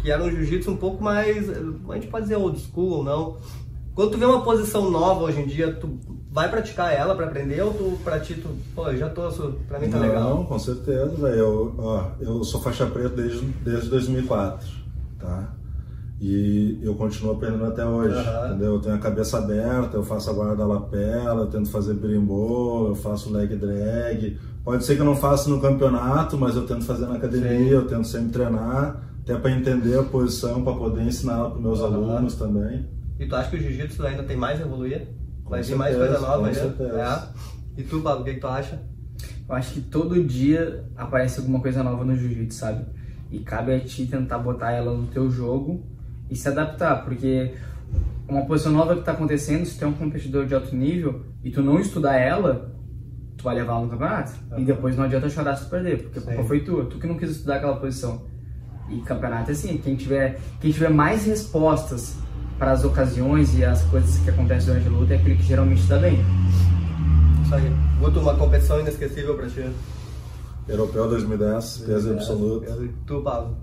que 0.00 0.10
era 0.10 0.22
um 0.22 0.30
jiu-jitsu 0.30 0.70
um 0.72 0.76
pouco 0.76 1.02
mais, 1.02 1.48
a 1.48 1.94
gente 1.94 2.08
pode 2.08 2.24
dizer 2.24 2.36
old 2.36 2.58
school 2.58 2.90
ou 2.98 3.04
não. 3.04 3.36
Quando 3.94 4.10
tu 4.12 4.18
vê 4.18 4.24
uma 4.24 4.42
posição 4.42 4.90
nova 4.90 5.22
hoje 5.24 5.40
em 5.40 5.46
dia, 5.46 5.72
tu 5.74 5.98
vai 6.32 6.48
praticar 6.50 6.92
ela 6.92 7.14
pra 7.14 7.26
aprender 7.26 7.60
ou 7.62 7.72
tu 7.72 7.98
pratica, 8.02 8.40
tu, 8.42 8.48
pô, 8.74 8.88
eu 8.88 8.96
já 8.96 9.08
tô, 9.08 9.28
pra 9.68 9.78
mim 9.78 9.88
tá 9.90 9.98
Não, 9.98 10.06
legal. 10.06 10.44
com 10.46 10.58
certeza, 10.58 11.10
velho. 11.16 11.36
Eu, 11.36 11.74
ó, 11.78 12.04
eu 12.20 12.42
sou 12.44 12.60
faixa 12.60 12.86
preta 12.86 13.10
desde, 13.10 13.44
desde 13.64 13.88
2004, 13.90 14.66
tá? 15.18 15.54
E 16.20 16.78
eu 16.82 16.94
continuo 16.96 17.32
aprendendo 17.32 17.64
até 17.64 17.82
hoje, 17.84 18.14
Aham. 18.14 18.48
entendeu? 18.50 18.74
Eu 18.74 18.80
tenho 18.80 18.94
a 18.94 18.98
cabeça 18.98 19.38
aberta, 19.38 19.96
eu 19.96 20.02
faço 20.04 20.28
a 20.28 20.32
guarda 20.34 20.66
lapela, 20.66 21.40
eu 21.42 21.46
tento 21.46 21.70
fazer 21.70 21.94
berimbolo, 21.94 22.88
eu 22.88 22.94
faço 22.94 23.32
leg 23.32 23.56
drag. 23.56 24.38
Pode 24.62 24.84
ser 24.84 24.96
que 24.96 25.00
eu 25.00 25.06
não 25.06 25.16
faça 25.16 25.48
no 25.48 25.58
campeonato, 25.62 26.36
mas 26.36 26.54
eu 26.54 26.66
tento 26.66 26.84
fazer 26.84 27.06
na 27.06 27.14
academia, 27.14 27.48
Sim. 27.48 27.68
eu 27.70 27.86
tento 27.86 28.06
sempre 28.06 28.32
treinar, 28.32 29.00
até 29.22 29.34
para 29.34 29.50
entender 29.50 29.98
a 29.98 30.02
posição, 30.02 30.62
para 30.62 30.74
poder 30.74 31.02
ensinar 31.04 31.38
ela 31.38 31.50
para 31.52 31.60
meus 31.60 31.80
Aham. 31.80 31.94
alunos 31.94 32.34
também. 32.34 32.86
E 33.18 33.26
tu 33.26 33.34
acha 33.34 33.48
que 33.48 33.56
o 33.56 33.60
jiu-jitsu 33.60 34.06
ainda 34.06 34.22
tem 34.22 34.36
mais 34.36 34.60
a 34.60 34.64
evoluir? 34.64 35.08
Com 35.42 35.50
Vai 35.50 35.62
vir 35.62 35.74
mais 35.76 35.96
coisa 35.96 36.20
nova 36.20 36.52
certeza. 36.52 37.32
É. 37.76 37.80
E 37.80 37.82
tu, 37.82 38.02
Pablo, 38.02 38.20
o 38.20 38.24
que, 38.24 38.34
que 38.34 38.40
tu 38.40 38.46
acha? 38.46 38.82
Eu 39.48 39.54
acho 39.54 39.72
que 39.72 39.80
todo 39.80 40.22
dia 40.22 40.84
aparece 40.96 41.40
alguma 41.40 41.60
coisa 41.60 41.82
nova 41.82 42.04
no 42.04 42.14
jiu-jitsu, 42.14 42.58
sabe? 42.58 42.84
E 43.30 43.38
cabe 43.38 43.72
a 43.74 43.80
ti 43.80 44.06
tentar 44.06 44.38
botar 44.38 44.72
ela 44.72 44.92
no 44.94 45.06
teu 45.06 45.30
jogo 45.30 45.82
e 46.30 46.36
se 46.36 46.48
adaptar, 46.48 47.04
porque 47.04 47.54
uma 48.28 48.44
posição 48.46 48.72
nova 48.72 48.94
que 48.94 49.02
tá 49.02 49.12
acontecendo, 49.12 49.64
se 49.66 49.78
tu 49.78 49.84
é 49.84 49.88
um 49.88 49.92
competidor 49.92 50.46
de 50.46 50.54
alto 50.54 50.74
nível 50.74 51.22
e 51.42 51.50
tu 51.50 51.62
não 51.62 51.80
estudar 51.80 52.16
ela, 52.16 52.72
tu 53.36 53.44
vai 53.44 53.56
levar 53.56 53.72
ela 53.72 53.82
no 53.82 53.90
campeonato. 53.90 54.32
E 54.56 54.64
depois 54.64 54.96
não 54.96 55.04
adianta 55.04 55.28
chorar 55.28 55.56
se 55.56 55.64
tu 55.64 55.70
perder, 55.70 56.02
porque 56.04 56.18
a 56.20 56.22
culpa 56.22 56.44
foi 56.44 56.60
tua, 56.60 56.84
tu 56.84 56.98
que 56.98 57.06
não 57.06 57.16
quis 57.16 57.30
estudar 57.30 57.56
aquela 57.56 57.76
posição. 57.76 58.22
E 58.88 59.00
campeonato 59.00 59.50
é 59.50 59.52
assim, 59.52 59.78
quem 59.78 59.96
tiver, 59.96 60.38
quem 60.60 60.70
tiver 60.70 60.90
mais 60.90 61.24
respostas 61.24 62.16
para 62.58 62.72
as 62.72 62.84
ocasiões 62.84 63.56
e 63.58 63.64
as 63.64 63.82
coisas 63.84 64.18
que 64.18 64.30
acontecem 64.30 64.66
durante 64.66 64.88
a 64.88 64.90
luta 64.90 65.14
é 65.14 65.16
aquele 65.16 65.36
que 65.36 65.42
geralmente 65.42 65.82
dá 65.86 65.98
bem. 65.98 66.18
Isso 67.42 67.54
aí. 67.54 67.72
Guto, 67.98 68.20
uma 68.20 68.36
competição 68.36 68.80
inesquecível 68.80 69.36
pra 69.36 69.48
ti. 69.48 69.64
Europeu 70.68 71.08
2010, 71.08 71.84
peso 71.86 72.12
absoluto. 72.12 72.84
E 72.84 72.88
tu, 73.06 73.22
Pablo, 73.22 73.56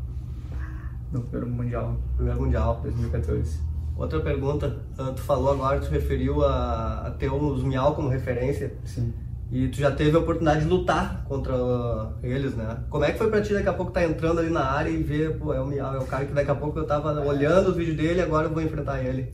No 1.12 1.22
primeiro 1.22 1.48
Mundial, 1.56 1.98
primeiro 2.16 2.42
mundial. 2.42 2.80
2014. 2.84 3.60
Outra 3.98 4.20
pergunta, 4.20 4.78
ah, 4.98 5.12
tu 5.16 5.22
falou 5.22 5.52
agora, 5.54 5.80
tu 5.80 5.90
referiu 5.90 6.44
a, 6.44 7.08
a 7.08 7.12
ter 7.12 7.32
os 7.32 7.64
Miau 7.64 7.96
como 7.96 8.10
referência 8.10 8.74
Sim. 8.86 9.12
e 9.52 9.68
tu 9.70 9.78
já 9.78 9.90
teve 9.90 10.16
a 10.16 10.20
oportunidade 10.20 10.62
de 10.62 10.68
lutar 10.68 11.24
contra 11.28 11.56
ah, 11.56 12.14
eles, 12.22 12.56
né? 12.56 12.78
Como 12.90 13.04
é 13.04 13.12
que 13.12 13.18
foi 13.18 13.30
pra 13.30 13.42
ti 13.42 13.54
daqui 13.54 13.70
a 13.70 13.74
pouco 13.74 13.92
tá 13.92 14.04
entrando 14.04 14.40
ali 14.40 14.50
na 14.52 14.64
área 14.66 14.90
e 14.90 15.02
ver, 15.02 15.38
pô, 15.40 15.52
é 15.54 15.60
o 15.60 15.66
Miau, 15.66 15.96
é 15.96 16.00
o 16.00 16.06
cara 16.06 16.26
que 16.26 16.34
daqui 16.34 16.52
a 16.52 16.56
pouco 16.56 16.78
eu 16.78 16.86
tava 16.86 17.26
olhando 17.26 17.70
os 17.70 17.76
vídeos 17.76 17.98
dele 17.98 18.20
e 18.20 18.22
agora 18.22 18.48
eu 18.48 18.54
vou 18.54 18.62
enfrentar 18.62 19.02
ele. 19.04 19.34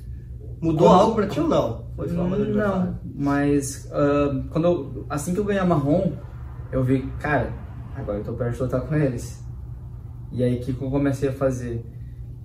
Mudou 0.62 0.88
Como- 0.88 1.00
algo 1.02 1.16
pra 1.16 1.28
ti 1.28 1.42
ou 1.42 1.48
não? 1.50 1.88
Foi 1.98 2.08
só 2.08 2.24
mais 2.24 2.42
adversário? 2.42 2.82
Não, 2.86 3.00
mas 3.16 3.90
ah, 3.92 4.44
quando 4.50 4.66
eu- 4.66 5.06
assim 5.10 5.34
que 5.34 5.40
eu 5.42 5.44
ganhei 5.44 5.62
a 5.62 5.66
marrom, 5.66 6.14
eu 6.72 6.82
vi, 6.86 7.02
cara, 7.20 7.52
agora 7.98 8.20
eu 8.20 8.24
tô 8.24 8.32
perto 8.32 8.56
de 8.56 8.62
lutar 8.62 8.80
com 8.80 8.96
eles. 8.96 9.43
E 10.34 10.43
aí 10.43 10.56
o 10.56 10.60
que, 10.60 10.74
que 10.74 10.82
eu 10.82 10.89
comecei 10.89 11.30
a 11.30 11.34
fazer? 11.34 11.86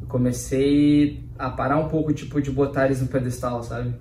Eu 0.01 0.07
comecei 0.07 1.24
a 1.38 1.51
parar 1.51 1.79
um 1.79 1.88
pouco, 1.88 2.12
tipo, 2.12 2.40
de 2.40 2.51
botar 2.51 2.87
eles 2.87 3.01
no 3.01 3.09
pedestal, 3.09 3.62
sabe? 3.62 3.94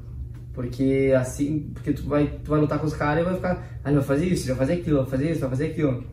Porque 0.54 1.13
assim, 1.17 1.71
porque 1.73 1.93
tu 1.93 2.04
vai, 2.04 2.28
tu 2.43 2.50
vai 2.50 2.60
lutar 2.60 2.80
com 2.80 2.86
os 2.86 2.93
caras 2.93 3.21
e 3.21 3.26
vai 3.26 3.36
ficar, 3.36 3.80
ah, 3.84 3.89
ele 3.89 3.97
vai 3.97 4.06
fazer 4.06 4.26
isso, 4.26 4.43
ele 4.43 4.56
vai 4.56 4.67
fazer 4.67 4.82
aquilo, 4.82 4.97
vai 4.97 5.10
fazer 5.10 5.32
isso, 5.32 5.39
vai 5.39 5.50
fazer 5.50 5.65
aquilo. 5.67 6.04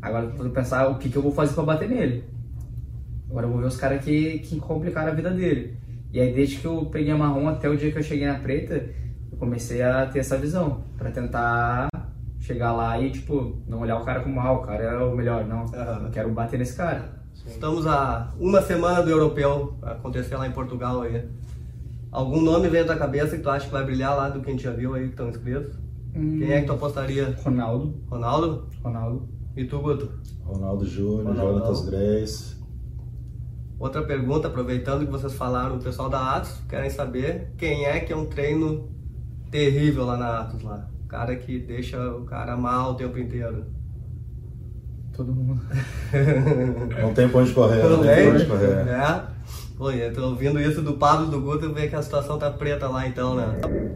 Agora 0.00 0.24
eu 0.24 0.36
vou 0.36 0.50
pensar 0.50 0.88
o 0.88 0.98
que, 0.98 1.08
que 1.08 1.16
eu 1.16 1.22
vou 1.22 1.32
fazer 1.32 1.54
pra 1.54 1.64
bater 1.64 1.88
nele. 1.88 2.24
Agora 3.28 3.46
eu 3.46 3.50
vou 3.50 3.60
ver 3.60 3.66
os 3.66 3.76
caras 3.76 4.04
que, 4.04 4.38
que 4.40 4.58
complicaram 4.58 5.12
a 5.12 5.14
vida 5.14 5.30
dele. 5.30 5.76
E 6.12 6.20
aí, 6.20 6.32
desde 6.34 6.58
que 6.58 6.66
eu 6.66 6.86
peguei 6.86 7.10
a 7.10 7.16
marrom 7.16 7.48
até 7.48 7.68
o 7.68 7.76
dia 7.76 7.90
que 7.90 7.98
eu 7.98 8.02
cheguei 8.02 8.26
na 8.26 8.38
preta, 8.38 8.74
eu 9.30 9.38
comecei 9.38 9.80
a 9.80 10.06
ter 10.06 10.18
essa 10.18 10.36
visão. 10.36 10.84
Pra 10.98 11.10
tentar 11.10 11.88
chegar 12.42 12.72
lá 12.72 13.00
e, 13.00 13.10
tipo, 13.10 13.56
não 13.66 13.80
olhar 13.80 13.98
o 13.98 14.04
cara 14.04 14.20
como, 14.20 14.38
ah, 14.40 14.52
o 14.52 14.62
cara 14.62 14.82
é 14.82 14.98
o 14.98 15.14
melhor. 15.14 15.46
Não, 15.46 15.64
eu 16.04 16.10
quero 16.10 16.30
bater 16.30 16.58
nesse 16.58 16.76
cara. 16.76 17.22
Estamos 17.46 17.86
a 17.86 18.32
uma 18.38 18.60
semana 18.60 19.02
do 19.02 19.10
europeu, 19.10 19.76
acontecer 19.82 20.36
lá 20.36 20.46
em 20.46 20.52
Portugal 20.52 21.02
aí. 21.02 21.24
Algum 22.10 22.42
nome 22.42 22.68
vem 22.68 22.84
tua 22.84 22.96
cabeça 22.96 23.36
que 23.36 23.42
tu 23.42 23.48
acha 23.48 23.66
que 23.66 23.72
vai 23.72 23.84
brilhar 23.84 24.14
lá 24.16 24.28
do 24.28 24.40
que 24.40 24.50
a 24.50 24.52
gente 24.52 24.62
já 24.62 24.72
viu 24.72 24.94
aí 24.94 25.04
que 25.04 25.10
estão 25.10 25.28
inscritos? 25.28 25.74
Hum. 26.14 26.38
Quem 26.38 26.52
é 26.52 26.60
que 26.60 26.66
tu 26.66 26.72
apostaria? 26.72 27.34
Ronaldo. 27.42 27.94
Ronaldo? 28.10 28.68
Ronaldo. 28.82 29.28
E 29.56 29.64
tu, 29.64 29.78
Guto? 29.78 30.10
Ronaldo 30.44 30.84
Júnior. 30.84 31.34
Jonatas 31.34 31.84
Grace. 31.86 32.56
Outra 33.78 34.02
pergunta, 34.02 34.48
aproveitando 34.48 35.06
que 35.06 35.10
vocês 35.10 35.32
falaram, 35.32 35.76
o 35.76 35.82
pessoal 35.82 36.08
da 36.08 36.36
Atos 36.36 36.60
querem 36.68 36.90
saber 36.90 37.52
quem 37.56 37.84
é 37.84 38.00
que 38.00 38.12
é 38.12 38.16
um 38.16 38.26
treino 38.26 38.88
terrível 39.50 40.04
lá 40.04 40.16
na 40.16 40.40
Atos 40.40 40.62
lá. 40.62 40.88
Cara 41.12 41.36
que 41.36 41.58
deixa 41.58 42.00
o 42.10 42.24
cara 42.24 42.56
mal 42.56 42.92
o 42.92 42.94
tempo 42.94 43.18
inteiro. 43.18 43.66
Todo 45.14 45.30
mundo. 45.30 45.60
Não 47.02 47.12
tem 47.12 47.28
pra 47.28 47.40
onde 47.40 47.52
correr, 47.52 47.82
não 47.82 47.98
tem 47.98 48.14
bem? 48.14 48.24
pra 48.24 48.34
onde 48.34 48.46
correr. 48.46 48.88
É. 48.88 49.22
Pô, 49.76 49.90
eu 49.90 50.10
tô 50.14 50.22
ouvindo 50.28 50.58
isso 50.58 50.80
do 50.80 50.94
Pablo 50.94 51.26
e 51.26 51.30
do 51.30 51.38
Guto 51.38 51.66
e 51.66 51.68
ver 51.74 51.90
que 51.90 51.96
a 51.96 52.00
situação 52.00 52.38
tá 52.38 52.50
preta 52.50 52.88
lá 52.88 53.06
então, 53.06 53.34
né? 53.34 53.44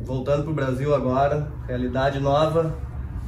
Voltando 0.04 0.44
pro 0.44 0.52
Brasil 0.52 0.94
agora, 0.94 1.48
realidade 1.66 2.20
nova. 2.20 2.74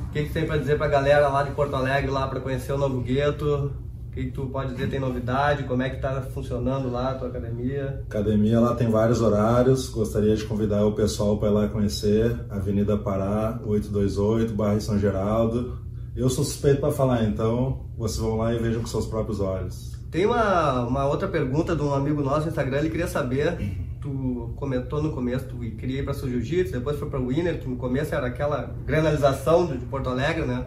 O 0.07 0.13
que, 0.13 0.25
que 0.25 0.35
tem 0.35 0.45
pra 0.45 0.59
dizer 0.59 0.77
pra 0.77 0.87
galera 0.87 1.27
lá 1.29 1.43
de 1.43 1.53
Porto 1.53 1.75
Alegre, 1.75 2.11
lá 2.11 2.29
pra 2.29 2.41
conhecer 2.41 2.73
o 2.73 2.79
novo 2.79 3.01
gueto? 3.01 3.73
O 4.19 4.21
que, 4.21 4.27
que 4.27 4.33
tu 4.33 4.47
pode 4.47 4.73
dizer? 4.73 4.91
Tem 4.91 4.99
novidade? 4.99 5.63
Como 5.63 5.81
é 5.81 5.91
que 5.91 6.01
tá 6.01 6.21
funcionando 6.35 6.91
lá 6.91 7.13
a 7.13 7.15
tua 7.15 7.29
academia? 7.29 8.03
Academia 8.09 8.59
lá 8.59 8.75
tem 8.75 8.91
vários 8.91 9.21
horários. 9.21 9.89
Gostaria 9.91 10.35
de 10.35 10.43
convidar 10.45 10.85
o 10.85 10.91
pessoal 10.91 11.39
para 11.39 11.49
ir 11.49 11.53
lá 11.53 11.69
conhecer. 11.69 12.37
Avenida 12.51 12.97
Pará, 12.99 13.61
828, 13.65 14.55
bairro 14.55 14.81
São 14.81 14.99
Geraldo. 14.99 15.79
Eu 16.17 16.29
sou 16.29 16.43
suspeito 16.43 16.81
para 16.81 16.91
falar, 16.91 17.23
então 17.23 17.87
vocês 17.97 18.19
vão 18.19 18.39
lá 18.39 18.53
e 18.53 18.59
vejam 18.59 18.81
com 18.81 18.89
seus 18.89 19.07
próprios 19.07 19.39
olhos. 19.39 19.97
Tem 20.11 20.27
uma, 20.27 20.83
uma 20.83 21.07
outra 21.07 21.29
pergunta 21.29 21.77
de 21.77 21.83
um 21.83 21.95
amigo 21.95 22.21
nosso 22.21 22.47
no 22.47 22.49
Instagram, 22.49 22.79
ele 22.79 22.91
queria 22.91 23.07
saber, 23.07 23.57
tu 24.01 24.53
comentou 24.57 25.01
no 25.01 25.13
começo, 25.13 25.45
tu 25.45 25.59
queria 25.77 26.01
ir 26.01 26.05
pra 26.05 26.13
Sul 26.13 26.29
Jiu-Jitsu, 26.29 26.73
depois 26.73 26.99
foi 26.99 27.09
pra 27.09 27.21
Winner, 27.21 27.61
que 27.61 27.69
no 27.69 27.77
começo 27.77 28.13
era 28.13 28.27
aquela 28.27 28.75
granalização 28.85 29.67
de 29.67 29.79
Porto 29.87 30.09
Alegre, 30.09 30.45
né? 30.45 30.67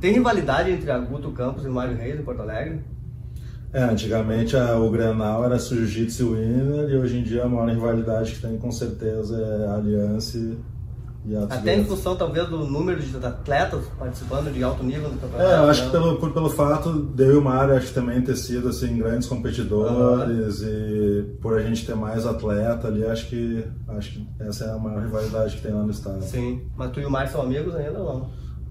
Tem 0.00 0.12
rivalidade 0.12 0.70
entre 0.70 0.90
a 0.90 0.98
Guto 0.98 1.30
Campos 1.32 1.64
e 1.64 1.68
o 1.68 1.72
Mário 1.72 1.96
Reis 1.96 2.18
em 2.18 2.22
Porto 2.22 2.42
Alegre? 2.42 2.80
É, 3.72 3.82
antigamente 3.82 4.56
a- 4.56 4.78
o 4.78 4.90
Grenal 4.90 5.44
era 5.44 5.58
Jiu-Jitsu 5.58 6.22
e 6.22 6.26
Winner 6.36 6.90
e 6.90 6.96
hoje 6.96 7.18
em 7.18 7.22
dia 7.22 7.44
a 7.44 7.48
maior 7.48 7.68
rivalidade 7.68 8.32
que 8.32 8.40
tem 8.40 8.56
com 8.56 8.70
certeza 8.70 9.36
é 9.36 9.66
a 9.68 9.74
Aliança 9.74 10.38
e- 10.38 10.56
Atos 11.36 11.56
Até 11.58 11.74
em 11.74 11.84
função, 11.84 12.14
talvez, 12.14 12.48
do 12.48 12.58
número 12.58 13.02
de 13.02 13.16
atletas 13.16 13.84
participando 13.98 14.52
de 14.54 14.62
alto 14.62 14.84
nível 14.84 15.10
no 15.10 15.18
campeonato. 15.18 15.50
É, 15.50 15.58
eu 15.58 15.68
acho 15.68 15.80
né? 15.80 15.86
que 15.86 15.92
pelo, 15.92 16.16
por- 16.20 16.32
pelo 16.32 16.48
fato 16.48 16.92
de 16.92 17.24
eu 17.24 17.34
e 17.34 17.36
o 17.38 17.42
Mário 17.42 17.74
acho 17.74 17.88
que 17.88 17.94
também 17.94 18.22
ter 18.22 18.36
sido 18.36 18.68
assim, 18.68 18.96
grandes 18.96 19.26
competidores 19.28 20.62
e 20.62 21.24
por 21.42 21.58
a 21.58 21.62
gente 21.62 21.84
ter 21.84 21.96
mais 21.96 22.24
atleta 22.24 22.86
ali, 22.86 23.04
acho 23.04 23.28
que, 23.28 23.64
acho 23.88 24.12
que 24.12 24.28
essa 24.38 24.66
é 24.66 24.70
a 24.70 24.78
maior 24.78 25.02
rivalidade 25.02 25.56
que 25.56 25.62
tem 25.62 25.72
lá 25.72 25.82
no 25.82 25.90
estado. 25.90 26.22
Sim, 26.22 26.62
mas 26.76 26.92
tu 26.92 27.00
e 27.00 27.04
o 27.04 27.10
Mário 27.10 27.32
são 27.32 27.42
amigos 27.42 27.74
ainda 27.74 27.98
ou 27.98 28.04
não? 28.20 28.30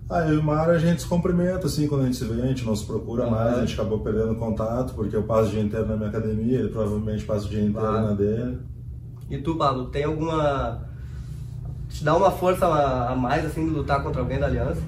Ah, 0.10 0.20
eu 0.28 0.36
e 0.36 0.38
o 0.38 0.44
Mário 0.44 0.74
a 0.74 0.78
gente 0.78 1.02
se 1.02 1.08
cumprimenta 1.08 1.66
assim 1.66 1.88
quando 1.88 2.02
a 2.02 2.06
gente 2.06 2.18
se 2.18 2.26
vê, 2.26 2.40
a 2.40 2.46
gente 2.46 2.64
não 2.64 2.76
se 2.76 2.86
procura 2.86 3.24
Aham. 3.24 3.32
mais, 3.32 3.58
a 3.58 3.60
gente 3.66 3.74
acabou 3.74 4.00
perdendo 4.00 4.36
contato, 4.36 4.94
porque 4.94 5.16
eu 5.16 5.24
passo 5.24 5.50
o 5.50 5.52
dia 5.52 5.62
inteiro 5.62 5.88
na 5.88 5.96
minha 5.96 6.10
academia, 6.10 6.60
ele 6.60 6.70
provavelmente 6.70 7.24
passa 7.26 7.46
o 7.48 7.50
dia 7.50 7.62
inteiro 7.62 7.88
Claro. 7.88 8.06
na 8.08 8.14
dele. 8.14 8.60
E 9.30 9.38
tu, 9.40 9.56
Pablo, 9.56 9.86
tem 9.86 10.04
alguma... 10.04 10.86
Te 11.90 12.04
dá 12.04 12.16
uma 12.16 12.30
força 12.30 12.68
a 12.68 13.16
mais, 13.16 13.44
assim, 13.46 13.66
de 13.66 13.72
lutar 13.72 14.04
contra 14.04 14.22
alguém 14.22 14.40
da 14.40 14.46
Aliança? 14.46 14.82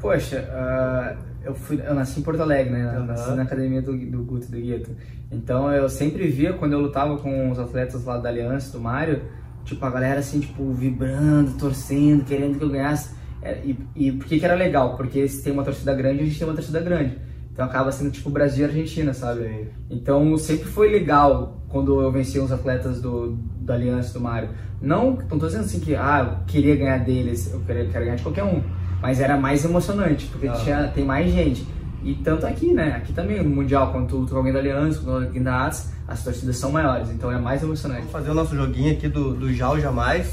Poxa, 0.00 0.48
ah, 0.50 1.16
eu, 1.42 1.54
fui, 1.54 1.78
eu 1.84 1.94
nasci 1.94 2.20
em 2.20 2.22
Porto 2.22 2.40
Alegre, 2.40 2.72
né? 2.72 2.84
Aham. 2.96 3.04
Nasci 3.06 3.30
na 3.32 3.42
academia 3.42 3.82
do, 3.82 3.92
do 3.94 4.22
Guto, 4.24 4.46
do 4.50 4.56
Gueto. 4.56 4.90
Então 5.30 5.70
eu 5.70 5.88
sempre 5.88 6.28
via, 6.28 6.54
quando 6.54 6.72
eu 6.72 6.80
lutava 6.80 7.18
com 7.18 7.50
os 7.50 7.58
atletas 7.58 8.04
lá 8.04 8.16
da 8.16 8.30
Aliança, 8.30 8.72
do 8.72 8.80
Mário, 8.82 9.22
tipo, 9.64 9.84
a 9.84 9.90
galera 9.90 10.20
assim, 10.20 10.40
tipo, 10.40 10.72
vibrando, 10.72 11.52
torcendo, 11.58 12.24
querendo 12.24 12.56
que 12.58 12.64
eu 12.64 12.70
ganhasse. 12.70 13.10
É, 13.44 13.60
E, 13.64 13.78
e 13.94 14.12
por 14.12 14.26
que 14.26 14.38
que 14.38 14.44
era 14.44 14.54
legal? 14.54 14.96
Porque 14.96 15.28
se 15.28 15.42
tem 15.42 15.52
uma 15.52 15.62
torcida 15.62 15.94
grande, 15.94 16.22
a 16.22 16.24
gente 16.24 16.38
tem 16.38 16.48
uma 16.48 16.54
torcida 16.54 16.80
grande. 16.80 17.18
Então 17.52 17.64
acaba 17.64 17.92
sendo 17.92 18.10
tipo 18.10 18.28
Brasil 18.30 18.66
e 18.66 18.68
Argentina, 18.68 19.14
sabe? 19.14 19.42
Sim. 19.42 19.68
Então 19.90 20.36
sempre 20.36 20.64
foi 20.64 20.90
legal 20.90 21.60
quando 21.68 22.00
eu 22.00 22.10
venci 22.10 22.40
uns 22.40 22.50
atletas 22.50 23.00
do, 23.00 23.36
do 23.60 23.72
Aliança 23.72 24.12
do 24.14 24.20
Mário. 24.20 24.48
Não, 24.82 25.18
não 25.30 25.38
tô 25.38 25.46
dizendo 25.46 25.64
assim 25.64 25.78
que 25.78 25.94
ah, 25.94 26.38
eu 26.40 26.46
queria 26.46 26.74
ganhar 26.74 26.98
deles, 26.98 27.52
eu 27.52 27.60
queria, 27.60 27.84
quero 27.86 28.04
ganhar 28.04 28.16
de 28.16 28.22
qualquer 28.24 28.42
um. 28.44 28.60
Mas 29.00 29.20
era 29.20 29.36
mais 29.36 29.64
emocionante, 29.64 30.26
porque 30.26 30.48
Ah. 30.48 30.52
tinha, 30.52 30.88
tem 30.88 31.04
mais 31.04 31.30
gente. 31.30 31.64
E 32.02 32.14
tanto 32.16 32.44
aqui, 32.46 32.72
né? 32.72 32.92
Aqui 32.96 33.12
também, 33.12 33.42
no 33.42 33.48
Mundial, 33.48 33.92
quando 33.92 34.26
tu, 34.26 34.34
é 34.34 34.36
alguém 34.36 34.52
da 34.52 34.58
Aliança, 34.58 35.00
quando 35.02 35.24
alguém 35.26 35.42
da 35.42 35.66
ATS, 35.66 35.92
as 36.08 36.22
torcidas 36.24 36.56
são 36.56 36.72
maiores, 36.72 37.08
então 37.10 37.30
é 37.30 37.38
mais 37.38 37.62
emocionante. 37.62 38.00
Vamos 38.00 38.12
fazer 38.12 38.30
o 38.30 38.34
nosso 38.34 38.54
joguinho 38.56 38.92
aqui 38.92 39.08
do, 39.08 39.32
do 39.32 39.52
Já 39.52 39.70
ou 39.70 39.80
Jamais. 39.80 40.28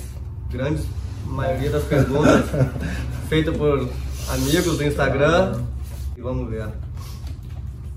Grande 1.21 1.35
maioria 1.35 1.69
das 1.69 1.83
perguntas 1.83 2.45
feitas 3.29 3.55
por 3.55 3.89
amigos 4.29 4.77
do 4.77 4.83
Instagram. 4.83 5.61
E 6.17 6.21
vamos 6.21 6.49
ver. 6.49 6.67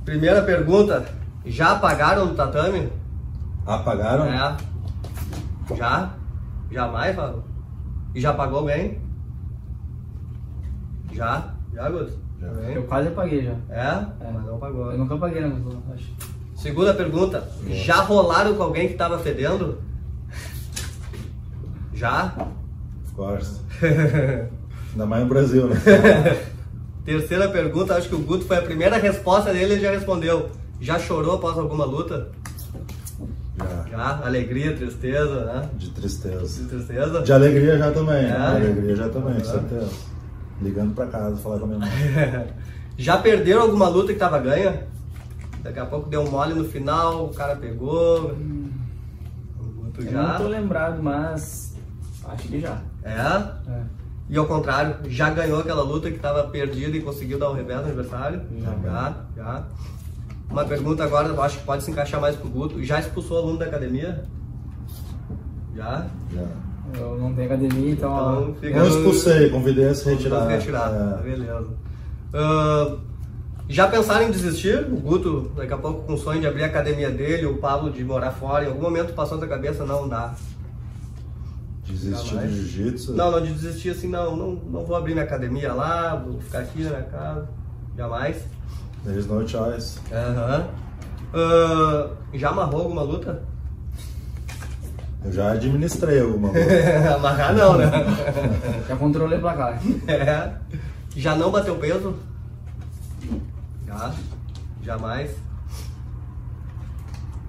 Primeira 0.04 0.42
pergunta: 0.42 1.04
já 1.44 1.72
apagaram 1.72 2.26
no 2.26 2.34
tatame? 2.34 2.88
Apagaram? 3.66 4.24
É. 4.26 4.56
Já? 5.76 6.14
Jamais, 6.70 7.16
Fábio? 7.16 7.44
E 8.14 8.20
já 8.20 8.30
apagou 8.30 8.60
alguém? 8.60 9.00
Já? 11.12 11.54
Já, 11.72 11.88
Guto? 11.88 12.12
Já. 12.40 12.46
Eu 12.48 12.82
quase 12.84 13.08
apaguei 13.08 13.44
já. 13.44 13.52
É? 13.70 14.06
Mas 14.32 14.44
não 14.44 14.56
apagou. 14.56 14.92
Eu 14.92 14.98
nunca 14.98 15.14
apaguei, 15.14 15.40
né? 15.40 15.48
mas 15.48 15.74
eu 15.74 15.82
acho. 15.94 16.12
Segunda 16.56 16.94
pergunta: 16.94 17.48
já 17.68 17.96
rolaram 18.02 18.54
com 18.54 18.62
alguém 18.62 18.88
que 18.88 18.94
tava 18.94 19.18
fedendo? 19.18 19.80
Já? 21.94 22.34
Gosto. 23.14 23.60
Ainda 24.92 25.06
mais 25.06 25.22
no 25.22 25.28
Brasil, 25.28 25.66
né? 25.68 25.76
Terceira 27.04 27.48
pergunta, 27.48 27.94
acho 27.94 28.08
que 28.08 28.14
o 28.14 28.20
Guto 28.20 28.44
foi 28.46 28.56
a 28.56 28.62
primeira 28.62 28.96
resposta 28.96 29.52
dele, 29.52 29.74
ele 29.74 29.80
já 29.80 29.90
respondeu. 29.90 30.50
Já 30.80 30.98
chorou 30.98 31.34
após 31.34 31.58
alguma 31.58 31.84
luta? 31.84 32.28
Já. 33.58 33.86
Já? 33.90 34.20
Alegria, 34.24 34.74
tristeza, 34.74 35.44
né? 35.44 35.68
De 35.74 35.90
tristeza. 35.90 36.68
Tristeza? 36.68 37.22
De 37.22 37.32
alegria 37.32 37.78
já 37.78 37.90
também. 37.92 38.24
É? 38.24 38.28
De 38.28 38.34
alegria 38.66 38.96
já 38.96 39.08
também, 39.08 39.34
com 39.34 39.44
certeza. 39.44 39.90
Ligando 40.62 40.94
pra 40.94 41.06
casa, 41.06 41.36
falar 41.36 41.58
com 41.58 41.64
a 41.64 41.68
minha 41.68 41.78
mãe. 41.80 41.90
Já 42.96 43.18
perderam 43.18 43.62
alguma 43.62 43.88
luta 43.88 44.12
que 44.12 44.18
tava 44.20 44.38
ganha? 44.38 44.86
Daqui 45.64 45.80
a 45.80 45.84
pouco 45.84 46.08
deu 46.08 46.22
um 46.22 46.30
mole 46.30 46.54
no 46.54 46.64
final, 46.64 47.24
o 47.24 47.34
cara 47.34 47.56
pegou. 47.56 48.30
O 49.58 49.64
Guto 49.64 50.00
Eu 50.00 50.12
não 50.12 50.36
tô 50.36 50.44
já. 50.44 50.48
lembrado, 50.48 51.02
mas 51.02 51.74
acho 52.24 52.46
que 52.46 52.60
já. 52.60 52.80
É? 53.04 53.70
É. 53.70 53.82
E 54.30 54.36
ao 54.38 54.46
contrário, 54.46 54.96
já 55.10 55.28
ganhou 55.30 55.60
aquela 55.60 55.82
luta 55.82 56.10
que 56.10 56.16
estava 56.16 56.44
perdida 56.44 56.96
e 56.96 57.02
conseguiu 57.02 57.38
dar 57.38 57.50
o 57.50 57.52
revés 57.52 57.80
no 57.82 57.86
adversário? 57.88 58.40
Já. 58.58 58.72
já, 58.82 59.14
já. 59.36 59.62
Uma 60.50 60.64
pergunta 60.64 61.04
agora, 61.04 61.28
eu 61.28 61.42
acho 61.42 61.58
que 61.58 61.64
pode 61.64 61.82
se 61.84 61.90
encaixar 61.90 62.20
mais 62.20 62.34
pro 62.36 62.48
Guto. 62.48 62.82
Já 62.82 62.98
expulsou 63.00 63.38
aluno 63.38 63.58
da 63.58 63.66
academia? 63.66 64.24
Já? 65.76 66.06
Já. 66.32 66.46
Eu 66.98 67.18
não 67.18 67.34
tenho 67.34 67.46
academia, 67.46 67.90
então. 67.92 68.12
Então 68.12 68.50
ó, 68.50 68.60
fica 68.60 68.78
Não 68.78 68.88
no- 68.88 68.96
expulsei, 68.96 69.50
convidei 69.50 69.88
a 69.88 69.94
se 69.94 70.08
retirar. 70.08 70.46
Retirar. 70.46 71.18
É. 71.18 71.22
Beleza. 71.22 71.68
Ah, 72.32 72.96
já 73.68 73.88
pensaram 73.88 74.26
em 74.28 74.30
desistir? 74.30 74.78
O 74.90 74.96
Guto, 74.96 75.50
daqui 75.56 75.72
a 75.72 75.78
pouco, 75.78 76.02
com 76.06 76.14
o 76.14 76.18
sonho 76.18 76.40
de 76.40 76.46
abrir 76.46 76.62
a 76.62 76.66
academia 76.66 77.10
dele, 77.10 77.46
o 77.46 77.56
Pablo 77.58 77.90
de 77.90 78.04
morar 78.04 78.30
fora, 78.32 78.64
em 78.64 78.68
algum 78.68 78.82
momento 78.82 79.12
passou 79.14 79.38
na 79.38 79.46
cabeça, 79.46 79.84
não 79.84 80.08
dá. 80.08 80.34
Desistir 81.86 82.36
do 82.36 82.48
jiu-jitsu. 82.48 83.12
Não, 83.12 83.30
não 83.30 83.42
de 83.42 83.52
desistir 83.52 83.90
assim, 83.90 84.08
não, 84.08 84.34
não, 84.36 84.52
não 84.54 84.84
vou 84.84 84.96
abrir 84.96 85.12
minha 85.12 85.24
academia 85.24 85.72
lá, 85.72 86.16
vou 86.16 86.40
ficar 86.40 86.60
aqui 86.60 86.82
na 86.82 86.90
minha 86.90 87.02
casa. 87.02 87.48
Jamais. 87.96 88.36
There's 89.04 89.26
no 89.26 89.46
choice. 89.46 89.98
Aham. 90.10 90.66
Ah, 91.34 92.10
já 92.32 92.50
amarrou 92.50 92.82
alguma 92.82 93.02
luta? 93.02 93.42
Eu 95.24 95.32
já 95.32 95.52
administrei 95.52 96.20
alguma 96.20 96.50
coisa. 96.50 97.14
Amarrar 97.16 97.54
não, 97.54 97.78
né? 97.78 97.86
Já 98.86 98.96
controlei 98.96 99.38
o 99.38 99.40
placar. 99.40 99.80
É. 100.06 100.52
Já 101.16 101.34
não 101.34 101.50
bateu 101.50 101.76
peso? 101.76 102.14
Já. 103.86 104.14
Jamais. 104.82 105.30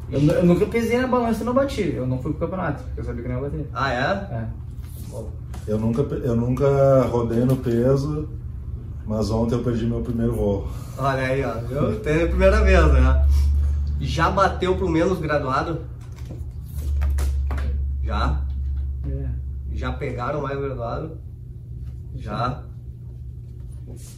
Eu, 0.09 0.21
eu 0.21 0.45
nunca 0.45 0.65
pesei 0.65 0.99
na 0.99 1.07
balança 1.07 1.41
e 1.41 1.45
não 1.45 1.53
bati. 1.53 1.93
Eu 1.93 2.05
não 2.05 2.21
fui 2.21 2.31
pro 2.31 2.47
campeonato, 2.47 2.83
porque 2.83 2.99
eu 2.99 3.03
sabia 3.03 3.23
que 3.23 3.29
não 3.29 3.35
ia 3.35 3.41
bater. 3.41 3.69
Ah, 3.73 3.93
é? 3.93 4.35
É. 4.35 4.47
Bom. 5.09 5.31
Eu 5.67 5.79
nunca, 5.79 6.01
eu 6.01 6.35
nunca 6.35 7.03
rodei 7.03 7.43
no 7.43 7.57
peso, 7.57 8.29
mas 9.05 9.31
ontem 9.31 9.55
eu 9.55 9.63
perdi 9.63 9.85
meu 9.85 10.01
primeiro 10.01 10.33
voo. 10.33 10.67
Olha 10.97 11.23
aí, 11.23 11.43
ó. 11.43 11.55
Eu 11.71 11.99
tenho 12.01 12.25
a 12.25 12.27
primeira 12.27 12.63
vez, 12.63 12.93
né? 12.93 13.27
Já 13.99 14.29
bateu 14.29 14.75
pro 14.77 14.89
menos 14.89 15.19
graduado? 15.19 15.81
Já. 18.03 18.41
É. 19.09 19.29
Já 19.73 19.91
pegaram 19.91 20.41
mais 20.41 20.59
graduado? 20.59 21.17
Já. 22.15 22.63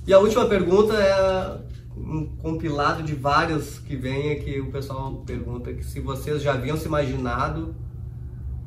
E 0.06 0.13
a 0.13 0.19
última 0.19 0.45
pergunta 0.45 0.93
é 0.93 1.67
um 1.98 2.26
compilado 2.38 3.04
de 3.04 3.14
várias 3.14 3.80
que 3.80 3.96
vem 3.96 4.40
que 4.40 4.60
o 4.60 4.72
pessoal 4.72 5.14
pergunta 5.26 5.74
que 5.74 5.84
se 5.84 6.00
vocês 6.00 6.42
já 6.42 6.54
haviam 6.54 6.78
se 6.78 6.86
imaginado 6.86 7.76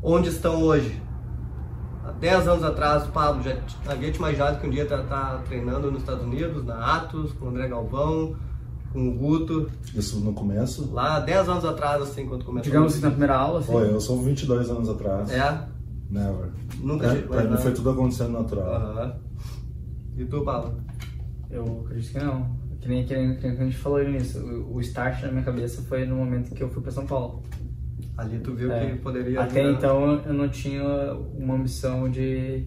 onde 0.03 0.29
estão 0.29 0.63
hoje. 0.63 1.01
Há 2.05 2.13
10 2.13 2.49
anos 2.49 2.65
atrás, 2.65 3.07
Pablo, 3.09 3.43
já 3.43 3.57
havia 3.87 4.11
te 4.11 4.17
imaginado 4.17 4.61
que 4.61 4.67
um 4.67 4.71
dia 4.71 4.87
tá, 4.87 5.03
tá 5.03 5.43
treinando 5.47 5.91
nos 5.91 6.01
Estados 6.01 6.25
Unidos, 6.25 6.65
na 6.65 6.97
Atos, 6.97 7.33
com 7.33 7.47
o 7.47 7.49
André 7.51 7.69
Galvão, 7.69 8.35
com 8.93 9.09
o 9.09 9.15
Guto. 9.15 9.71
Isso 9.95 10.19
no 10.21 10.33
começo? 10.33 10.91
Lá 10.93 11.21
10 11.21 11.49
anos 11.49 11.65
atrás, 11.65 12.03
assim, 12.03 12.27
quando 12.27 12.45
começou. 12.45 12.65
Digamos 12.65 12.97
que 12.97 13.03
na 13.03 13.11
primeira 13.11 13.37
aula, 13.37 13.61
assim. 13.61 13.73
Pô, 13.73 13.81
eu 13.81 14.01
sou 14.01 14.21
22 14.23 14.71
anos 14.71 14.89
atrás. 14.89 15.31
É, 15.31 15.69
Never. 16.11 16.51
Nunca 16.81 17.15
imaginado. 17.15 17.63
foi 17.63 17.73
tudo 17.73 17.91
acontecendo 17.91 18.33
natural. 18.33 19.17
E 20.17 20.25
tu, 20.25 20.43
Pablo? 20.43 20.75
Eu 21.49 21.85
acredito 21.87 22.13
que 22.13 22.19
não. 22.19 22.60
Que 22.81 22.89
nem, 22.89 23.05
que 23.05 23.15
nem, 23.15 23.37
que 23.37 23.47
nem 23.47 23.57
a 23.59 23.65
gente 23.65 23.77
falou 23.77 24.03
nisso. 24.03 24.39
O, 24.39 24.77
o 24.77 24.81
start 24.81 25.23
na 25.23 25.31
minha 25.33 25.45
cabeça 25.45 25.83
foi 25.83 26.07
no 26.07 26.17
momento 26.17 26.55
que 26.55 26.63
eu 26.63 26.69
fui 26.71 26.83
pra 26.83 26.91
São 26.91 27.07
Paulo. 27.07 27.43
Ali 28.17 28.39
tu 28.41 28.55
viu 28.55 28.73
É. 28.73 28.91
que 28.91 28.99
poderia. 28.99 29.41
Até 29.43 29.61
ajudar. 29.61 29.79
então 29.79 30.23
eu 30.27 30.33
não 30.33 30.49
tinha 30.49 30.83
uma 31.37 31.55
ambição 31.55 32.09
de 32.11 32.67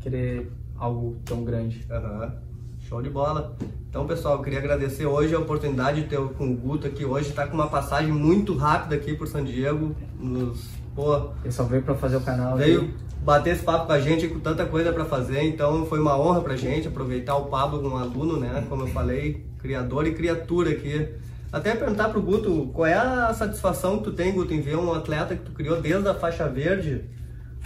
querer 0.00 0.50
algo 0.76 1.16
tão 1.24 1.44
grande. 1.44 1.84
Aham. 1.90 2.34
Show 2.80 3.00
de 3.00 3.08
bola. 3.08 3.56
Então, 3.88 4.06
pessoal, 4.06 4.36
eu 4.36 4.42
queria 4.42 4.58
agradecer 4.58 5.06
hoje 5.06 5.34
a 5.34 5.38
oportunidade 5.38 6.02
de 6.02 6.08
ter 6.08 6.18
com 6.34 6.50
o 6.50 6.56
Guto 6.56 6.86
aqui 6.86 7.04
hoje. 7.04 7.32
Tá 7.32 7.46
com 7.46 7.54
uma 7.54 7.68
passagem 7.68 8.12
muito 8.12 8.54
rápida 8.54 8.94
aqui 8.96 9.14
por 9.14 9.26
San 9.26 9.44
Diego. 9.44 9.94
Nos, 10.18 10.68
pô, 10.94 11.30
Ele 11.42 11.52
só 11.52 11.64
veio 11.64 11.82
pra 11.82 11.94
fazer 11.94 12.16
o 12.16 12.20
canal. 12.20 12.56
veio 12.56 12.84
e- 12.84 13.04
bater 13.24 13.54
esse 13.54 13.62
papo 13.64 13.86
com 13.86 13.92
a 13.92 14.00
gente 14.00 14.28
com 14.28 14.38
tanta 14.40 14.64
coisa 14.66 14.92
para 14.92 15.04
fazer. 15.04 15.42
Então, 15.42 15.86
foi 15.86 15.98
uma 15.98 16.18
honra 16.18 16.40
pra 16.40 16.56
gente 16.56 16.88
aproveitar 16.88 17.36
o 17.36 17.46
Pablo, 17.46 17.86
um 17.88 17.96
aluno, 17.96 18.38
né? 18.38 18.64
Como 18.68 18.82
eu 18.82 18.88
falei, 18.88 19.44
criador 19.58 20.06
e 20.06 20.14
criatura 20.14 20.70
aqui. 20.70 21.08
Até 21.52 21.74
perguntar 21.74 22.08
pro 22.08 22.20
Guto, 22.20 22.68
qual 22.72 22.86
é 22.86 22.94
a 22.94 23.32
satisfação 23.32 23.98
que 23.98 24.04
tu 24.04 24.12
tem, 24.12 24.32
Guto, 24.32 24.52
em 24.52 24.60
ver 24.60 24.76
um 24.76 24.92
atleta 24.92 25.36
que 25.36 25.42
tu 25.44 25.52
criou 25.52 25.80
desde 25.80 26.08
a 26.08 26.14
faixa 26.14 26.48
verde 26.48 27.04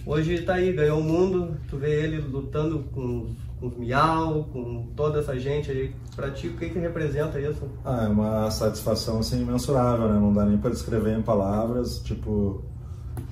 Hoje 0.07 0.41
tá 0.41 0.55
aí, 0.55 0.73
ganhou 0.73 1.01
o 1.01 1.05
mundo, 1.05 1.57
tu 1.69 1.77
vê 1.77 2.03
ele 2.05 2.19
lutando 2.19 2.79
com, 2.95 3.27
com 3.61 3.67
os 3.67 3.77
miau, 3.77 4.45
com 4.45 4.87
toda 4.97 5.19
essa 5.19 5.39
gente 5.39 5.71
aí. 5.71 5.95
Pra 6.17 6.31
ti, 6.31 6.49
o 6.49 6.55
que 6.57 6.71
que 6.71 6.79
representa 6.79 7.39
isso? 7.39 7.69
Ah, 7.85 8.05
é 8.05 8.09
uma 8.09 8.51
satisfação 8.51 9.19
assim 9.19 9.43
imensurável, 9.43 10.09
né? 10.09 10.19
Não 10.19 10.33
dá 10.33 10.47
nem 10.47 10.57
para 10.57 10.71
descrever 10.71 11.19
em 11.19 11.21
palavras. 11.21 11.99
Tipo, 11.99 12.65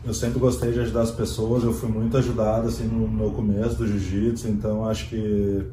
eu 0.05 0.15
sempre 0.15 0.39
gostei 0.39 0.73
de 0.73 0.81
ajudar 0.81 1.03
as 1.03 1.11
pessoas. 1.11 1.65
Eu 1.65 1.73
fui 1.73 1.89
muito 1.89 2.17
ajudado 2.17 2.69
assim 2.69 2.85
no 2.85 3.09
meu 3.09 3.31
começo 3.31 3.77
do 3.77 3.87
jiu-jitsu, 3.87 4.49
então 4.49 4.89
acho 4.89 5.09
que 5.09 5.67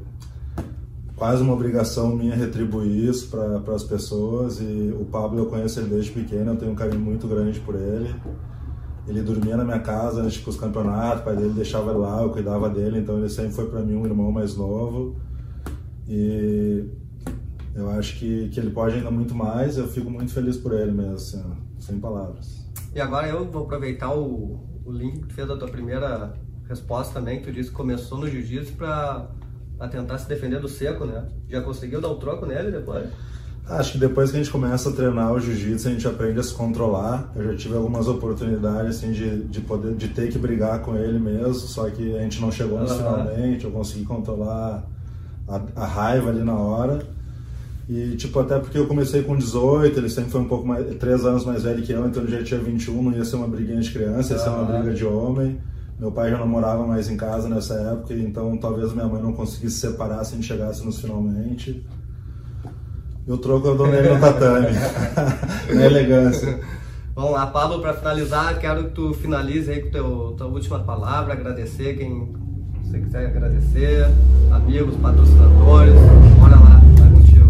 quase 1.15 1.41
uma 1.41 1.53
obrigação 1.53 2.15
minha 2.15 2.35
retribuir 2.35 3.09
isso 3.09 3.29
para 3.29 3.75
as 3.75 3.83
pessoas. 3.83 4.59
E 4.59 4.93
o 4.99 5.05
Pablo 5.05 5.39
eu 5.39 5.45
conheço 5.45 5.79
ele 5.79 5.89
desde 5.89 6.11
pequeno, 6.11 6.51
eu 6.51 6.57
tenho 6.57 6.71
um 6.71 6.75
carinho 6.75 7.01
muito 7.01 7.27
grande 7.27 7.59
por 7.59 7.75
ele. 7.75 8.13
Ele 9.07 9.21
dormia 9.21 9.57
na 9.57 9.65
minha 9.65 9.79
casa 9.79 10.21
antes 10.21 10.41
dos 10.41 10.55
campeonatos, 10.55 11.21
o 11.21 11.25
pai 11.25 11.35
dele 11.35 11.53
deixava 11.53 11.91
ele 11.91 11.99
lá, 11.99 12.21
eu 12.21 12.29
cuidava 12.29 12.69
dele, 12.69 12.99
então 12.99 13.17
ele 13.17 13.29
sempre 13.29 13.51
foi 13.51 13.67
para 13.67 13.81
mim 13.81 13.95
um 13.95 14.05
irmão 14.05 14.31
mais 14.31 14.55
novo. 14.55 15.17
E 16.07 16.85
eu 17.75 17.89
acho 17.89 18.17
que, 18.17 18.49
que 18.49 18.59
ele 18.59 18.69
pode 18.69 18.95
ainda 18.95 19.11
muito 19.11 19.35
mais, 19.35 19.77
eu 19.77 19.87
fico 19.87 20.09
muito 20.09 20.31
feliz 20.31 20.57
por 20.57 20.73
ele 20.73 20.91
mesmo, 20.91 21.15
assim, 21.15 21.43
sem 21.79 21.99
palavras. 21.99 22.62
E 22.95 23.01
agora 23.01 23.27
eu 23.27 23.45
vou 23.45 23.63
aproveitar 23.63 24.13
o, 24.13 24.59
o 24.85 24.91
link 24.91 25.21
que 25.21 25.27
tu 25.27 25.33
fez 25.33 25.47
da 25.47 25.57
tua 25.57 25.67
primeira 25.67 26.33
resposta 26.67 27.13
também, 27.13 27.39
que 27.39 27.45
tu 27.45 27.51
disse 27.51 27.69
que 27.69 27.75
começou 27.75 28.19
no 28.19 28.29
jiu-jitsu 28.29 28.73
pra, 28.73 29.27
pra 29.77 29.87
tentar 29.87 30.17
se 30.17 30.27
defender 30.27 30.59
do 30.59 30.67
seco, 30.67 31.05
né? 31.05 31.25
Já 31.49 31.61
conseguiu 31.61 31.99
dar 31.99 32.09
o 32.09 32.15
troco 32.15 32.45
nele 32.45 32.71
depois? 32.71 33.09
Acho 33.65 33.93
que 33.93 33.97
depois 33.97 34.29
que 34.29 34.37
a 34.37 34.43
gente 34.43 34.51
começa 34.51 34.89
a 34.89 34.91
treinar 34.93 35.31
o 35.31 35.39
jiu-jitsu, 35.39 35.87
a 35.87 35.91
gente 35.91 36.07
aprende 36.07 36.39
a 36.39 36.43
se 36.43 36.53
controlar. 36.53 37.31
Eu 37.35 37.51
já 37.51 37.57
tive 37.57 37.75
algumas 37.75 38.07
oportunidades 38.07 38.97
assim 38.97 39.11
de, 39.13 39.43
de 39.45 39.61
poder 39.61 39.95
de 39.95 40.09
ter 40.09 40.29
que 40.31 40.37
brigar 40.37 40.81
com 40.81 40.95
ele 40.97 41.17
mesmo, 41.17 41.53
só 41.53 41.89
que 41.89 42.15
a 42.15 42.21
gente 42.21 42.41
não 42.41 42.51
chegou 42.51 42.79
Aham. 42.79 42.87
finalmente, 42.87 43.63
eu 43.63 43.71
consegui 43.71 44.03
controlar 44.03 44.83
a, 45.47 45.61
a 45.77 45.85
raiva 45.85 46.29
ali 46.29 46.43
na 46.43 46.55
hora. 46.55 46.99
E, 47.89 48.15
tipo, 48.15 48.39
até 48.39 48.57
porque 48.59 48.77
eu 48.77 48.87
comecei 48.87 49.23
com 49.23 49.35
18, 49.35 49.99
ele 49.99 50.09
sempre 50.09 50.31
foi 50.31 50.39
um 50.41 50.47
pouco 50.47 50.65
mais, 50.65 50.85
3 50.97 51.25
anos 51.25 51.45
mais 51.45 51.63
velho 51.63 51.83
que 51.83 51.91
eu, 51.91 52.05
então 52.07 52.23
ele 52.23 52.31
já 52.37 52.43
tinha 52.43 52.59
21, 52.59 53.03
não 53.03 53.11
ia 53.11 53.25
ser 53.25 53.35
uma 53.35 53.47
briguinha 53.47 53.81
de 53.81 53.91
criança, 53.91 54.33
ia 54.33 54.39
ser 54.39 54.49
uma 54.49 54.61
Ah. 54.61 54.79
briga 54.79 54.93
de 54.93 55.05
homem. 55.05 55.59
Meu 55.99 56.11
pai 56.11 56.29
já 56.31 56.37
não 56.37 56.47
morava 56.47 56.87
mais 56.87 57.09
em 57.09 57.15
casa 57.17 57.47
nessa 57.47 57.73
época, 57.75 58.13
então 58.13 58.55
talvez 58.57 58.93
minha 58.93 59.05
mãe 59.07 59.21
não 59.21 59.33
conseguisse 59.33 59.77
separar 59.79 60.23
se 60.23 60.33
a 60.33 60.35
gente 60.37 60.47
chegasse 60.47 60.83
nos 60.85 60.99
finalmente. 60.99 61.85
E 63.27 63.31
o 63.31 63.37
troco 63.37 63.67
eu 63.67 63.77
dou 63.77 63.87
nele 63.87 64.09
no 64.09 64.19
tatame, 64.19 64.67
na 65.73 65.85
elegância. 65.85 66.59
Vamos 67.15 67.31
lá, 67.31 67.45
Pablo, 67.47 67.79
para 67.79 67.93
finalizar, 67.93 68.59
quero 68.59 68.85
que 68.85 68.89
tu 68.91 69.13
finalize 69.13 69.69
aí 69.69 69.81
com 69.83 69.91
teu, 69.91 70.33
tua 70.37 70.47
última 70.47 70.79
palavra, 70.79 71.33
agradecer 71.33 71.95
quem 71.95 72.33
você 72.83 72.99
quiser 72.99 73.27
agradecer, 73.27 74.07
amigos, 74.51 74.95
patrocinadores, 74.95 75.93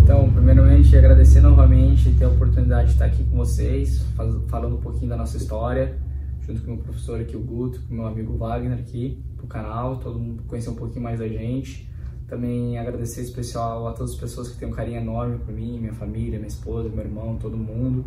Então, 0.04 0.30
primeiramente, 0.30 0.98
agradecer 0.98 1.40
novamente 1.40 2.12
ter 2.12 2.26
a 2.26 2.28
oportunidade 2.28 2.88
de 2.88 2.94
estar 2.94 3.06
aqui 3.06 3.24
com 3.24 3.38
vocês, 3.38 4.06
falando 4.50 4.76
um 4.76 4.82
pouquinho 4.82 5.08
da 5.08 5.16
nossa 5.16 5.38
história, 5.38 5.98
junto 6.42 6.62
com 6.62 6.72
o 6.72 6.76
meu 6.76 6.84
professor 6.84 7.22
aqui, 7.22 7.38
o 7.38 7.40
Guto, 7.40 7.80
com 7.88 7.94
o 7.94 7.98
meu 7.98 8.08
amigo 8.08 8.38
Wagner 8.38 8.78
aqui, 8.78 9.24
pro 9.38 9.48
canal, 9.48 9.96
todo 10.00 10.20
mundo 10.20 10.44
conhecer 10.44 10.70
um 10.70 10.76
pouquinho 10.76 11.02
mais 11.02 11.20
da 11.20 11.28
gente. 11.30 11.90
Também 12.28 12.78
agradecer 12.78 13.22
especial 13.22 13.88
a 13.88 13.94
todas 13.94 14.12
as 14.12 14.18
pessoas 14.18 14.50
que 14.50 14.60
têm 14.60 14.68
um 14.68 14.74
carinho 14.74 14.98
enorme 14.98 15.38
por 15.38 15.54
mim, 15.54 15.80
minha 15.80 15.94
família, 15.94 16.38
minha 16.38 16.50
esposa, 16.50 16.90
meu 16.90 17.06
irmão, 17.06 17.38
todo 17.38 17.56
mundo. 17.56 18.06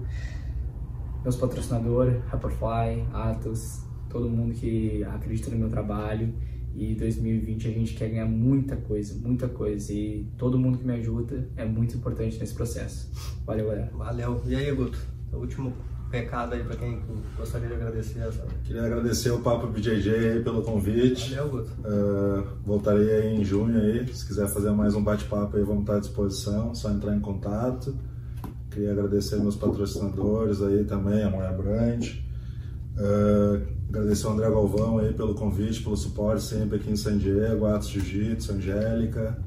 Meus 1.23 1.37
patrocinadores, 1.37 2.23
Hyperfly, 2.27 3.07
Atos, 3.15 3.81
todo 4.11 4.29
mundo 4.29 4.53
que 4.53 5.03
acredita 5.03 5.51
no 5.51 5.57
meu 5.57 5.71
trabalho. 5.71 6.31
E 6.77 6.95
2020 6.95 7.69
a 7.69 7.71
gente 7.71 7.95
quer 7.95 8.11
ganhar 8.11 8.27
muita 8.27 8.77
coisa, 8.77 9.15
muita 9.19 9.49
coisa. 9.49 9.93
E 9.93 10.27
todo 10.37 10.59
mundo 10.59 10.77
que 10.77 10.85
me 10.85 10.93
ajuda 10.93 11.49
é 11.57 11.65
muito 11.65 11.97
importante 11.97 12.39
nesse 12.39 12.53
processo. 12.53 13.11
Valeu, 13.47 13.69
galera. 13.69 13.91
Valeu. 13.95 14.43
E 14.47 14.55
aí, 14.55 14.71
Guto, 14.73 14.99
o 15.33 15.39
último 15.39 15.73
recado 16.11 16.55
aí 16.55 16.63
para 16.63 16.77
quem 16.77 17.01
gostaria 17.37 17.69
de 17.69 17.75
agradecer 17.75 18.19
essa. 18.21 18.47
Queria 18.65 18.85
agradecer 18.85 19.31
o 19.31 19.41
Papo 19.41 19.67
BJJ 19.69 20.13
aí 20.13 20.45
pelo 20.45 20.63
convite. 20.63 21.35
Valeu, 21.35 21.51
Guto. 21.51 21.71
Uh, 21.81 22.47
voltarei 22.65 23.11
aí 23.11 23.41
em 23.41 23.45
junho 23.45 23.81
aí. 23.81 24.07
Se 24.15 24.27
quiser 24.27 24.47
fazer 24.47 24.71
mais 24.71 24.95
um 24.95 25.03
bate-papo 25.03 25.57
aí, 25.57 25.63
vamos 25.63 25.81
estar 25.81 25.97
à 25.97 26.01
disposição. 26.01 26.75
Só 26.75 26.91
entrar 26.91 27.17
em 27.17 27.21
contato. 27.21 27.97
Queria 28.71 28.93
agradecer 28.93 29.37
meus 29.37 29.57
patrocinadores 29.57 30.61
aí 30.61 30.85
também, 30.85 31.23
a 31.23 31.31
Moia 31.31 31.53
Brand. 31.53 32.07
Uh, 32.99 33.76
agradecer 33.89 34.27
o 34.27 34.31
André 34.31 34.51
Galvão 34.51 34.99
aí 34.99 35.13
pelo 35.13 35.35
convite, 35.35 35.83
pelo 35.83 35.97
suporte 35.97 36.43
sempre 36.43 36.77
aqui 36.77 36.91
em 36.91 36.97
San 36.97 37.19
Diego, 37.19 37.67
Atos 37.67 37.89
Jiu-Jitsu, 37.89 38.53
Angélica. 38.53 39.39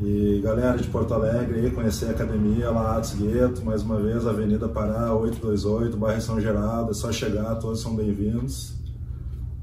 E 0.00 0.40
galera 0.42 0.76
de 0.76 0.86
Porto 0.88 1.14
Alegre 1.14 1.60
aí, 1.60 1.70
conhecer 1.70 2.06
a 2.06 2.10
academia 2.10 2.70
lá, 2.70 2.98
Atos 2.98 3.14
Gueto, 3.14 3.64
mais 3.64 3.82
uma 3.82 3.98
vez, 3.98 4.26
Avenida 4.26 4.68
Pará 4.68 5.14
828, 5.14 5.96
bairro 5.96 6.20
São 6.20 6.38
Geraldo, 6.38 6.90
é 6.90 6.94
só 6.94 7.10
chegar, 7.10 7.54
todos 7.56 7.80
são 7.80 7.96
bem-vindos. 7.96 8.74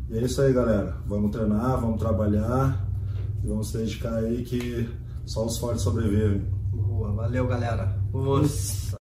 E 0.09 0.17
é 0.17 0.21
isso 0.23 0.41
aí, 0.41 0.51
galera. 0.51 0.97
Vamos 1.05 1.31
treinar, 1.31 1.79
vamos 1.79 1.99
trabalhar 1.99 2.83
e 3.43 3.47
vamos 3.47 3.69
se 3.69 3.77
dedicar 3.77 4.15
aí 4.15 4.43
que 4.43 4.89
só 5.25 5.45
os 5.45 5.57
fortes 5.57 5.83
sobrevivem. 5.83 6.41
Boa, 6.71 7.11
valeu, 7.11 7.47
galera. 7.47 7.95
Os... 8.11 8.95